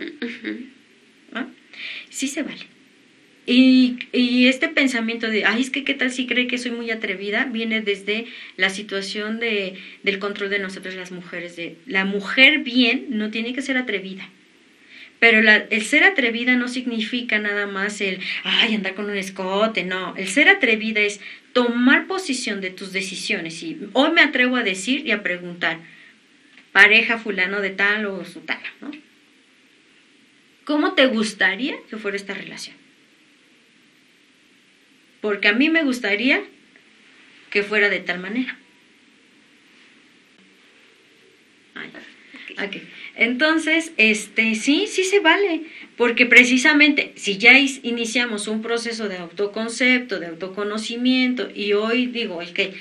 Sí 2.11 2.29
se 2.29 2.43
vale. 2.43 2.72
Y, 3.45 4.47
este 4.47 4.69
pensamiento 4.69 5.29
de, 5.29 5.45
ay, 5.45 5.63
es 5.63 5.71
que 5.71 5.83
qué 5.85 5.95
tal 5.95 6.13
si 6.13 6.27
cree 6.27 6.47
que 6.47 6.59
soy 6.59 6.71
muy 6.71 6.91
atrevida, 6.91 7.45
viene 7.45 7.81
desde 7.81 8.27
la 8.57 8.71
situación 8.71 9.41
de, 9.41 9.75
del 10.03 10.19
control 10.19 10.51
de 10.51 10.61
nosotros 10.61 10.95
las 10.95 11.11
mujeres. 11.11 11.57
De, 11.57 11.77
la 11.87 12.05
mujer 12.05 12.59
bien 12.61 13.07
no 13.11 13.31
tiene 13.31 13.53
que 13.53 13.63
ser 13.63 13.77
atrevida. 13.77 14.29
Pero 15.19 15.41
la, 15.41 15.57
el 15.57 15.83
ser 15.83 16.05
atrevida 16.05 16.57
no 16.57 16.69
significa 16.69 17.39
nada 17.39 17.67
más 17.67 18.01
el, 18.01 18.21
ay, 18.45 18.75
andar 18.75 18.95
con 18.95 19.07
un 19.07 19.17
escote, 19.17 19.85
no. 19.85 20.17
El 20.17 20.29
ser 20.29 20.49
atrevida 20.49 21.01
es 21.01 21.21
tomar 21.53 22.07
posición 22.07 22.61
de 22.61 22.71
tus 22.71 22.93
decisiones. 22.93 23.63
Y 23.63 23.79
hoy 23.93 24.11
me 24.13 24.21
atrevo 24.21 24.57
a 24.57 24.63
decir 24.63 25.07
y 25.07 25.11
a 25.11 25.23
preguntar, 25.23 25.79
pareja 26.73 27.19
fulano 27.19 27.61
de 27.61 27.71
tal 27.71 28.07
o 28.07 28.25
sutana, 28.25 28.73
¿no? 28.81 28.91
¿Cómo 30.65 30.93
te 30.95 31.07
gustaría 31.07 31.75
que 31.91 31.97
fuera 31.97 32.17
esta 32.17 32.35
relación? 32.35 32.82
Porque 35.23 35.49
a 35.49 35.55
mí 35.55 35.71
me 35.71 35.85
gustaría 35.85 36.43
que 37.49 37.63
fuera 37.63 37.89
de 37.89 38.01
tal 38.01 38.19
manera. 38.19 38.59
Entonces, 43.15 43.93
este, 43.97 44.55
sí, 44.55 44.87
sí 44.89 45.05
se 45.05 45.21
vale, 45.21 45.63
porque 45.97 46.27
precisamente 46.27 47.13
si 47.17 47.39
ya 47.39 47.59
iniciamos 47.59 48.49
un 48.49 48.63
proceso 48.63 49.09
de 49.09 49.19
autoconcepto, 49.19 50.19
de 50.19 50.27
autoconocimiento, 50.27 51.49
y 51.55 51.73
hoy 51.73 52.07
digo, 52.07 52.41
que 52.53 52.75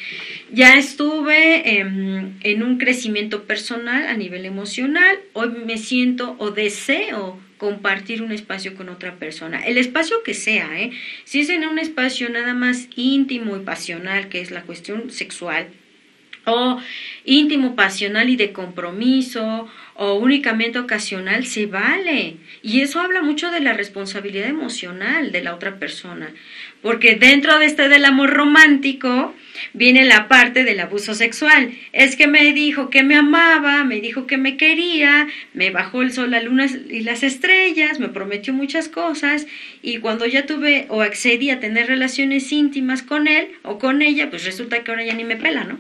ya 0.52 0.78
estuve 0.78 1.80
en 1.80 2.64
un 2.64 2.78
crecimiento 2.80 3.44
personal 3.44 4.08
a 4.08 4.16
nivel 4.16 4.46
emocional, 4.46 5.20
hoy 5.34 5.50
me 5.66 5.78
siento 5.78 6.36
o 6.40 6.52
deseo 6.52 7.40
compartir 7.62 8.24
un 8.24 8.32
espacio 8.32 8.74
con 8.74 8.90
otra 8.90 9.18
persona. 9.18 9.60
El 9.64 9.78
espacio 9.78 10.24
que 10.24 10.34
sea, 10.34 10.82
¿eh? 10.82 10.90
Si 11.26 11.42
es 11.42 11.50
en 11.50 11.64
un 11.64 11.78
espacio 11.78 12.28
nada 12.28 12.56
más 12.56 12.88
íntimo 12.96 13.56
y 13.56 13.60
pasional, 13.60 14.30
que 14.30 14.42
es 14.42 14.50
la 14.50 14.64
cuestión 14.64 15.12
sexual, 15.12 15.68
o 16.46 16.80
íntimo, 17.26 17.76
pasional 17.76 18.30
y 18.30 18.36
de 18.36 18.52
compromiso, 18.52 19.70
o 19.96 20.16
únicamente 20.16 20.80
ocasional, 20.80 21.46
se 21.46 21.68
vale. 21.68 22.38
Y 22.64 22.82
eso 22.82 23.00
habla 23.00 23.22
mucho 23.22 23.52
de 23.52 23.60
la 23.60 23.74
responsabilidad 23.74 24.48
emocional 24.48 25.32
de 25.32 25.44
la 25.44 25.54
otra 25.54 25.78
persona. 25.78 26.32
Porque 26.82 27.16
dentro 27.16 27.60
de 27.60 27.66
este 27.66 27.88
del 27.90 28.06
amor 28.06 28.32
romántico 28.32 29.36
viene 29.74 30.04
la 30.04 30.28
parte 30.28 30.64
del 30.64 30.80
abuso 30.80 31.14
sexual. 31.14 31.72
Es 31.92 32.16
que 32.16 32.26
me 32.26 32.52
dijo 32.54 32.90
que 32.90 33.04
me 33.04 33.16
amaba, 33.16 33.84
me 33.84 34.02
dijo 34.02 34.26
que 34.26 34.38
me 34.38 34.58
quería, 34.58 35.28
me 35.54 35.70
bajó 35.70 36.02
el 36.02 36.12
sol, 36.12 36.32
la 36.32 36.42
luna 36.42 36.66
y 36.90 37.02
las 37.02 37.22
estrellas, 37.22 38.00
me 38.00 38.10
prometió 38.10 38.54
muchas 38.54 38.90
cosas 38.90 39.46
y 39.84 39.98
cuando 39.98 40.26
ya 40.26 40.46
tuve 40.48 40.86
o 40.90 41.02
accedí 41.02 41.52
a 41.52 41.60
tener 41.60 41.88
relaciones 41.88 42.52
íntimas 42.52 43.04
con 43.04 43.28
él 43.28 43.50
o 43.62 43.78
con 43.78 44.02
ella, 44.02 44.30
pues 44.30 44.46
resulta 44.46 44.84
que 44.84 44.92
ahora 44.92 45.06
ya 45.06 45.14
ni 45.14 45.24
me 45.24 45.36
pela, 45.36 45.64
¿no? 45.64 45.78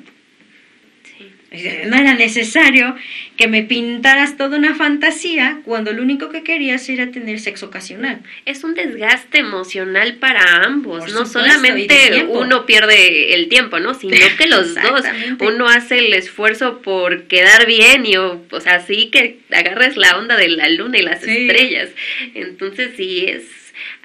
No 1.85 1.97
era 1.97 2.13
necesario 2.13 2.95
que 3.35 3.47
me 3.47 3.63
pintaras 3.63 4.37
toda 4.37 4.57
una 4.57 4.75
fantasía 4.75 5.59
cuando 5.65 5.91
lo 5.91 6.01
único 6.01 6.29
que 6.29 6.43
querías 6.43 6.87
era 6.89 7.11
tener 7.11 7.39
sexo 7.39 7.67
ocasional. 7.67 8.21
Es 8.45 8.63
un 8.63 8.73
desgaste 8.73 9.39
emocional 9.39 10.15
para 10.15 10.63
ambos, 10.63 11.11
no 11.13 11.25
solamente 11.25 12.25
uno 12.29 12.65
pierde 12.65 13.33
el 13.33 13.49
tiempo, 13.49 13.79
¿no? 13.79 13.93
Sino 13.93 14.15
que 14.37 14.47
los 14.47 14.75
dos, 14.75 15.03
uno 15.39 15.67
hace 15.67 15.99
el 15.99 16.13
esfuerzo 16.13 16.81
por 16.81 17.23
quedar 17.23 17.65
bien 17.65 18.05
y, 18.05 18.15
o, 18.15 18.41
sea, 18.61 18.79
sí 18.79 19.09
que 19.11 19.39
agarres 19.51 19.97
la 19.97 20.17
onda 20.17 20.37
de 20.37 20.49
la 20.49 20.69
luna 20.69 20.99
y 20.99 21.01
las 21.01 21.23
estrellas. 21.23 21.89
Entonces 22.33 22.91
sí 22.95 23.25
es 23.27 23.43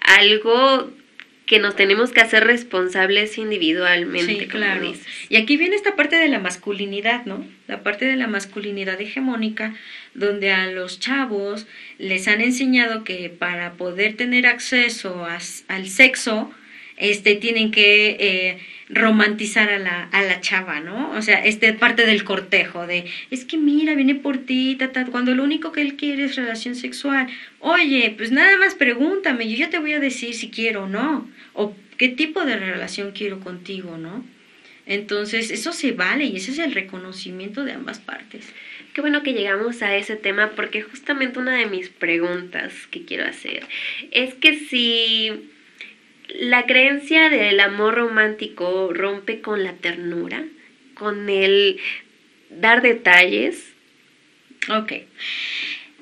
algo 0.01 0.90
que 1.47 1.61
nos 1.61 1.76
tenemos 1.76 2.11
que 2.11 2.20
hacer 2.20 2.44
responsables 2.44 3.38
individualmente. 3.38 4.40
Sí, 4.40 4.47
claro. 4.49 4.92
Y 5.28 5.36
aquí 5.36 5.57
viene 5.57 5.76
esta 5.76 5.94
parte 5.94 6.16
de 6.16 6.28
la 6.28 6.40
masculinidad, 6.40 7.24
¿no? 7.24 7.47
La 7.68 7.84
parte 7.84 8.05
de 8.05 8.16
la 8.16 8.26
masculinidad 8.26 9.01
hegemónica, 9.01 9.74
donde 10.14 10.51
a 10.51 10.66
los 10.66 10.99
chavos 10.99 11.68
les 11.99 12.26
han 12.26 12.40
enseñado 12.40 13.05
que 13.05 13.30
para 13.30 13.74
poder 13.74 14.16
tener 14.16 14.47
acceso 14.47 15.24
al 15.68 15.88
sexo, 15.88 16.53
este, 16.97 17.36
tienen 17.36 17.70
que 17.70 18.16
eh, 18.18 18.59
romantizar 18.89 19.68
a 19.68 19.78
la, 19.78 20.05
a 20.12 20.22
la 20.22 20.41
chava, 20.41 20.80
¿no? 20.80 21.11
O 21.11 21.22
sea, 21.22 21.45
este 21.45 21.72
parte 21.72 22.07
del 22.07 22.24
cortejo, 22.24 22.87
de, 22.87 23.05
es 23.30 23.45
que 23.45 23.59
mira, 23.59 23.95
viene 23.95 24.14
por 24.14 24.39
ti, 24.39 24.76
ta, 24.76 25.07
cuando 25.07 25.34
lo 25.34 25.43
único 25.43 25.72
que 25.72 25.82
él 25.82 25.97
quiere 25.97 26.24
es 26.24 26.37
relación 26.37 26.76
sexual. 26.76 27.26
Oye, 27.59 28.14
pues 28.16 28.30
nada 28.30 28.57
más 28.59 28.74
pregúntame, 28.74 29.49
yo 29.49 29.57
ya 29.57 29.70
te 29.70 29.78
voy 29.78 29.93
a 29.93 30.01
decir 30.01 30.34
si 30.34 30.51
quiero 30.51 30.84
o 30.84 30.89
no, 30.89 31.28
o 31.53 31.74
qué 31.97 32.09
tipo 32.09 32.45
de 32.45 32.57
relación 32.57 33.12
quiero 33.12 33.41
contigo, 33.41 33.99
¿no? 33.99 34.24
Entonces, 34.87 35.51
eso 35.51 35.72
se 35.72 35.91
vale 35.91 36.26
y 36.26 36.37
ese 36.37 36.53
es 36.53 36.59
el 36.61 36.72
reconocimiento 36.72 37.64
de 37.64 37.72
ambas 37.72 37.99
partes. 37.99 38.53
Qué 38.95 39.01
bueno 39.01 39.24
que 39.24 39.32
llegamos 39.32 39.82
a 39.82 39.97
ese 39.97 40.14
tema 40.14 40.53
porque 40.55 40.82
justamente 40.82 41.41
una 41.41 41.57
de 41.57 41.66
mis 41.66 41.89
preguntas 41.89 42.72
que 42.91 43.05
quiero 43.05 43.26
hacer 43.26 43.66
es 44.12 44.34
que 44.34 44.57
si 44.57 45.51
la 46.29 46.66
creencia 46.66 47.29
del 47.29 47.61
amor 47.61 47.95
romántico 47.95 48.93
rompe 48.93 49.41
con 49.41 49.64
la 49.64 49.74
ternura, 49.74 50.45
con 50.95 51.29
el 51.29 51.79
dar 52.51 52.83
detalles. 52.83 53.72
Ok. 54.68 54.93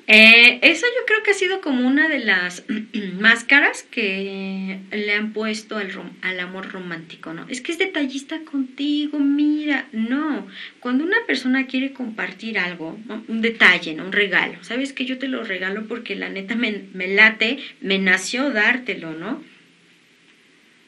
Eh, 0.07 0.59
eso 0.61 0.85
yo 0.85 1.05
creo 1.07 1.23
que 1.23 1.31
ha 1.31 1.33
sido 1.35 1.61
como 1.61 1.87
una 1.87 2.07
de 2.07 2.19
las 2.19 2.63
máscaras 3.19 3.81
que 3.83 4.79
le 4.91 5.13
han 5.13 5.33
puesto 5.33 5.77
al, 5.77 5.91
al 6.21 6.39
amor 6.39 6.71
romántico, 6.71 7.33
¿no? 7.33 7.47
Es 7.49 7.61
que 7.61 7.71
es 7.71 7.79
detallista 7.79 8.39
contigo, 8.41 9.17
mira, 9.17 9.87
no. 9.93 10.47
Cuando 10.79 11.03
una 11.03 11.17
persona 11.25 11.65
quiere 11.65 11.91
compartir 11.91 12.59
algo, 12.59 12.99
un 13.27 13.41
detalle, 13.41 13.95
¿no? 13.95 14.05
Un 14.05 14.11
regalo, 14.11 14.63
¿sabes 14.63 14.93
que 14.93 15.05
yo 15.05 15.17
te 15.17 15.27
lo 15.27 15.43
regalo 15.43 15.87
porque 15.87 16.15
la 16.15 16.29
neta 16.29 16.55
me, 16.55 16.83
me 16.93 17.07
late, 17.07 17.57
me 17.81 17.97
nació 17.97 18.51
dártelo, 18.51 19.13
¿no? 19.13 19.41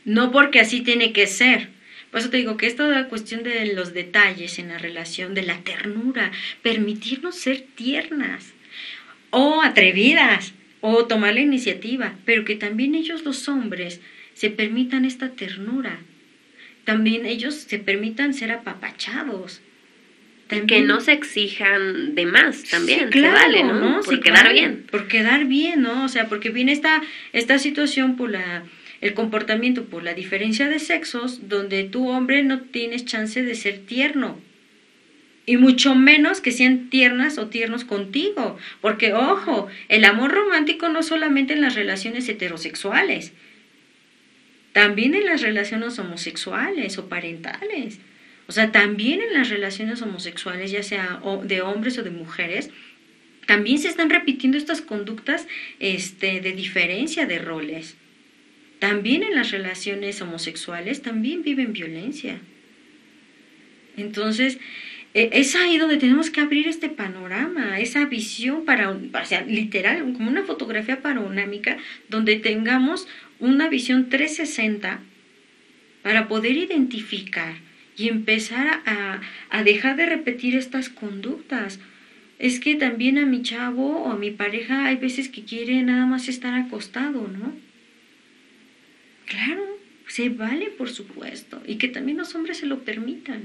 No 0.08 0.32
porque 0.32 0.62
así 0.62 0.82
tiene 0.82 1.12
que 1.12 1.28
ser. 1.28 1.68
Por 2.10 2.22
eso 2.22 2.30
te 2.30 2.38
digo 2.38 2.56
que 2.56 2.66
esto 2.66 2.90
la 2.90 3.10
cuestión 3.10 3.44
de 3.44 3.74
los 3.74 3.94
detalles 3.94 4.58
en 4.58 4.70
la 4.70 4.78
relación, 4.78 5.34
de 5.34 5.44
la 5.44 5.58
ternura, 5.60 6.32
permitirnos 6.62 7.36
ser 7.36 7.66
tiernas 7.76 8.54
o 9.32 9.62
atrevidas 9.62 10.54
o 10.80 11.06
tomar 11.06 11.34
la 11.34 11.42
iniciativa, 11.42 12.16
pero 12.24 12.46
que 12.46 12.56
también 12.56 12.96
ellos 12.96 13.26
los 13.26 13.50
hombres 13.50 14.00
se 14.34 14.50
permitan 14.50 15.04
esta 15.04 15.32
ternura. 15.32 16.00
También 16.86 17.26
ellos 17.26 17.56
se 17.56 17.78
permitan 17.78 18.34
ser 18.34 18.54
apapachados. 18.54 19.62
que 20.48 20.80
no 20.80 21.02
se 21.02 21.12
exijan 21.12 22.16
de 22.16 22.26
más 22.26 22.64
también, 22.64 23.10
claro, 23.10 23.34
vale, 23.34 23.64
¿no? 23.66 24.00
Por 24.00 24.22
quedar 24.22 24.54
bien. 24.54 24.86
Por 24.90 25.10
quedar 25.10 25.44
bien, 25.44 25.82
¿no? 25.82 26.06
O 26.06 26.08
sea, 26.08 26.30
porque 26.30 26.50
viene 26.50 26.72
esta, 26.72 27.02
esta 27.34 27.60
situación 27.60 28.16
por 28.16 28.32
la 28.32 28.64
el 29.02 29.14
comportamiento 29.14 29.86
por 29.86 30.04
la 30.04 30.14
diferencia 30.14 30.68
de 30.68 30.80
sexos, 30.80 31.48
donde 31.50 31.84
tu 31.84 32.10
hombre 32.10 32.44
no 32.44 32.62
tienes 32.62 33.06
chance 33.06 33.44
de 33.44 33.56
ser 33.56 33.80
tierno. 33.86 34.40
Y 35.46 35.58
mucho 35.58 35.96
menos 35.96 36.42
que 36.42 36.52
sean 36.52 36.90
tiernas 36.90 37.38
o 37.38 37.48
tiernos 37.48 37.86
contigo. 37.86 38.58
Porque, 38.82 39.14
ojo, 39.14 39.68
el 39.88 40.04
amor 40.04 40.32
romántico 40.32 40.90
no 40.90 41.04
solamente 41.04 41.54
en 41.54 41.62
las 41.62 41.76
relaciones 41.76 42.28
heterosexuales, 42.28 43.32
también 44.74 45.16
en 45.16 45.26
las 45.26 45.42
relaciones 45.42 45.98
homosexuales 46.00 46.98
o 46.98 47.08
parentales. 47.08 48.00
O 48.48 48.52
sea, 48.52 48.72
también 48.72 49.22
en 49.22 49.34
las 49.34 49.50
relaciones 49.50 50.02
homosexuales, 50.02 50.72
ya 50.72 50.84
sea 50.84 51.22
de 51.44 51.62
hombres 51.62 51.98
o 51.98 52.04
de 52.04 52.12
mujeres, 52.12 52.70
también 53.46 53.78
se 53.78 53.88
están 53.88 54.10
repitiendo 54.10 54.58
estas 54.58 54.82
conductas 54.82 55.48
este, 55.80 56.42
de 56.42 56.52
diferencia 56.52 57.26
de 57.26 57.40
roles 57.40 57.96
también 58.80 59.24
en 59.24 59.36
las 59.36 59.52
relaciones 59.52 60.22
homosexuales 60.22 61.02
también 61.02 61.44
viven 61.44 61.74
violencia. 61.74 62.40
Entonces, 63.96 64.60
e, 65.14 65.30
es 65.34 65.56
ahí 65.56 65.78
donde 65.78 65.98
tenemos 65.98 66.30
que 66.30 66.42
abrir 66.42 66.68
este 66.68 66.90
panorama, 66.90 67.80
esa 67.80 68.06
visión 68.06 68.66
para, 68.66 68.92
o 68.92 69.26
sea, 69.26 69.42
literal, 69.42 70.00
como 70.14 70.30
una 70.30 70.44
fotografía 70.44 71.02
panorámica, 71.02 71.78
donde 72.08 72.36
tengamos 72.38 73.08
una 73.40 73.68
visión 73.68 74.10
360 74.10 75.00
para 76.04 76.28
poder 76.28 76.56
identificar 76.56 77.56
y 77.98 78.10
empezar 78.10 78.82
a, 78.86 79.22
a 79.50 79.64
dejar 79.64 79.98
de 79.98 80.06
repetir 80.06 80.56
estas 80.56 80.90
conductas. 80.90 81.80
Es 82.38 82.60
que 82.60 82.76
también 82.76 83.18
a 83.18 83.26
mi 83.26 83.42
chavo 83.42 84.04
o 84.04 84.12
a 84.12 84.16
mi 84.16 84.30
pareja 84.30 84.86
hay 84.86 84.98
veces 84.98 85.30
que 85.30 85.44
quiere 85.44 85.82
nada 85.82 86.06
más 86.06 86.28
estar 86.28 86.54
acostado, 86.54 87.28
¿no? 87.28 87.67
Claro, 89.28 89.64
se 90.08 90.30
vale, 90.30 90.68
por 90.78 90.90
supuesto, 90.90 91.62
y 91.68 91.78
que 91.78 91.90
también 91.90 92.18
los 92.18 92.34
hombres 92.34 92.58
se 92.58 92.66
lo 92.66 92.80
permitan. 92.80 93.44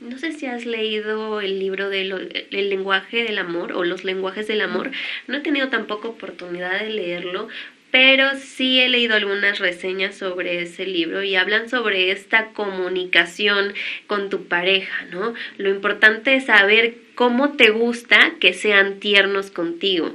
No 0.00 0.18
sé 0.18 0.32
si 0.32 0.46
has 0.46 0.64
leído 0.64 1.40
el 1.40 1.58
libro 1.58 1.88
del 1.88 2.46
el 2.50 2.70
lenguaje 2.70 3.24
del 3.24 3.38
amor 3.38 3.72
o 3.72 3.84
los 3.84 4.04
lenguajes 4.04 4.46
del 4.46 4.60
amor. 4.60 4.90
No 5.26 5.36
he 5.36 5.40
tenido 5.40 5.68
tampoco 5.68 6.10
oportunidad 6.10 6.80
de 6.80 6.90
leerlo, 6.90 7.48
pero 7.90 8.36
sí 8.36 8.80
he 8.80 8.88
leído 8.88 9.14
algunas 9.14 9.58
reseñas 9.58 10.16
sobre 10.16 10.62
ese 10.62 10.86
libro 10.86 11.22
y 11.22 11.36
hablan 11.36 11.68
sobre 11.68 12.10
esta 12.10 12.48
comunicación 12.48 13.72
con 14.06 14.30
tu 14.30 14.46
pareja, 14.46 15.04
¿no? 15.10 15.34
Lo 15.58 15.70
importante 15.70 16.34
es 16.34 16.46
saber 16.46 16.96
cómo 17.14 17.52
te 17.52 17.70
gusta 17.70 18.34
que 18.40 18.52
sean 18.52 19.00
tiernos 19.00 19.50
contigo. 19.50 20.14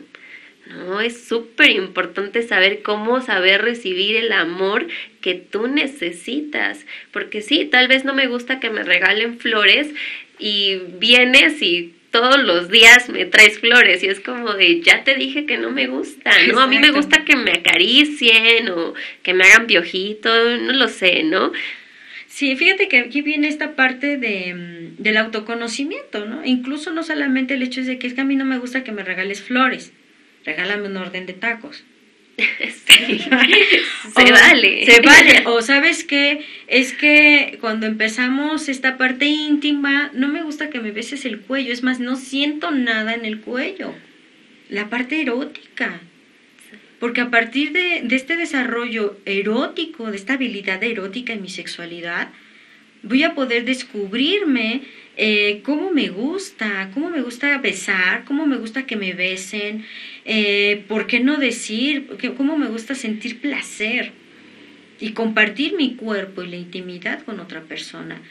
¿No? 0.70 1.01
Es 1.01 1.28
súper 1.28 1.72
importante 1.72 2.41
saber 2.41 2.82
cómo 2.82 3.22
saber 3.22 3.61
recibir 3.61 4.15
el 4.15 4.32
amor 4.32 4.88
que 5.22 5.36
tú 5.36 5.67
necesitas, 5.67 6.86
porque 7.11 7.41
sí, 7.41 7.65
tal 7.65 7.88
vez 7.88 8.05
no 8.05 8.13
me 8.13 8.28
gusta 8.28 8.59
que 8.59 8.70
me 8.70 8.84
regalen 8.84 9.39
flores 9.39 9.89
y 10.38 10.78
vienes 10.99 11.61
y 11.61 11.93
todos 12.11 12.41
los 12.43 12.70
días 12.70 13.09
me 13.09 13.26
traes 13.26 13.59
flores 13.59 14.03
y 14.03 14.07
es 14.07 14.20
como 14.20 14.53
de 14.53 14.82
ya 14.82 15.03
te 15.03 15.15
dije 15.15 15.45
que 15.45 15.57
no 15.57 15.70
me 15.70 15.88
gusta, 15.88 16.32
¿no? 16.51 16.59
A 16.59 16.67
mí 16.67 16.80
me 16.80 16.91
gusta 16.91 17.24
que 17.24 17.36
me 17.36 17.51
acaricien 17.51 18.70
o 18.70 18.93
que 19.22 19.34
me 19.34 19.45
hagan 19.45 19.67
piojito, 19.67 20.30
no 20.57 20.74
lo 20.74 20.88
sé, 20.88 21.24
¿no? 21.24 21.51
Sí, 22.28 22.55
fíjate 22.55 22.88
que 22.88 22.99
aquí 22.99 23.22
viene 23.22 23.47
esta 23.47 23.76
parte 23.76 24.17
de, 24.17 24.53
mm, 24.53 25.01
del 25.01 25.17
autoconocimiento, 25.17 26.26
¿no? 26.26 26.45
Incluso 26.45 26.91
no 26.91 27.03
solamente 27.03 27.55
el 27.55 27.63
hecho 27.63 27.84
de 27.84 27.99
que 27.99 28.07
es 28.07 28.13
que 28.13 28.22
a 28.22 28.26
mí 28.26 28.36
no 28.36 28.45
me 28.45 28.59
gusta 28.59 28.84
que 28.84 28.91
me 28.91 29.03
regales 29.03 29.41
flores, 29.41 29.91
regálame 30.46 30.88
un 30.88 30.98
orden 30.98 31.26
de 31.26 31.34
tacos. 31.34 31.84
se 34.16 34.32
vale. 34.32 34.86
Se 34.86 35.02
vale. 35.02 35.44
O 35.46 35.62
sabes 35.62 36.04
qué, 36.04 36.46
es 36.68 36.94
que 36.94 37.58
cuando 37.62 37.86
empezamos 37.86 38.70
esta 38.70 38.98
parte 38.98 39.26
íntima, 39.26 40.12
no 40.14 40.28
me 40.28 40.44
gusta 40.44 40.70
que 40.70 40.80
me 40.80 40.92
beses 40.92 41.26
el 41.26 41.42
cuello. 41.42 41.74
Es 41.74 41.84
más, 41.84 42.00
no 42.00 42.16
siento 42.16 42.72
nada 42.72 43.14
en 43.14 43.26
el 43.26 43.42
cuello. 43.42 43.94
La 44.70 44.90
parte 44.90 45.22
erótica. 45.22 46.00
Porque 47.00 47.22
a 47.22 47.30
partir 47.30 47.72
de, 47.72 48.02
de 48.04 48.16
este 48.16 48.36
desarrollo 48.36 49.18
erótico, 49.26 50.12
de 50.12 50.18
esta 50.18 50.34
habilidad 50.34 50.84
erótica 50.84 51.34
en 51.34 51.42
mi 51.42 51.50
sexualidad, 51.50 52.30
voy 53.04 53.24
a 53.24 53.36
poder 53.36 53.66
descubrirme 53.66 54.82
eh, 55.22 55.62
cómo 55.64 55.92
me 55.92 56.08
gusta, 56.10 56.92
cómo 56.94 57.10
me 57.10 57.22
gusta 57.22 57.58
besar, 57.58 58.24
cómo 58.26 58.46
me 58.46 58.58
gusta 58.58 58.86
que 58.86 58.96
me 58.96 59.14
besen, 59.14 59.86
eh, 60.32 60.86
por 60.88 61.08
qué 61.08 61.20
no 61.20 61.38
decir, 61.38 62.08
cómo 62.38 62.56
me 62.56 62.68
gusta 62.68 62.94
sentir 62.94 63.42
placer 63.42 64.12
y 65.00 65.14
compartir 65.14 65.74
mi 65.74 65.96
cuerpo 65.96 66.44
y 66.44 66.48
la 66.50 66.56
intimidad 66.56 67.24
con 67.24 67.40
otra 67.40 67.62
persona. 67.62 68.22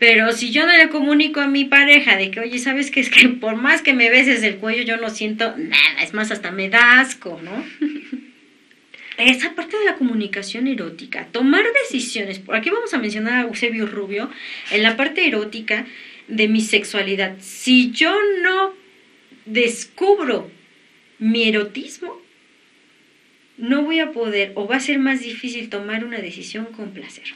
Pero 0.00 0.32
si 0.32 0.50
yo 0.50 0.66
no 0.66 0.76
le 0.76 0.88
comunico 0.88 1.38
a 1.40 1.46
mi 1.46 1.64
pareja 1.64 2.16
de 2.16 2.32
que, 2.32 2.40
oye, 2.40 2.58
¿sabes 2.58 2.90
qué? 2.90 2.98
Es 2.98 3.08
que 3.08 3.28
por 3.28 3.54
más 3.54 3.82
que 3.82 3.94
me 3.94 4.10
beses 4.10 4.42
el 4.42 4.56
cuello, 4.56 4.82
yo 4.82 4.96
no 4.96 5.10
siento 5.10 5.54
nada, 5.56 6.02
es 6.02 6.12
más, 6.12 6.32
hasta 6.32 6.50
me 6.50 6.70
da 6.70 6.98
asco, 6.98 7.40
¿no? 7.40 7.64
esa 9.16 9.54
parte 9.54 9.78
de 9.78 9.84
la 9.84 9.94
comunicación 9.94 10.66
erótica, 10.66 11.28
tomar 11.30 11.62
decisiones, 11.84 12.40
por 12.40 12.56
aquí 12.56 12.70
vamos 12.70 12.92
a 12.94 12.98
mencionar 12.98 13.34
a 13.34 13.48
Eusebio 13.48 13.86
Rubio, 13.86 14.28
en 14.72 14.82
la 14.82 14.96
parte 14.96 15.24
erótica 15.28 15.86
de 16.26 16.48
mi 16.48 16.62
sexualidad. 16.62 17.36
Si 17.38 17.92
yo 17.92 18.12
no 18.42 18.74
descubro 19.46 20.57
mi 21.18 21.48
erotismo, 21.48 22.20
no 23.56 23.82
voy 23.82 24.00
a 24.00 24.12
poder 24.12 24.52
o 24.54 24.66
va 24.66 24.76
a 24.76 24.80
ser 24.80 24.98
más 24.98 25.20
difícil 25.20 25.68
tomar 25.68 26.04
una 26.04 26.18
decisión 26.18 26.66
con 26.66 26.92
placer. 26.92 27.34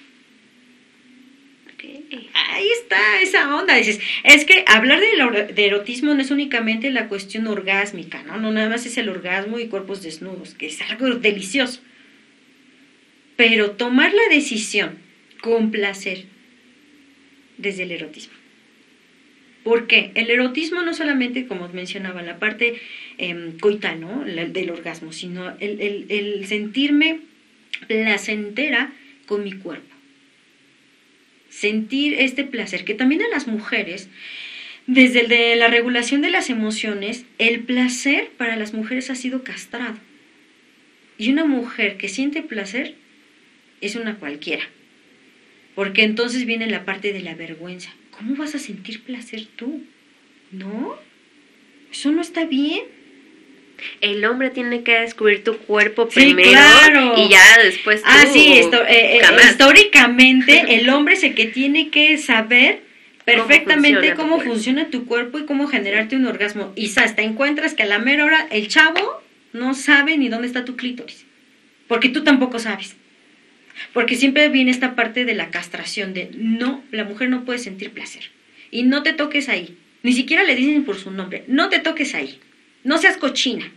Ahí 2.34 2.68
está 2.80 3.20
esa 3.20 3.56
onda. 3.56 3.74
Dices, 3.74 4.00
es 4.24 4.44
que 4.44 4.64
hablar 4.66 5.00
de, 5.00 5.64
erotismo 5.64 6.14
no 6.14 6.20
es 6.20 6.30
únicamente 6.30 6.90
la 6.90 7.08
cuestión 7.08 7.46
orgásmica, 7.46 8.22
¿no? 8.22 8.38
No 8.38 8.52
nada 8.52 8.68
más 8.68 8.86
es 8.86 8.96
el 8.98 9.08
orgasmo 9.08 9.58
y 9.58 9.68
cuerpos 9.68 10.02
desnudos, 10.02 10.54
que 10.54 10.66
es 10.66 10.80
algo 10.82 11.08
delicioso. 11.16 11.80
pero 13.36 13.72
tomar 13.72 14.12
la 14.14 14.28
decisión 14.34 14.98
con 15.40 15.72
placer 15.72 16.26
desde 17.58 17.82
el 17.84 17.92
erotismo. 17.92 18.41
Porque 19.64 20.10
el 20.14 20.30
erotismo 20.30 20.82
no 20.82 20.92
solamente, 20.92 21.46
como 21.46 21.68
mencionaba, 21.68 22.22
la 22.22 22.38
parte 22.38 22.80
eh, 23.18 23.52
coital, 23.60 24.00
¿no? 24.00 24.24
del 24.24 24.70
orgasmo, 24.70 25.12
sino 25.12 25.56
el, 25.60 26.06
el 26.08 26.46
sentirme 26.46 27.20
placentera 27.86 28.92
con 29.26 29.44
mi 29.44 29.52
cuerpo. 29.52 29.94
Sentir 31.48 32.14
este 32.14 32.44
placer, 32.44 32.84
que 32.84 32.94
también 32.94 33.22
a 33.22 33.28
las 33.28 33.46
mujeres, 33.46 34.08
desde 34.86 35.20
el 35.20 35.28
de 35.28 35.56
la 35.56 35.68
regulación 35.68 36.22
de 36.22 36.30
las 36.30 36.50
emociones, 36.50 37.24
el 37.38 37.60
placer 37.60 38.30
para 38.36 38.56
las 38.56 38.74
mujeres 38.74 39.10
ha 39.10 39.14
sido 39.14 39.44
castrado. 39.44 39.96
Y 41.18 41.30
una 41.30 41.44
mujer 41.44 41.98
que 41.98 42.08
siente 42.08 42.42
placer 42.42 42.94
es 43.80 43.96
una 43.96 44.16
cualquiera. 44.16 44.64
Porque 45.74 46.02
entonces 46.02 46.46
viene 46.46 46.66
la 46.66 46.84
parte 46.84 47.12
de 47.12 47.20
la 47.20 47.34
vergüenza. 47.34 47.94
¿Cómo 48.22 48.36
vas 48.36 48.54
a 48.54 48.58
sentir 48.60 49.02
placer 49.02 49.46
tú? 49.56 49.82
¿No? 50.52 50.96
Eso 51.90 52.12
no 52.12 52.22
está 52.22 52.44
bien. 52.44 52.84
El 54.00 54.24
hombre 54.24 54.50
tiene 54.50 54.84
que 54.84 55.00
descubrir 55.00 55.42
tu 55.42 55.58
cuerpo 55.58 56.08
primero 56.08 57.14
y 57.16 57.28
ya 57.28 57.42
después 57.64 58.00
tú. 58.00 58.08
Ah, 58.08 58.26
sí, 58.32 58.52
esto, 58.52 58.80
eh, 58.84 59.16
eh, 59.16 59.20
históricamente 59.50 60.64
el 60.76 60.88
hombre 60.88 61.14
es 61.14 61.24
el 61.24 61.34
que 61.34 61.46
tiene 61.46 61.90
que 61.90 62.16
saber 62.16 62.82
perfectamente 63.24 64.14
cómo, 64.14 64.38
funciona, 64.38 64.88
tu 64.88 65.04
cuerpo 65.04 65.40
y 65.40 65.46
cómo 65.46 65.66
generarte 65.66 66.14
un 66.14 66.26
orgasmo. 66.26 66.72
Y 66.76 66.92
hasta 66.96 67.22
encuentras 67.22 67.74
que 67.74 67.82
a 67.82 67.86
la 67.86 67.98
mera 67.98 68.24
hora 68.24 68.46
el 68.52 68.68
chavo 68.68 69.20
no 69.52 69.74
sabe 69.74 70.16
ni 70.16 70.28
dónde 70.28 70.46
está 70.46 70.64
tu 70.64 70.76
clítoris. 70.76 71.26
Porque 71.88 72.08
tú 72.08 72.22
tampoco 72.22 72.60
sabes. 72.60 72.94
Porque 73.92 74.16
siempre 74.16 74.48
viene 74.48 74.70
esta 74.70 74.94
parte 74.94 75.24
de 75.24 75.34
la 75.34 75.50
castración, 75.50 76.14
de 76.14 76.30
no, 76.34 76.82
la 76.90 77.04
mujer 77.04 77.28
no 77.28 77.44
puede 77.44 77.58
sentir 77.58 77.90
placer. 77.90 78.30
Y 78.70 78.84
no 78.84 79.02
te 79.02 79.12
toques 79.12 79.48
ahí. 79.48 79.76
Ni 80.02 80.12
siquiera 80.12 80.42
le 80.42 80.56
dicen 80.56 80.84
por 80.84 80.96
su 80.96 81.10
nombre. 81.10 81.44
No 81.46 81.68
te 81.68 81.78
toques 81.78 82.14
ahí. 82.14 82.40
No 82.84 82.98
seas 82.98 83.16
cochina. 83.16 83.70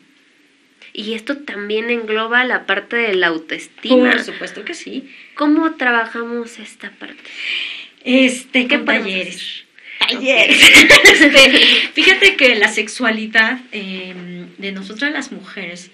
Y 0.94 1.14
esto 1.14 1.40
también 1.40 1.90
engloba 1.90 2.46
la 2.46 2.66
parte 2.66 2.96
de 2.96 3.16
la 3.16 3.28
autoestima. 3.28 4.12
Por 4.12 4.24
supuesto 4.24 4.64
que 4.64 4.74
sí. 4.74 5.12
¿Cómo 5.36 5.76
trabajamos 5.76 6.58
esta 6.60 6.90
parte? 6.92 7.22
Este, 8.04 8.68
¿qué 8.68 8.78
talleres? 8.78 9.66
Talleres. 10.00 10.60
Este, 11.06 11.90
fíjate 11.94 12.36
que 12.36 12.56
la 12.56 12.70
sexualidad 12.70 13.60
em, 13.72 14.48
de 14.58 14.72
nosotras 14.72 15.12
las 15.12 15.32
mujeres 15.32 15.92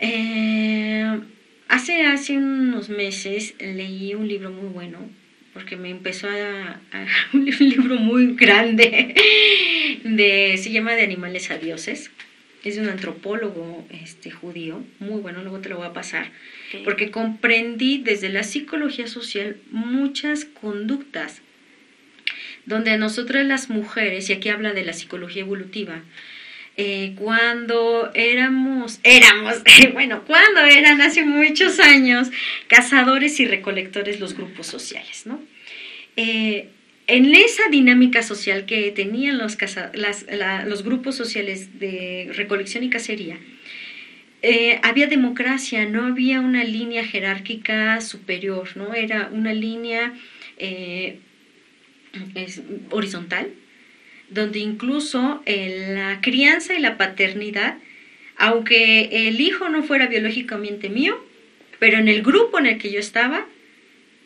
eh, 0.00 1.20
Hace, 1.68 2.06
hace 2.06 2.36
unos 2.36 2.88
meses 2.88 3.54
leí 3.60 4.14
un 4.14 4.26
libro 4.26 4.50
muy 4.50 4.68
bueno, 4.68 4.98
porque 5.52 5.76
me 5.76 5.90
empezó 5.90 6.28
a, 6.28 6.80
un 7.32 7.44
libro 7.44 7.96
muy 7.96 8.34
grande, 8.34 9.14
de, 10.04 10.56
se 10.56 10.72
llama 10.72 10.94
De 10.94 11.02
animales 11.02 11.50
a 11.50 11.58
dioses. 11.58 12.10
Es 12.64 12.74
de 12.74 12.82
un 12.82 12.88
antropólogo 12.88 13.86
este, 13.90 14.30
judío, 14.30 14.82
muy 14.98 15.20
bueno, 15.20 15.42
luego 15.42 15.60
te 15.60 15.68
lo 15.68 15.76
voy 15.76 15.86
a 15.86 15.92
pasar, 15.92 16.32
porque 16.84 17.10
comprendí 17.10 17.98
desde 17.98 18.28
la 18.28 18.42
psicología 18.42 19.06
social 19.06 19.56
muchas 19.70 20.44
conductas 20.44 21.40
donde 22.68 22.98
nosotras 22.98 23.46
las 23.46 23.70
mujeres, 23.70 24.28
y 24.28 24.34
aquí 24.34 24.50
habla 24.50 24.74
de 24.74 24.84
la 24.84 24.92
psicología 24.92 25.42
evolutiva, 25.42 26.02
eh, 26.80 27.14
cuando 27.16 28.12
éramos, 28.14 29.00
éramos, 29.02 29.56
bueno, 29.92 30.22
cuando 30.24 30.60
eran 30.60 31.00
hace 31.00 31.24
muchos 31.24 31.80
años 31.80 32.30
cazadores 32.68 33.40
y 33.40 33.46
recolectores 33.46 34.20
los 34.20 34.36
grupos 34.36 34.68
sociales, 34.68 35.26
¿no? 35.26 35.40
Eh, 36.14 36.68
en 37.08 37.34
esa 37.34 37.64
dinámica 37.68 38.22
social 38.22 38.64
que 38.64 38.92
tenían 38.92 39.38
los, 39.38 39.58
los 40.66 40.84
grupos 40.84 41.16
sociales 41.16 41.80
de 41.80 42.30
recolección 42.36 42.84
y 42.84 42.90
cacería, 42.90 43.40
eh, 44.42 44.78
había 44.84 45.08
democracia, 45.08 45.84
no 45.84 46.06
había 46.06 46.40
una 46.40 46.62
línea 46.62 47.04
jerárquica 47.04 48.00
superior, 48.00 48.76
¿no? 48.76 48.94
Era 48.94 49.30
una 49.32 49.52
línea 49.52 50.14
horizontal, 52.90 53.48
donde 54.30 54.58
incluso 54.58 55.42
la 55.46 56.20
crianza 56.20 56.74
y 56.74 56.80
la 56.80 56.96
paternidad, 56.96 57.78
aunque 58.36 59.28
el 59.28 59.40
hijo 59.40 59.68
no 59.68 59.82
fuera 59.82 60.06
biológicamente 60.06 60.88
mío, 60.88 61.18
pero 61.78 61.98
en 61.98 62.08
el 62.08 62.22
grupo 62.22 62.58
en 62.58 62.66
el 62.66 62.78
que 62.78 62.90
yo 62.90 63.00
estaba, 63.00 63.46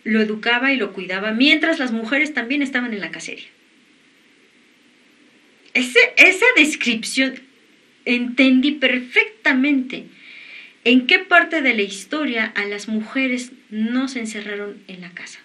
lo 0.04 0.20
educaba 0.20 0.72
y 0.72 0.76
lo 0.76 0.92
cuidaba, 0.92 1.32
mientras 1.32 1.78
las 1.78 1.92
mujeres 1.92 2.34
también 2.34 2.62
estaban 2.62 2.92
en 2.92 3.00
la 3.00 3.10
cacería. 3.10 3.48
esa 5.74 6.46
descripción 6.56 7.34
entendí 8.04 8.72
perfectamente 8.72 10.04
en 10.84 11.06
qué 11.06 11.20
parte 11.20 11.62
de 11.62 11.74
la 11.74 11.82
historia 11.82 12.44
a 12.44 12.64
las 12.64 12.88
mujeres 12.88 13.52
no 13.70 14.08
se 14.08 14.18
encerraron 14.20 14.82
en 14.88 15.00
la 15.00 15.10
casa. 15.10 15.40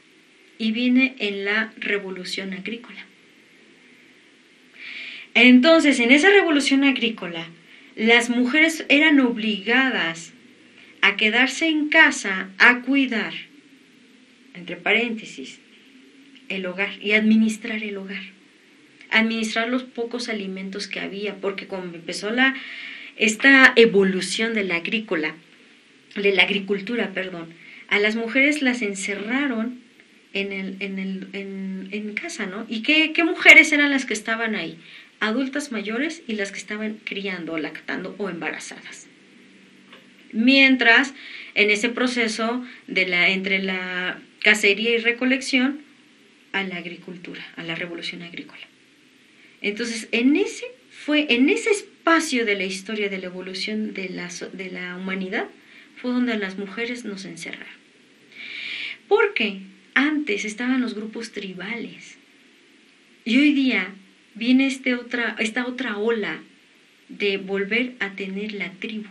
Y 0.57 0.71
viene 0.71 1.15
en 1.19 1.45
la 1.45 1.71
revolución 1.77 2.53
agrícola. 2.53 3.06
Entonces, 5.39 5.99
en 5.99 6.09
esa 6.09 6.31
revolución 6.31 6.83
agrícola, 6.83 7.47
las 7.95 8.31
mujeres 8.31 8.85
eran 8.89 9.19
obligadas 9.19 10.33
a 11.01 11.15
quedarse 11.15 11.67
en 11.67 11.89
casa 11.89 12.49
a 12.57 12.81
cuidar, 12.81 13.33
entre 14.55 14.77
paréntesis, 14.77 15.59
el 16.49 16.65
hogar 16.65 16.89
y 16.99 17.11
administrar 17.11 17.83
el 17.83 17.97
hogar. 17.97 18.23
Administrar 19.11 19.69
los 19.69 19.83
pocos 19.83 20.27
alimentos 20.27 20.87
que 20.87 21.01
había, 21.01 21.35
porque 21.35 21.67
cuando 21.67 21.95
empezó 21.95 22.31
la, 22.31 22.55
esta 23.15 23.73
evolución 23.75 24.55
de 24.55 24.63
la 24.63 24.77
agrícola, 24.77 25.35
de 26.15 26.31
la 26.33 26.43
agricultura, 26.43 27.11
perdón, 27.13 27.53
a 27.89 27.99
las 27.99 28.15
mujeres 28.15 28.63
las 28.63 28.81
encerraron 28.81 29.81
en, 30.33 30.51
el, 30.51 30.77
en, 30.79 30.97
el, 30.97 31.89
en, 31.91 32.13
casa, 32.15 32.47
¿no? 32.47 32.65
¿Y 32.67 32.81
qué, 32.81 33.13
qué 33.13 33.23
mujeres 33.23 33.71
eran 33.71 33.91
las 33.91 34.05
que 34.05 34.15
estaban 34.15 34.55
ahí? 34.55 34.79
Adultas 35.19 35.71
mayores 35.71 36.21
y 36.27 36.33
las 36.33 36.51
que 36.51 36.59
estaban 36.59 36.99
criando, 37.03 37.57
lactando 37.57 38.15
o 38.17 38.29
embarazadas. 38.29 39.07
Mientras 40.31 41.13
en 41.55 41.71
ese 41.71 41.89
proceso 41.89 42.65
de 42.87 43.07
la, 43.07 43.29
entre 43.29 43.63
la 43.63 44.19
cacería 44.41 44.91
y 44.91 44.97
recolección 44.97 45.81
a 46.51 46.63
la 46.63 46.77
agricultura, 46.77 47.45
a 47.55 47.63
la 47.63 47.75
revolución 47.75 48.21
agrícola. 48.21 48.61
Entonces, 49.61 50.07
en 50.11 50.35
ese 50.35 50.65
fue 50.91 51.27
en 51.29 51.49
ese 51.49 51.71
espacio 51.71 52.45
de 52.45 52.55
la 52.55 52.65
historia 52.65 53.09
de 53.09 53.17
la 53.17 53.27
evolución 53.27 53.93
de 53.93 54.09
la, 54.09 54.29
de 54.53 54.71
la 54.71 54.95
humanidad 54.97 55.47
fue 55.95 56.11
donde 56.11 56.37
las 56.37 56.57
mujeres 56.57 57.05
nos 57.05 57.25
encerraron. 57.25 57.77
Porque 59.07 59.61
antes 59.93 60.45
estaban 60.45 60.81
los 60.81 60.93
grupos 60.93 61.31
tribales 61.31 62.17
y 63.25 63.37
hoy 63.37 63.53
día 63.53 63.93
viene 64.37 64.67
este 64.67 64.95
otra, 64.95 65.35
esta 65.39 65.65
otra 65.65 65.97
ola 65.97 66.39
de 67.09 67.37
volver 67.37 67.93
a 67.99 68.11
tener 68.11 68.53
la 68.53 68.71
tribu. 68.71 69.09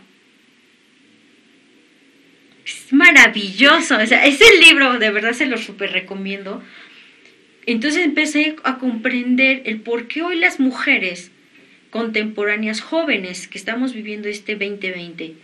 Es 2.65 2.91
maravilloso, 2.91 3.97
o 3.97 4.05
sea, 4.05 4.25
ese 4.25 4.45
libro 4.59 4.99
de 4.99 5.11
verdad 5.11 5.33
se 5.33 5.45
lo 5.45 5.57
súper 5.57 5.91
recomiendo. 5.91 6.61
Entonces 7.65 8.03
empecé 8.03 8.55
a 8.63 8.77
comprender 8.77 9.63
el 9.65 9.81
por 9.81 10.07
qué 10.07 10.21
hoy 10.21 10.37
las 10.37 10.59
mujeres 10.59 11.31
contemporáneas 11.89 12.81
jóvenes 12.81 13.47
que 13.47 13.57
estamos 13.57 13.93
viviendo 13.93 14.27
este 14.27 14.55
2020, 14.55 15.35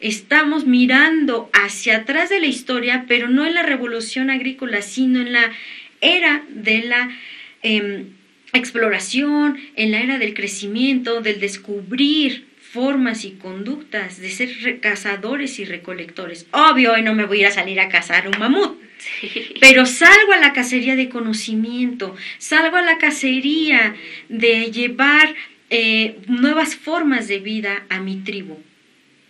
estamos 0.00 0.66
mirando 0.66 1.50
hacia 1.52 1.98
atrás 1.98 2.30
de 2.30 2.40
la 2.40 2.46
historia, 2.46 3.04
pero 3.06 3.28
no 3.28 3.46
en 3.46 3.54
la 3.54 3.62
revolución 3.62 4.30
agrícola, 4.30 4.82
sino 4.82 5.20
en 5.20 5.32
la 5.32 5.52
era 6.00 6.42
de 6.48 6.82
la 6.82 7.10
em, 7.62 8.06
exploración, 8.52 9.58
en 9.76 9.92
la 9.92 10.00
era 10.00 10.18
del 10.18 10.34
crecimiento, 10.34 11.20
del 11.20 11.40
descubrir 11.40 12.50
formas 12.60 13.24
y 13.24 13.32
conductas, 13.32 14.20
de 14.20 14.30
ser 14.30 14.80
cazadores 14.80 15.58
y 15.58 15.64
recolectores. 15.64 16.46
Obvio, 16.52 16.92
hoy 16.92 17.02
no 17.02 17.14
me 17.14 17.24
voy 17.24 17.38
a 17.38 17.40
ir 17.40 17.46
a 17.46 17.50
salir 17.50 17.80
a 17.80 17.88
cazar 17.88 18.28
un 18.28 18.38
mamut, 18.38 18.78
pero 19.60 19.86
salgo 19.86 20.32
a 20.32 20.38
la 20.38 20.52
cacería 20.52 20.94
de 20.94 21.08
conocimiento, 21.08 22.14
salgo 22.38 22.76
a 22.76 22.82
la 22.82 22.98
cacería 22.98 23.96
de 24.28 24.70
llevar 24.70 25.34
eh, 25.68 26.18
nuevas 26.28 26.76
formas 26.76 27.26
de 27.26 27.40
vida 27.40 27.86
a 27.88 28.00
mi 28.00 28.16
tribu. 28.16 28.58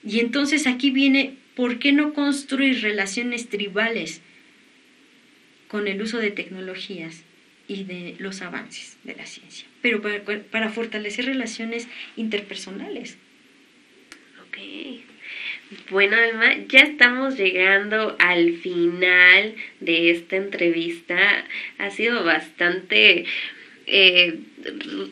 Y 0.05 0.21
entonces 0.21 0.66
aquí 0.66 0.91
viene, 0.91 1.37
¿por 1.55 1.79
qué 1.79 1.93
no 1.93 2.12
construir 2.12 2.83
relaciones 2.83 3.49
tribales 3.49 4.21
con 5.68 5.89
el 5.89 6.03
uso 6.03 6.18
de 6.18 6.31
tecnologías? 6.31 7.25
Y 7.71 7.85
de 7.85 8.16
los 8.18 8.43
avances 8.43 8.99
de 9.05 9.14
la 9.14 9.27
ciencia, 9.27 9.68
pero 9.81 10.03
para, 10.51 10.71
fortalecer 10.71 11.27
relaciones 11.27 11.87
interpersonales. 12.16 13.16
Ok. 14.43 14.59
Bueno, 15.91 16.16
Alma, 16.16 16.57
ya 16.66 16.81
estamos 16.81 17.37
llegando 17.39 18.16
al 18.18 18.57
final 18.57 19.55
de 19.79 20.11
esta 20.11 20.35
entrevista. 20.35 21.45
Ha 21.79 21.91
sido 21.91 22.25
bastante 22.25 23.25
eh, 23.91 24.38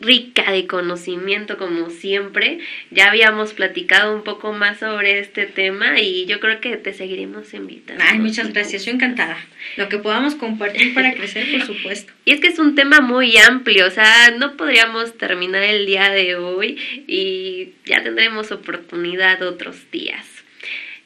rica 0.01 0.51
de 0.51 0.67
conocimiento 0.67 1.57
como 1.57 1.89
siempre. 1.89 2.59
Ya 2.91 3.09
habíamos 3.09 3.53
platicado 3.53 4.15
un 4.15 4.23
poco 4.23 4.53
más 4.53 4.79
sobre 4.79 5.19
este 5.19 5.45
tema 5.45 5.99
y 5.99 6.25
yo 6.25 6.39
creo 6.39 6.61
que 6.61 6.77
te 6.77 6.93
seguiremos 6.93 7.53
invitando. 7.53 8.03
Ay, 8.07 8.19
muchas 8.19 8.53
gracias, 8.53 8.85
yo 8.85 8.91
encantada. 8.91 9.37
Lo 9.75 9.89
que 9.89 9.97
podamos 9.97 10.35
compartir 10.35 10.93
para 10.93 11.13
crecer, 11.13 11.51
por 11.51 11.65
supuesto. 11.65 12.13
Y 12.25 12.33
es 12.33 12.41
que 12.41 12.47
es 12.47 12.59
un 12.59 12.75
tema 12.75 13.01
muy 13.01 13.37
amplio, 13.37 13.87
o 13.87 13.89
sea, 13.89 14.29
no 14.37 14.55
podríamos 14.55 15.17
terminar 15.17 15.63
el 15.63 15.87
día 15.87 16.11
de 16.11 16.35
hoy 16.35 16.77
y 17.07 17.73
ya 17.85 18.03
tendremos 18.03 18.51
oportunidad 18.51 19.41
otros 19.41 19.89
días. 19.89 20.38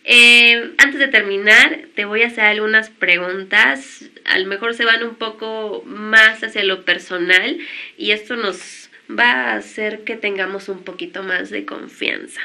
Eh, 0.05 0.73
antes 0.77 0.99
de 0.99 1.07
terminar, 1.07 1.85
te 1.95 2.05
voy 2.05 2.23
a 2.23 2.27
hacer 2.27 2.45
algunas 2.45 2.89
preguntas. 2.89 4.05
A 4.25 4.37
lo 4.39 4.47
mejor 4.47 4.73
se 4.73 4.85
van 4.85 5.03
un 5.03 5.15
poco 5.15 5.83
más 5.85 6.43
hacia 6.43 6.63
lo 6.63 6.83
personal 6.83 7.57
y 7.97 8.11
esto 8.11 8.35
nos 8.35 8.89
va 9.09 9.31
a 9.31 9.55
hacer 9.55 10.03
que 10.03 10.15
tengamos 10.15 10.69
un 10.69 10.83
poquito 10.83 11.23
más 11.23 11.49
de 11.49 11.65
confianza. 11.65 12.41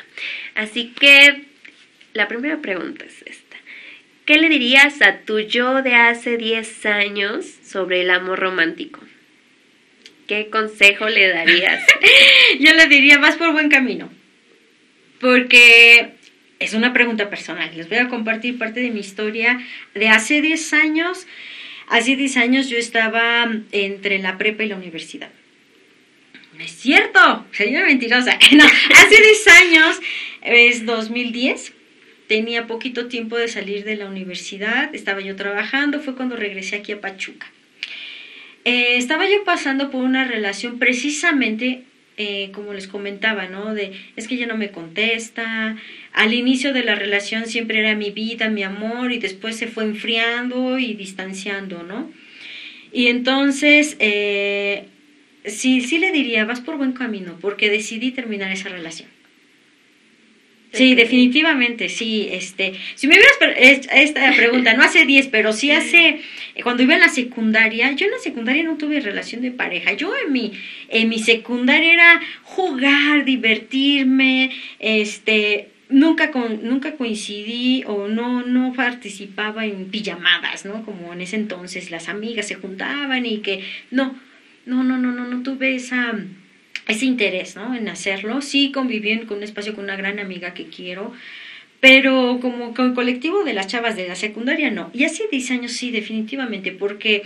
Así 0.54 0.92
que 0.98 1.44
la 2.14 2.28
primera 2.28 2.58
pregunta 2.58 3.04
es 3.04 3.22
esta. 3.26 3.56
¿Qué 4.24 4.36
le 4.36 4.48
dirías 4.48 5.00
a 5.02 5.20
tu 5.20 5.40
yo 5.40 5.82
de 5.82 5.94
hace 5.94 6.36
10 6.36 6.86
años 6.86 7.46
sobre 7.64 8.02
el 8.02 8.10
amor 8.10 8.38
romántico? 8.38 9.00
¿Qué 10.26 10.50
consejo 10.50 11.08
le 11.08 11.28
darías? 11.28 11.82
yo 12.60 12.74
le 12.74 12.86
diría, 12.86 13.18
vas 13.18 13.36
por 13.36 13.52
buen 13.52 13.70
camino. 13.70 14.10
Porque 15.20 16.17
es 16.58 16.74
una 16.74 16.92
pregunta 16.92 17.30
personal. 17.30 17.70
Les 17.76 17.88
voy 17.88 17.98
a 17.98 18.08
compartir 18.08 18.58
parte 18.58 18.80
de 18.80 18.90
mi 18.90 19.00
historia 19.00 19.60
de 19.94 20.08
hace 20.08 20.40
10 20.40 20.72
años. 20.74 21.26
Hace 21.88 22.16
10 22.16 22.36
años 22.36 22.68
yo 22.68 22.78
estaba 22.78 23.50
entre 23.72 24.18
la 24.18 24.36
prepa 24.38 24.64
y 24.64 24.68
la 24.68 24.76
universidad. 24.76 25.30
Es 26.58 26.72
cierto, 26.72 27.46
soy 27.52 27.68
una 27.68 27.86
mentirosa. 27.86 28.38
No, 28.52 28.64
hace 28.64 29.22
10 29.22 29.48
años, 29.48 30.00
es 30.42 30.86
2010, 30.86 31.72
tenía 32.26 32.66
poquito 32.66 33.06
tiempo 33.06 33.36
de 33.36 33.48
salir 33.48 33.84
de 33.84 33.96
la 33.96 34.06
universidad, 34.06 34.92
estaba 34.94 35.20
yo 35.20 35.36
trabajando, 35.36 36.00
fue 36.00 36.16
cuando 36.16 36.36
regresé 36.36 36.76
aquí 36.76 36.92
a 36.92 37.00
Pachuca. 37.00 37.46
Eh, 38.64 38.96
estaba 38.96 39.28
yo 39.28 39.44
pasando 39.44 39.90
por 39.90 40.02
una 40.02 40.24
relación 40.24 40.78
precisamente 40.78 41.84
eh, 42.18 42.50
como 42.52 42.74
les 42.74 42.88
comentaba, 42.88 43.46
¿no? 43.46 43.74
De, 43.74 43.92
es 44.16 44.26
que 44.26 44.36
ya 44.36 44.46
no 44.46 44.56
me 44.56 44.70
contesta. 44.70 45.76
Al 46.12 46.34
inicio 46.34 46.72
de 46.72 46.82
la 46.82 46.96
relación 46.96 47.46
siempre 47.46 47.78
era 47.78 47.94
mi 47.94 48.10
vida, 48.10 48.48
mi 48.48 48.64
amor, 48.64 49.12
y 49.12 49.18
después 49.18 49.56
se 49.56 49.68
fue 49.68 49.84
enfriando 49.84 50.78
y 50.78 50.94
distanciando, 50.94 51.84
¿no? 51.84 52.10
Y 52.92 53.06
entonces, 53.06 53.96
eh, 54.00 54.88
sí, 55.44 55.80
sí 55.80 55.98
le 55.98 56.10
diría, 56.10 56.44
vas 56.44 56.60
por 56.60 56.76
buen 56.76 56.92
camino, 56.92 57.38
porque 57.40 57.70
decidí 57.70 58.10
terminar 58.10 58.50
esa 58.50 58.68
relación. 58.68 59.08
Sí, 60.72 60.94
definitivamente, 60.94 61.88
sí. 61.88 62.28
Este, 62.30 62.74
si 62.94 63.06
me 63.06 63.14
hubieras 63.14 63.88
esta 63.90 64.32
pregunta, 64.36 64.74
no 64.74 64.82
hace 64.82 65.06
10, 65.06 65.28
pero 65.28 65.52
sí 65.52 65.70
hace 65.70 66.20
cuando 66.62 66.82
iba 66.82 66.94
en 66.94 67.00
la 67.00 67.08
secundaria, 67.08 67.92
yo 67.92 68.06
en 68.06 68.12
la 68.12 68.18
secundaria 68.18 68.62
no 68.62 68.76
tuve 68.76 69.00
relación 69.00 69.42
de 69.42 69.50
pareja. 69.50 69.92
Yo 69.92 70.12
en 70.16 70.32
mi 70.32 70.52
en 70.88 71.08
mi 71.08 71.18
secundaria 71.18 71.92
era 71.92 72.20
jugar, 72.42 73.24
divertirme, 73.24 74.50
este, 74.78 75.70
nunca 75.88 76.30
con, 76.30 76.64
nunca 76.64 76.96
coincidí 76.96 77.84
o 77.86 78.08
no 78.08 78.42
no 78.42 78.72
participaba 78.74 79.64
en 79.64 79.90
pijamadas, 79.90 80.64
¿no? 80.64 80.84
Como 80.84 81.12
en 81.12 81.20
ese 81.20 81.36
entonces 81.36 81.90
las 81.90 82.08
amigas 82.08 82.48
se 82.48 82.56
juntaban 82.56 83.24
y 83.24 83.38
que 83.38 83.62
no, 83.90 84.18
no, 84.66 84.82
no, 84.82 84.98
no, 84.98 85.12
no, 85.12 85.26
no 85.26 85.42
tuve 85.42 85.74
esa 85.74 86.18
ese 86.88 87.04
interés 87.04 87.54
¿no? 87.54 87.74
en 87.74 87.88
hacerlo. 87.88 88.42
Sí 88.42 88.72
conviví 88.72 89.16
con 89.20 89.38
un 89.38 89.44
espacio 89.44 89.74
con 89.74 89.84
una 89.84 89.96
gran 89.96 90.18
amiga 90.18 90.54
que 90.54 90.66
quiero, 90.66 91.12
pero 91.80 92.38
como 92.40 92.74
con 92.74 92.94
colectivo 92.94 93.44
de 93.44 93.52
las 93.52 93.68
chavas 93.68 93.94
de 93.94 94.08
la 94.08 94.16
secundaria 94.16 94.70
no. 94.70 94.90
Y 94.92 95.04
hace 95.04 95.28
10 95.30 95.50
años 95.52 95.72
sí, 95.72 95.90
definitivamente, 95.90 96.72
porque 96.72 97.22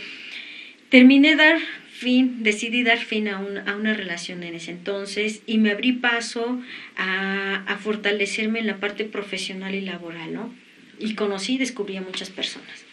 terminé 0.90 1.36
dar 1.36 1.58
fin, 1.92 2.42
decidí 2.42 2.82
dar 2.82 2.98
fin 2.98 3.28
a, 3.28 3.38
a 3.38 3.76
una 3.76 3.94
relación 3.94 4.42
en 4.42 4.56
ese 4.56 4.72
entonces 4.72 5.42
y 5.46 5.58
me 5.58 5.70
abrí 5.70 5.92
paso 5.92 6.60
a, 6.96 7.62
a 7.66 7.78
fortalecerme 7.78 8.58
en 8.58 8.66
la 8.66 8.78
parte 8.78 9.04
profesional 9.04 9.74
y 9.74 9.80
laboral, 9.80 10.34
¿no? 10.34 10.52
Y 10.98 11.14
conocí 11.14 11.54
y 11.54 11.58
descubrí 11.58 11.96
a 11.96 12.02
muchas 12.02 12.30
personas. 12.30 12.84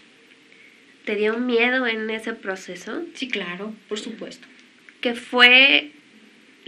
¿Te 1.05 1.15
dio 1.15 1.39
miedo 1.39 1.87
en 1.87 2.09
ese 2.11 2.33
proceso? 2.33 3.01
Sí, 3.15 3.27
claro, 3.27 3.73
por 3.87 3.99
supuesto. 3.99 4.47
¿Qué 5.01 5.15
fue 5.15 5.91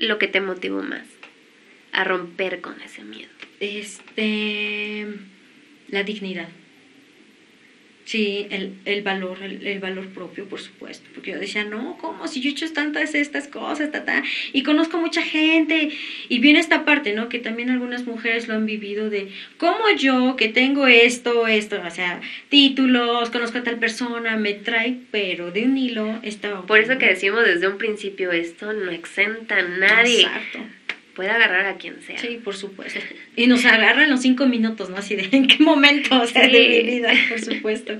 lo 0.02 0.18
que 0.18 0.28
te 0.28 0.42
motivó 0.42 0.82
más 0.82 1.06
a 1.92 2.04
romper 2.04 2.62
con 2.62 2.80
ese 2.82 3.04
miedo? 3.04 3.30
Este, 3.60 5.08
la 5.90 6.04
dignidad. 6.04 6.50
Sí, 8.12 8.46
el, 8.50 8.74
el 8.84 9.04
valor, 9.04 9.38
el, 9.42 9.80
valor 9.80 10.08
propio, 10.10 10.44
por 10.44 10.60
supuesto. 10.60 11.10
Porque 11.14 11.32
yo 11.32 11.40
decía, 11.40 11.64
no, 11.64 11.98
¿cómo? 11.98 12.28
Si 12.28 12.42
yo 12.42 12.50
he 12.50 12.52
hecho 12.52 12.70
tantas 12.74 13.16
estas 13.16 13.48
cosas, 13.48 13.90
ta, 13.90 14.22
y 14.52 14.64
conozco 14.64 14.98
mucha 14.98 15.22
gente. 15.22 15.92
Y 16.28 16.40
viene 16.40 16.60
esta 16.60 16.84
parte, 16.84 17.14
¿no? 17.14 17.30
Que 17.30 17.40
también 17.40 17.70
algunas 17.70 18.06
mujeres 18.06 18.50
lo 18.50 18.56
han 18.56 18.66
vivido 18.66 19.10
de, 19.10 19.30
¿cómo 19.58 19.90
yo, 19.98 20.36
que 20.36 20.50
tengo 20.50 20.88
esto, 20.88 21.48
esto, 21.48 21.82
o 21.88 21.90
sea, 21.90 22.20
títulos, 22.50 23.30
conozco 23.30 23.60
a 23.60 23.64
tal 23.64 23.80
persona, 23.80 24.36
me 24.36 24.56
trae, 24.56 24.98
pero 25.10 25.52
de 25.52 25.64
un 25.64 25.78
hilo 25.78 26.20
está... 26.22 26.64
Por 26.64 26.80
eso 26.80 26.98
que 26.98 27.06
decimos 27.06 27.46
desde 27.46 27.70
un 27.70 27.78
principio, 27.78 28.34
esto 28.34 28.74
no 28.74 28.92
exenta 28.92 29.60
a 29.60 29.62
nadie. 29.62 30.24
Exacto 30.24 30.60
puede 31.16 31.30
agarrar 31.30 31.66
a 31.66 31.78
quien 31.78 32.02
sea. 32.02 32.18
Sí, 32.18 32.40
por 32.44 32.56
supuesto. 32.56 33.00
Y 33.36 33.48
nos 33.48 33.66
agarra 33.66 34.04
en 34.04 34.10
los 34.10 34.22
cinco 34.22 34.46
minutos, 34.46 34.90
¿no? 34.90 34.98
Así 34.98 35.16
de 35.16 35.30
en 35.32 35.48
qué 35.48 35.64
momento, 35.64 36.22
o 36.22 36.26
sea, 36.26 36.48
de 36.48 36.50
mi 36.50 36.84
vida, 36.84 37.12
por 37.30 37.40
supuesto. 37.40 37.98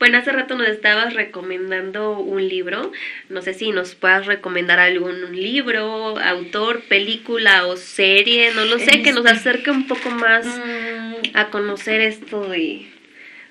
Bueno, 0.00 0.16
hace 0.16 0.32
rato 0.32 0.56
nos 0.56 0.68
estabas 0.68 1.12
recomendando 1.12 2.18
un 2.18 2.48
libro. 2.48 2.90
No 3.28 3.42
sé 3.42 3.52
si 3.52 3.70
nos 3.70 3.94
puedas 3.94 4.24
recomendar 4.24 4.78
algún 4.78 5.36
libro, 5.36 6.18
autor, 6.18 6.80
película 6.88 7.66
o 7.66 7.76
serie, 7.76 8.52
no 8.54 8.64
lo 8.64 8.78
sé, 8.78 9.02
que 9.02 9.12
nos 9.12 9.26
este, 9.26 9.36
acerque 9.36 9.70
un 9.70 9.86
poco 9.86 10.10
más 10.10 10.46
mm. 10.46 11.36
a 11.36 11.50
conocer 11.50 12.00
esto 12.00 12.48
de, 12.48 12.86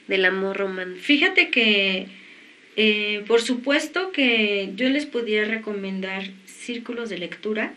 del 0.07 0.26
amor 0.26 0.57
romántico. 0.57 1.05
Fíjate 1.05 1.51
que, 1.51 2.07
eh, 2.78 3.24
por 3.28 3.43
supuesto 3.43 4.12
que 4.12 4.72
yo 4.76 4.89
les 4.89 5.05
podría 5.05 5.45
recomendar 5.45 6.24
círculos 6.45 7.10
de 7.10 7.20
lectura 7.20 7.74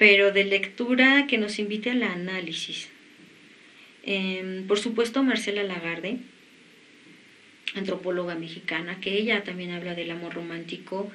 pero 0.00 0.32
de 0.32 0.44
lectura 0.44 1.26
que 1.28 1.36
nos 1.36 1.58
invite 1.58 1.90
al 1.90 2.02
análisis. 2.02 2.88
Em, 4.02 4.66
por 4.66 4.78
supuesto, 4.78 5.22
Marcela 5.22 5.62
Lagarde, 5.62 6.16
antropóloga 7.74 8.34
mexicana, 8.34 8.98
que 9.02 9.12
ella 9.18 9.44
también 9.44 9.72
habla 9.72 9.94
del 9.94 10.10
amor 10.10 10.32
romántico. 10.32 11.12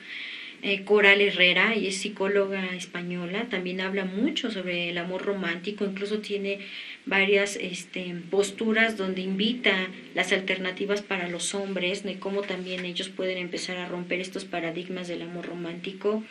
Eh, 0.62 0.84
Coral 0.84 1.20
Herrera, 1.20 1.76
y 1.76 1.88
es 1.88 1.98
psicóloga 1.98 2.76
española, 2.76 3.48
también 3.50 3.82
habla 3.82 4.06
mucho 4.06 4.52
sobre 4.52 4.90
el 4.92 5.00
amor 5.00 5.24
romántico, 5.24 5.84
incluso 5.84 6.20
tiene 6.20 6.60
varias 7.08 7.56
este, 7.56 8.14
posturas 8.30 8.98
donde 8.98 9.22
invita 9.22 9.90
las 10.14 10.32
alternativas 10.32 11.02
para 11.02 11.28
los 11.28 11.56
hombres, 11.56 12.04
de 12.04 12.20
cómo 12.20 12.44
también 12.44 12.86
ellos 12.86 13.10
pueden 13.10 13.40
empezar 13.40 13.78
a 13.78 13.88
romper 13.88 14.22
estos 14.22 14.46
paradigmas 14.46 15.08
del 15.08 15.24
amor 15.24 15.48
romántico. 15.48 16.24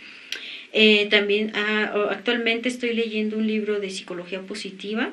Eh, 0.77 1.07
también 1.09 1.53
ah, 1.55 2.09
actualmente 2.11 2.68
estoy 2.68 2.95
leyendo 2.95 3.39
un 3.39 3.47
libro 3.47 3.79
de 3.79 3.91
psicología 3.91 4.43
positiva 4.43 5.12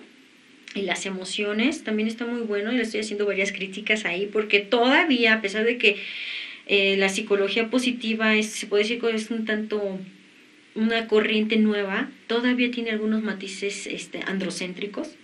y 0.74 0.82
las 0.82 1.06
emociones. 1.06 1.84
También 1.84 2.08
está 2.08 2.26
muy 2.26 2.42
bueno 2.42 2.74
y 2.74 2.78
le 2.78 2.82
estoy 2.82 3.02
haciendo 3.02 3.28
varias 3.28 3.52
críticas 3.52 4.04
ahí 4.06 4.28
porque 4.34 4.60
todavía, 4.60 5.34
a 5.36 5.42
pesar 5.42 5.64
de 5.64 5.78
que 5.78 5.98
eh, 6.66 6.98
la 6.98 7.10
psicología 7.10 7.70
positiva 7.70 8.36
es, 8.36 8.48
se 8.48 8.66
puede 8.66 8.84
decir 8.84 9.00
que 9.00 9.12
es 9.12 9.30
un 9.30 9.46
tanto 9.46 10.00
una 10.74 11.08
corriente 11.08 11.58
nueva, 11.58 12.10
todavía 12.28 12.72
tiene 12.72 12.92
algunos 12.92 13.22
matices 13.22 13.86
este, 13.86 14.22
androcéntricos. 14.26 15.16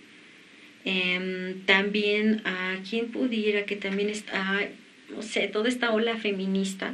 Em, 0.85 1.61
también 1.65 2.41
a 2.45 2.77
quien 2.87 3.07
pudiera 3.11 3.65
que 3.65 3.75
también 3.75 4.09
está, 4.09 4.67
no 5.09 5.23
sé, 5.23 5.47
toda 5.47 5.67
esta 5.67 5.91
ola 5.91 6.15
feminista 6.17 6.93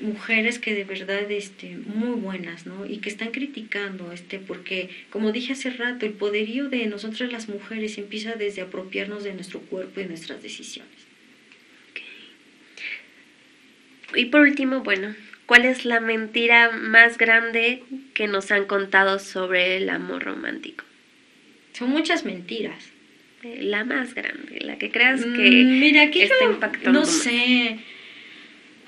mujeres 0.00 0.58
que 0.58 0.74
de 0.74 0.84
verdad 0.84 1.30
este 1.30 1.76
muy 1.76 2.18
buenas 2.20 2.66
no 2.66 2.84
y 2.84 2.98
que 2.98 3.08
están 3.08 3.30
criticando 3.30 4.10
este 4.12 4.38
porque 4.38 4.90
como 5.10 5.30
dije 5.32 5.52
hace 5.52 5.70
rato 5.70 6.04
el 6.04 6.12
poderío 6.12 6.68
de 6.68 6.86
nosotras 6.86 7.32
las 7.32 7.48
mujeres 7.48 7.96
empieza 7.96 8.34
desde 8.34 8.62
apropiarnos 8.62 9.22
de 9.24 9.34
nuestro 9.34 9.60
cuerpo 9.60 10.00
y 10.00 10.04
nuestras 10.06 10.42
decisiones 10.42 10.90
y 14.14 14.26
por 14.26 14.40
último 14.42 14.80
bueno 14.80 15.14
cuál 15.46 15.64
es 15.64 15.84
la 15.84 16.00
mentira 16.00 16.70
más 16.70 17.18
grande 17.18 17.82
que 18.14 18.26
nos 18.26 18.50
han 18.50 18.66
contado 18.66 19.18
sobre 19.18 19.76
el 19.76 19.88
amor 19.90 20.24
romántico 20.24 20.84
Son 21.72 21.90
muchas 21.90 22.24
mentiras. 22.24 22.90
Eh, 23.42 23.58
la 23.62 23.84
más 23.84 24.14
grande, 24.14 24.58
la 24.60 24.78
que 24.78 24.90
creas 24.90 25.20
que 25.22 25.64
Mm, 25.66 25.80
Mira, 25.80 26.02
aquí 26.04 26.22
está 26.22 26.34
yo 26.44 26.52
impactando 26.52 26.92
no 26.92 27.00
más. 27.00 27.10
sé. 27.10 27.78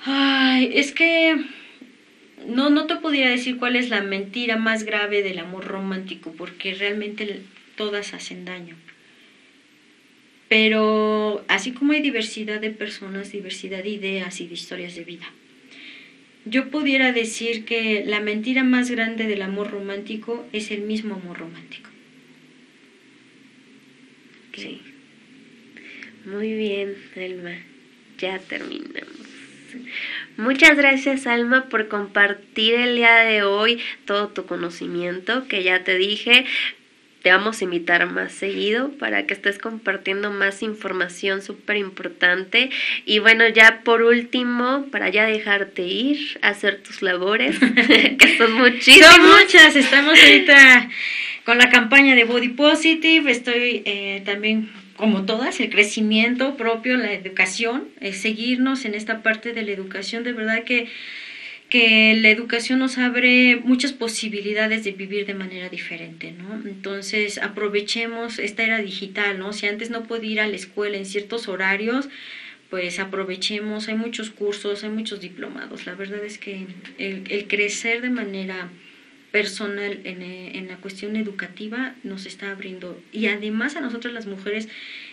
Ay, 0.03 0.69
es 0.73 0.91
que 0.91 1.35
no, 2.45 2.69
no 2.69 2.85
te 2.85 2.95
podría 2.97 3.29
decir 3.29 3.57
cuál 3.57 3.75
es 3.75 3.89
la 3.89 4.01
mentira 4.01 4.55
más 4.57 4.83
grave 4.83 5.21
del 5.21 5.39
amor 5.39 5.65
romántico, 5.65 6.31
porque 6.31 6.73
realmente 6.73 7.41
todas 7.75 8.13
hacen 8.13 8.45
daño. 8.45 8.75
Pero 10.49 11.43
así 11.47 11.71
como 11.71 11.91
hay 11.91 11.99
diversidad 12.01 12.61
de 12.61 12.69
personas, 12.69 13.31
diversidad 13.31 13.83
de 13.83 13.89
ideas 13.89 14.39
y 14.39 14.47
de 14.47 14.53
historias 14.53 14.95
de 14.95 15.03
vida, 15.03 15.31
yo 16.45 16.69
pudiera 16.69 17.11
decir 17.11 17.65
que 17.65 18.03
la 18.05 18.21
mentira 18.21 18.63
más 18.63 18.89
grande 18.89 19.27
del 19.27 19.41
amor 19.41 19.69
romántico 19.69 20.45
es 20.53 20.71
el 20.71 20.81
mismo 20.81 21.15
amor 21.15 21.37
romántico. 21.39 21.89
Sí. 24.55 24.79
Muy 26.25 26.53
bien, 26.53 26.97
Alma. 27.15 27.59
Ya 28.17 28.39
terminamos. 28.39 29.26
Muchas 30.37 30.77
gracias, 30.77 31.27
Alma, 31.27 31.65
por 31.69 31.87
compartir 31.87 32.75
el 32.75 32.95
día 32.95 33.15
de 33.17 33.43
hoy 33.43 33.79
todo 34.05 34.29
tu 34.29 34.45
conocimiento, 34.45 35.47
que 35.47 35.63
ya 35.63 35.83
te 35.83 35.97
dije, 35.97 36.45
te 37.23 37.31
vamos 37.31 37.59
a 37.59 37.63
invitar 37.63 38.05
más 38.09 38.31
seguido 38.31 38.91
para 38.91 39.25
que 39.25 39.33
estés 39.33 39.57
compartiendo 39.57 40.31
más 40.31 40.61
información 40.61 41.41
súper 41.41 41.77
importante. 41.77 42.69
Y 43.05 43.19
bueno, 43.19 43.47
ya 43.49 43.81
por 43.83 44.03
último, 44.03 44.85
para 44.91 45.09
ya 45.09 45.25
dejarte 45.25 45.81
ir 45.81 46.39
a 46.41 46.49
hacer 46.49 46.81
tus 46.83 47.01
labores, 47.01 47.57
que 48.19 48.37
son 48.37 48.53
muchísimas. 48.53 49.15
Son 49.15 49.25
muchas, 49.25 49.75
estamos 49.75 50.17
ahorita 50.17 50.89
con 51.43 51.57
la 51.57 51.69
campaña 51.69 52.13
de 52.15 52.25
Body 52.25 52.49
Positive, 52.49 53.31
estoy 53.31 53.81
eh, 53.85 54.21
también 54.25 54.69
como 54.97 55.25
todas, 55.25 55.59
el 55.59 55.69
crecimiento 55.69 56.57
propio, 56.57 56.97
la 56.97 57.13
educación, 57.13 57.87
eh, 58.01 58.13
seguirnos 58.13 58.83
en 58.83 58.95
esta 58.95 59.21
parte 59.21 59.53
de 59.53 59.63
la 59.63 59.71
educación, 59.71 60.23
de 60.23 60.33
verdad 60.33 60.63
que, 60.63 60.87
que 61.69 62.15
la 62.15 62.29
educación 62.29 62.79
nos 62.79 62.97
abre 62.97 63.55
muchas 63.57 63.93
posibilidades 63.93 64.83
de 64.83 64.91
vivir 64.91 65.25
de 65.25 65.35
manera 65.35 65.69
diferente, 65.69 66.31
¿no? 66.31 66.67
Entonces 66.67 67.37
aprovechemos 67.37 68.39
esta 68.39 68.63
era 68.63 68.79
digital, 68.79 69.39
¿no? 69.39 69.53
Si 69.53 69.67
antes 69.67 69.89
no 69.89 70.03
podía 70.03 70.31
ir 70.31 70.39
a 70.41 70.47
la 70.47 70.55
escuela 70.55 70.97
en 70.97 71.05
ciertos 71.05 71.47
horarios, 71.47 72.09
pues 72.69 72.99
aprovechemos, 72.99 73.87
hay 73.87 73.95
muchos 73.95 74.29
cursos, 74.31 74.83
hay 74.83 74.89
muchos 74.89 75.21
diplomados, 75.21 75.85
la 75.85 75.95
verdad 75.95 76.25
es 76.25 76.37
que 76.37 76.65
el, 76.97 77.23
el 77.29 77.47
crecer 77.47 78.01
de 78.01 78.09
manera 78.09 78.69
personal 79.31 79.99
en, 80.03 80.21
eh, 80.21 80.57
en, 80.57 80.67
la 80.67 80.77
cuestión 80.77 81.15
educativa 81.15 81.95
nos 82.03 82.25
está 82.25 82.51
abriendo 82.51 82.99
y 83.11 83.27
además 83.27 83.75
a 83.75 83.81
nosotras 83.81 84.13
las 84.13 84.25
mujeres 84.25 84.69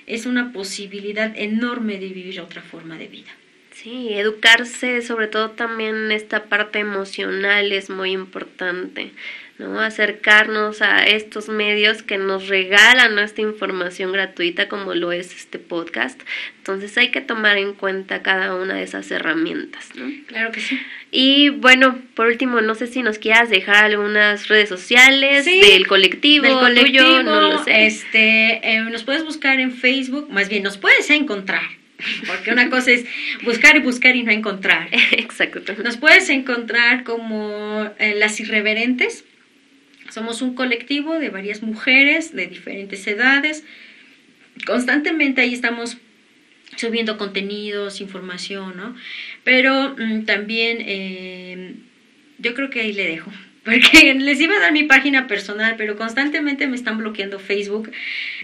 es 0.06 0.26
una 0.26 0.52
posibilidad 0.52 1.32
enorme 1.36 1.98
de 1.98 2.08
vivir 2.08 2.40
otra 2.40 2.62
forma 2.62 2.96
de 2.96 3.08
vida. 3.08 3.30
Sí, 3.72 4.14
educarse, 4.14 5.02
sobre 5.02 5.26
todo 5.26 5.50
también 5.50 6.12
esta 6.12 6.44
parte 6.44 6.78
emocional 6.78 7.72
es 7.72 7.90
muy 7.90 8.12
importante, 8.12 9.10
¿no? 9.58 9.80
Acercarnos 9.80 10.82
a 10.82 11.06
estos 11.06 11.48
medios 11.48 12.02
que 12.02 12.18
nos 12.18 12.48
regalan 12.48 13.18
esta 13.18 13.40
información 13.40 14.12
gratuita 14.12 14.68
como 14.68 14.94
lo 14.94 15.12
es 15.12 15.34
este 15.34 15.58
podcast. 15.58 16.20
Entonces 16.58 16.96
hay 16.98 17.10
que 17.10 17.20
tomar 17.20 17.56
en 17.58 17.74
cuenta 17.74 18.22
cada 18.22 18.54
una 18.54 18.74
de 18.74 18.82
esas 18.82 19.10
herramientas, 19.10 19.90
¿no? 19.94 20.10
Claro 20.26 20.50
que 20.50 20.60
sí. 20.60 20.80
Y 21.10 21.50
bueno, 21.50 22.00
por 22.14 22.26
último, 22.26 22.60
no 22.60 22.74
sé 22.74 22.86
si 22.86 23.02
nos 23.02 23.18
quieras 23.18 23.50
dejar 23.50 23.84
algunas 23.84 24.48
redes 24.48 24.68
sociales 24.68 25.44
sí, 25.44 25.60
del 25.60 25.86
colectivo, 25.86 26.46
del 26.46 26.54
colectivo, 26.54 27.04
tuyo, 27.04 27.22
no 27.22 27.40
lo 27.40 27.64
sé. 27.64 27.86
Este, 27.86 28.60
eh, 28.62 28.80
nos 28.80 29.04
puedes 29.04 29.24
buscar 29.24 29.60
en 29.60 29.72
Facebook, 29.72 30.28
más 30.30 30.48
bien 30.48 30.62
nos 30.62 30.78
puedes 30.78 31.08
encontrar 31.10 31.62
porque 32.26 32.50
una 32.50 32.70
cosa 32.70 32.90
es 32.90 33.04
buscar 33.42 33.76
y 33.76 33.80
buscar 33.80 34.16
y 34.16 34.22
no 34.22 34.32
encontrar. 34.32 34.88
Exacto. 35.12 35.60
Nos 35.82 35.96
puedes 35.96 36.28
encontrar 36.28 37.04
como 37.04 37.90
eh, 37.98 38.14
las 38.16 38.40
irreverentes. 38.40 39.24
Somos 40.14 40.42
un 40.42 40.54
colectivo 40.54 41.18
de 41.18 41.28
varias 41.28 41.60
mujeres 41.60 42.32
de 42.32 42.46
diferentes 42.46 43.04
edades. 43.08 43.64
Constantemente 44.64 45.40
ahí 45.40 45.52
estamos 45.52 45.96
subiendo 46.76 47.18
contenidos, 47.18 48.00
información, 48.00 48.76
¿no? 48.76 48.94
Pero 49.42 49.96
mmm, 49.98 50.24
también 50.24 50.78
eh, 50.82 51.74
yo 52.38 52.54
creo 52.54 52.70
que 52.70 52.82
ahí 52.82 52.92
le 52.92 53.08
dejo. 53.08 53.32
Porque 53.64 54.14
les 54.18 54.40
iba 54.40 54.54
a 54.56 54.60
dar 54.60 54.72
mi 54.72 54.84
página 54.84 55.26
personal, 55.26 55.74
pero 55.76 55.96
constantemente 55.96 56.66
me 56.66 56.76
están 56.76 56.98
bloqueando 56.98 57.38
Facebook. 57.38 57.90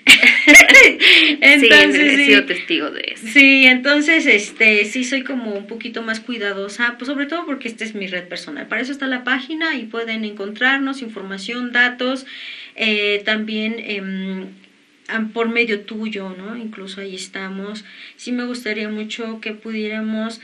entonces, 1.40 2.14
sí, 2.14 2.22
he 2.22 2.26
sido 2.26 2.44
testigo 2.46 2.90
de 2.90 3.12
eso. 3.14 3.26
Sí, 3.26 3.66
entonces 3.66 4.26
este 4.26 4.84
sí 4.86 5.04
soy 5.04 5.22
como 5.22 5.52
un 5.52 5.66
poquito 5.66 6.02
más 6.02 6.20
cuidadosa, 6.20 6.96
pues 6.98 7.06
sobre 7.06 7.26
todo 7.26 7.44
porque 7.44 7.68
esta 7.68 7.84
es 7.84 7.94
mi 7.94 8.06
red 8.06 8.28
personal. 8.28 8.66
Para 8.66 8.80
eso 8.80 8.92
está 8.92 9.06
la 9.06 9.24
página 9.24 9.76
y 9.76 9.84
pueden 9.84 10.24
encontrarnos 10.24 11.02
información, 11.02 11.70
datos, 11.72 12.26
eh, 12.76 13.22
también 13.24 13.76
eh, 13.78 14.46
por 15.34 15.48
medio 15.48 15.80
tuyo, 15.80 16.34
¿no? 16.36 16.56
Incluso 16.56 17.00
ahí 17.00 17.14
estamos. 17.14 17.84
Sí 18.16 18.32
me 18.32 18.44
gustaría 18.46 18.88
mucho 18.88 19.40
que 19.40 19.52
pudiéramos 19.52 20.40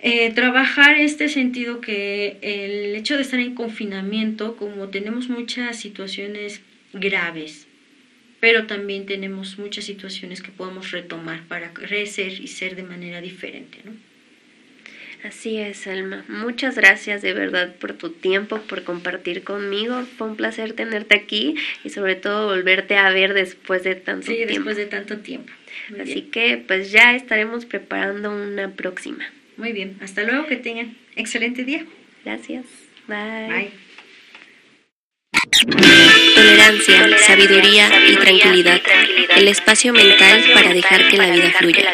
eh, 0.00 0.32
trabajar 0.32 0.98
este 0.98 1.28
sentido 1.28 1.80
que 1.80 2.38
el 2.42 2.94
hecho 2.94 3.16
de 3.16 3.22
estar 3.22 3.40
en 3.40 3.54
confinamiento, 3.54 4.56
como 4.56 4.88
tenemos 4.88 5.28
muchas 5.28 5.78
situaciones 5.78 6.60
graves, 6.92 7.66
pero 8.40 8.66
también 8.66 9.06
tenemos 9.06 9.58
muchas 9.58 9.84
situaciones 9.84 10.42
que 10.42 10.52
podemos 10.52 10.92
retomar 10.92 11.42
para 11.48 11.72
crecer 11.72 12.32
y 12.40 12.46
ser 12.46 12.76
de 12.76 12.84
manera 12.84 13.20
diferente, 13.20 13.78
¿no? 13.84 13.92
Así 15.24 15.56
es, 15.56 15.84
Alma. 15.88 16.24
Muchas 16.28 16.76
gracias 16.76 17.22
de 17.22 17.34
verdad 17.34 17.74
por 17.74 17.92
tu 17.94 18.10
tiempo, 18.10 18.58
por 18.68 18.84
compartir 18.84 19.42
conmigo. 19.42 20.04
Fue 20.16 20.28
un 20.28 20.36
placer 20.36 20.74
tenerte 20.74 21.16
aquí 21.16 21.56
y 21.82 21.90
sobre 21.90 22.14
todo 22.14 22.46
volverte 22.46 22.96
a 22.96 23.10
ver 23.10 23.34
después 23.34 23.82
de 23.82 23.96
tanto 23.96 24.28
sí, 24.28 24.34
tiempo. 24.36 24.54
después 24.54 24.76
de 24.76 24.86
tanto 24.86 25.18
tiempo. 25.18 25.52
Muy 25.90 26.00
Así 26.02 26.14
bien. 26.14 26.30
que 26.30 26.64
pues 26.64 26.92
ya 26.92 27.16
estaremos 27.16 27.64
preparando 27.64 28.30
una 28.30 28.70
próxima. 28.70 29.24
Muy 29.58 29.72
bien, 29.72 29.98
hasta 30.00 30.22
luego, 30.22 30.46
que 30.46 30.56
tengan 30.56 30.96
excelente 31.16 31.64
día. 31.64 31.84
Gracias. 32.24 32.64
Bye. 33.08 33.48
Bye. 33.48 33.70
Tolerancia, 36.34 37.00
Tolerancia 37.00 37.26
sabiduría, 37.26 37.88
sabiduría, 37.88 38.12
y, 38.12 38.16
tranquilidad. 38.16 38.76
y 38.76 38.80
tranquilidad. 38.80 39.38
El 39.38 39.48
espacio 39.48 39.92
mental 39.92 40.44
para 40.54 40.72
dejar 40.72 41.08
que 41.08 41.16
la 41.16 41.30
vida 41.30 41.52
fluya. 41.58 41.92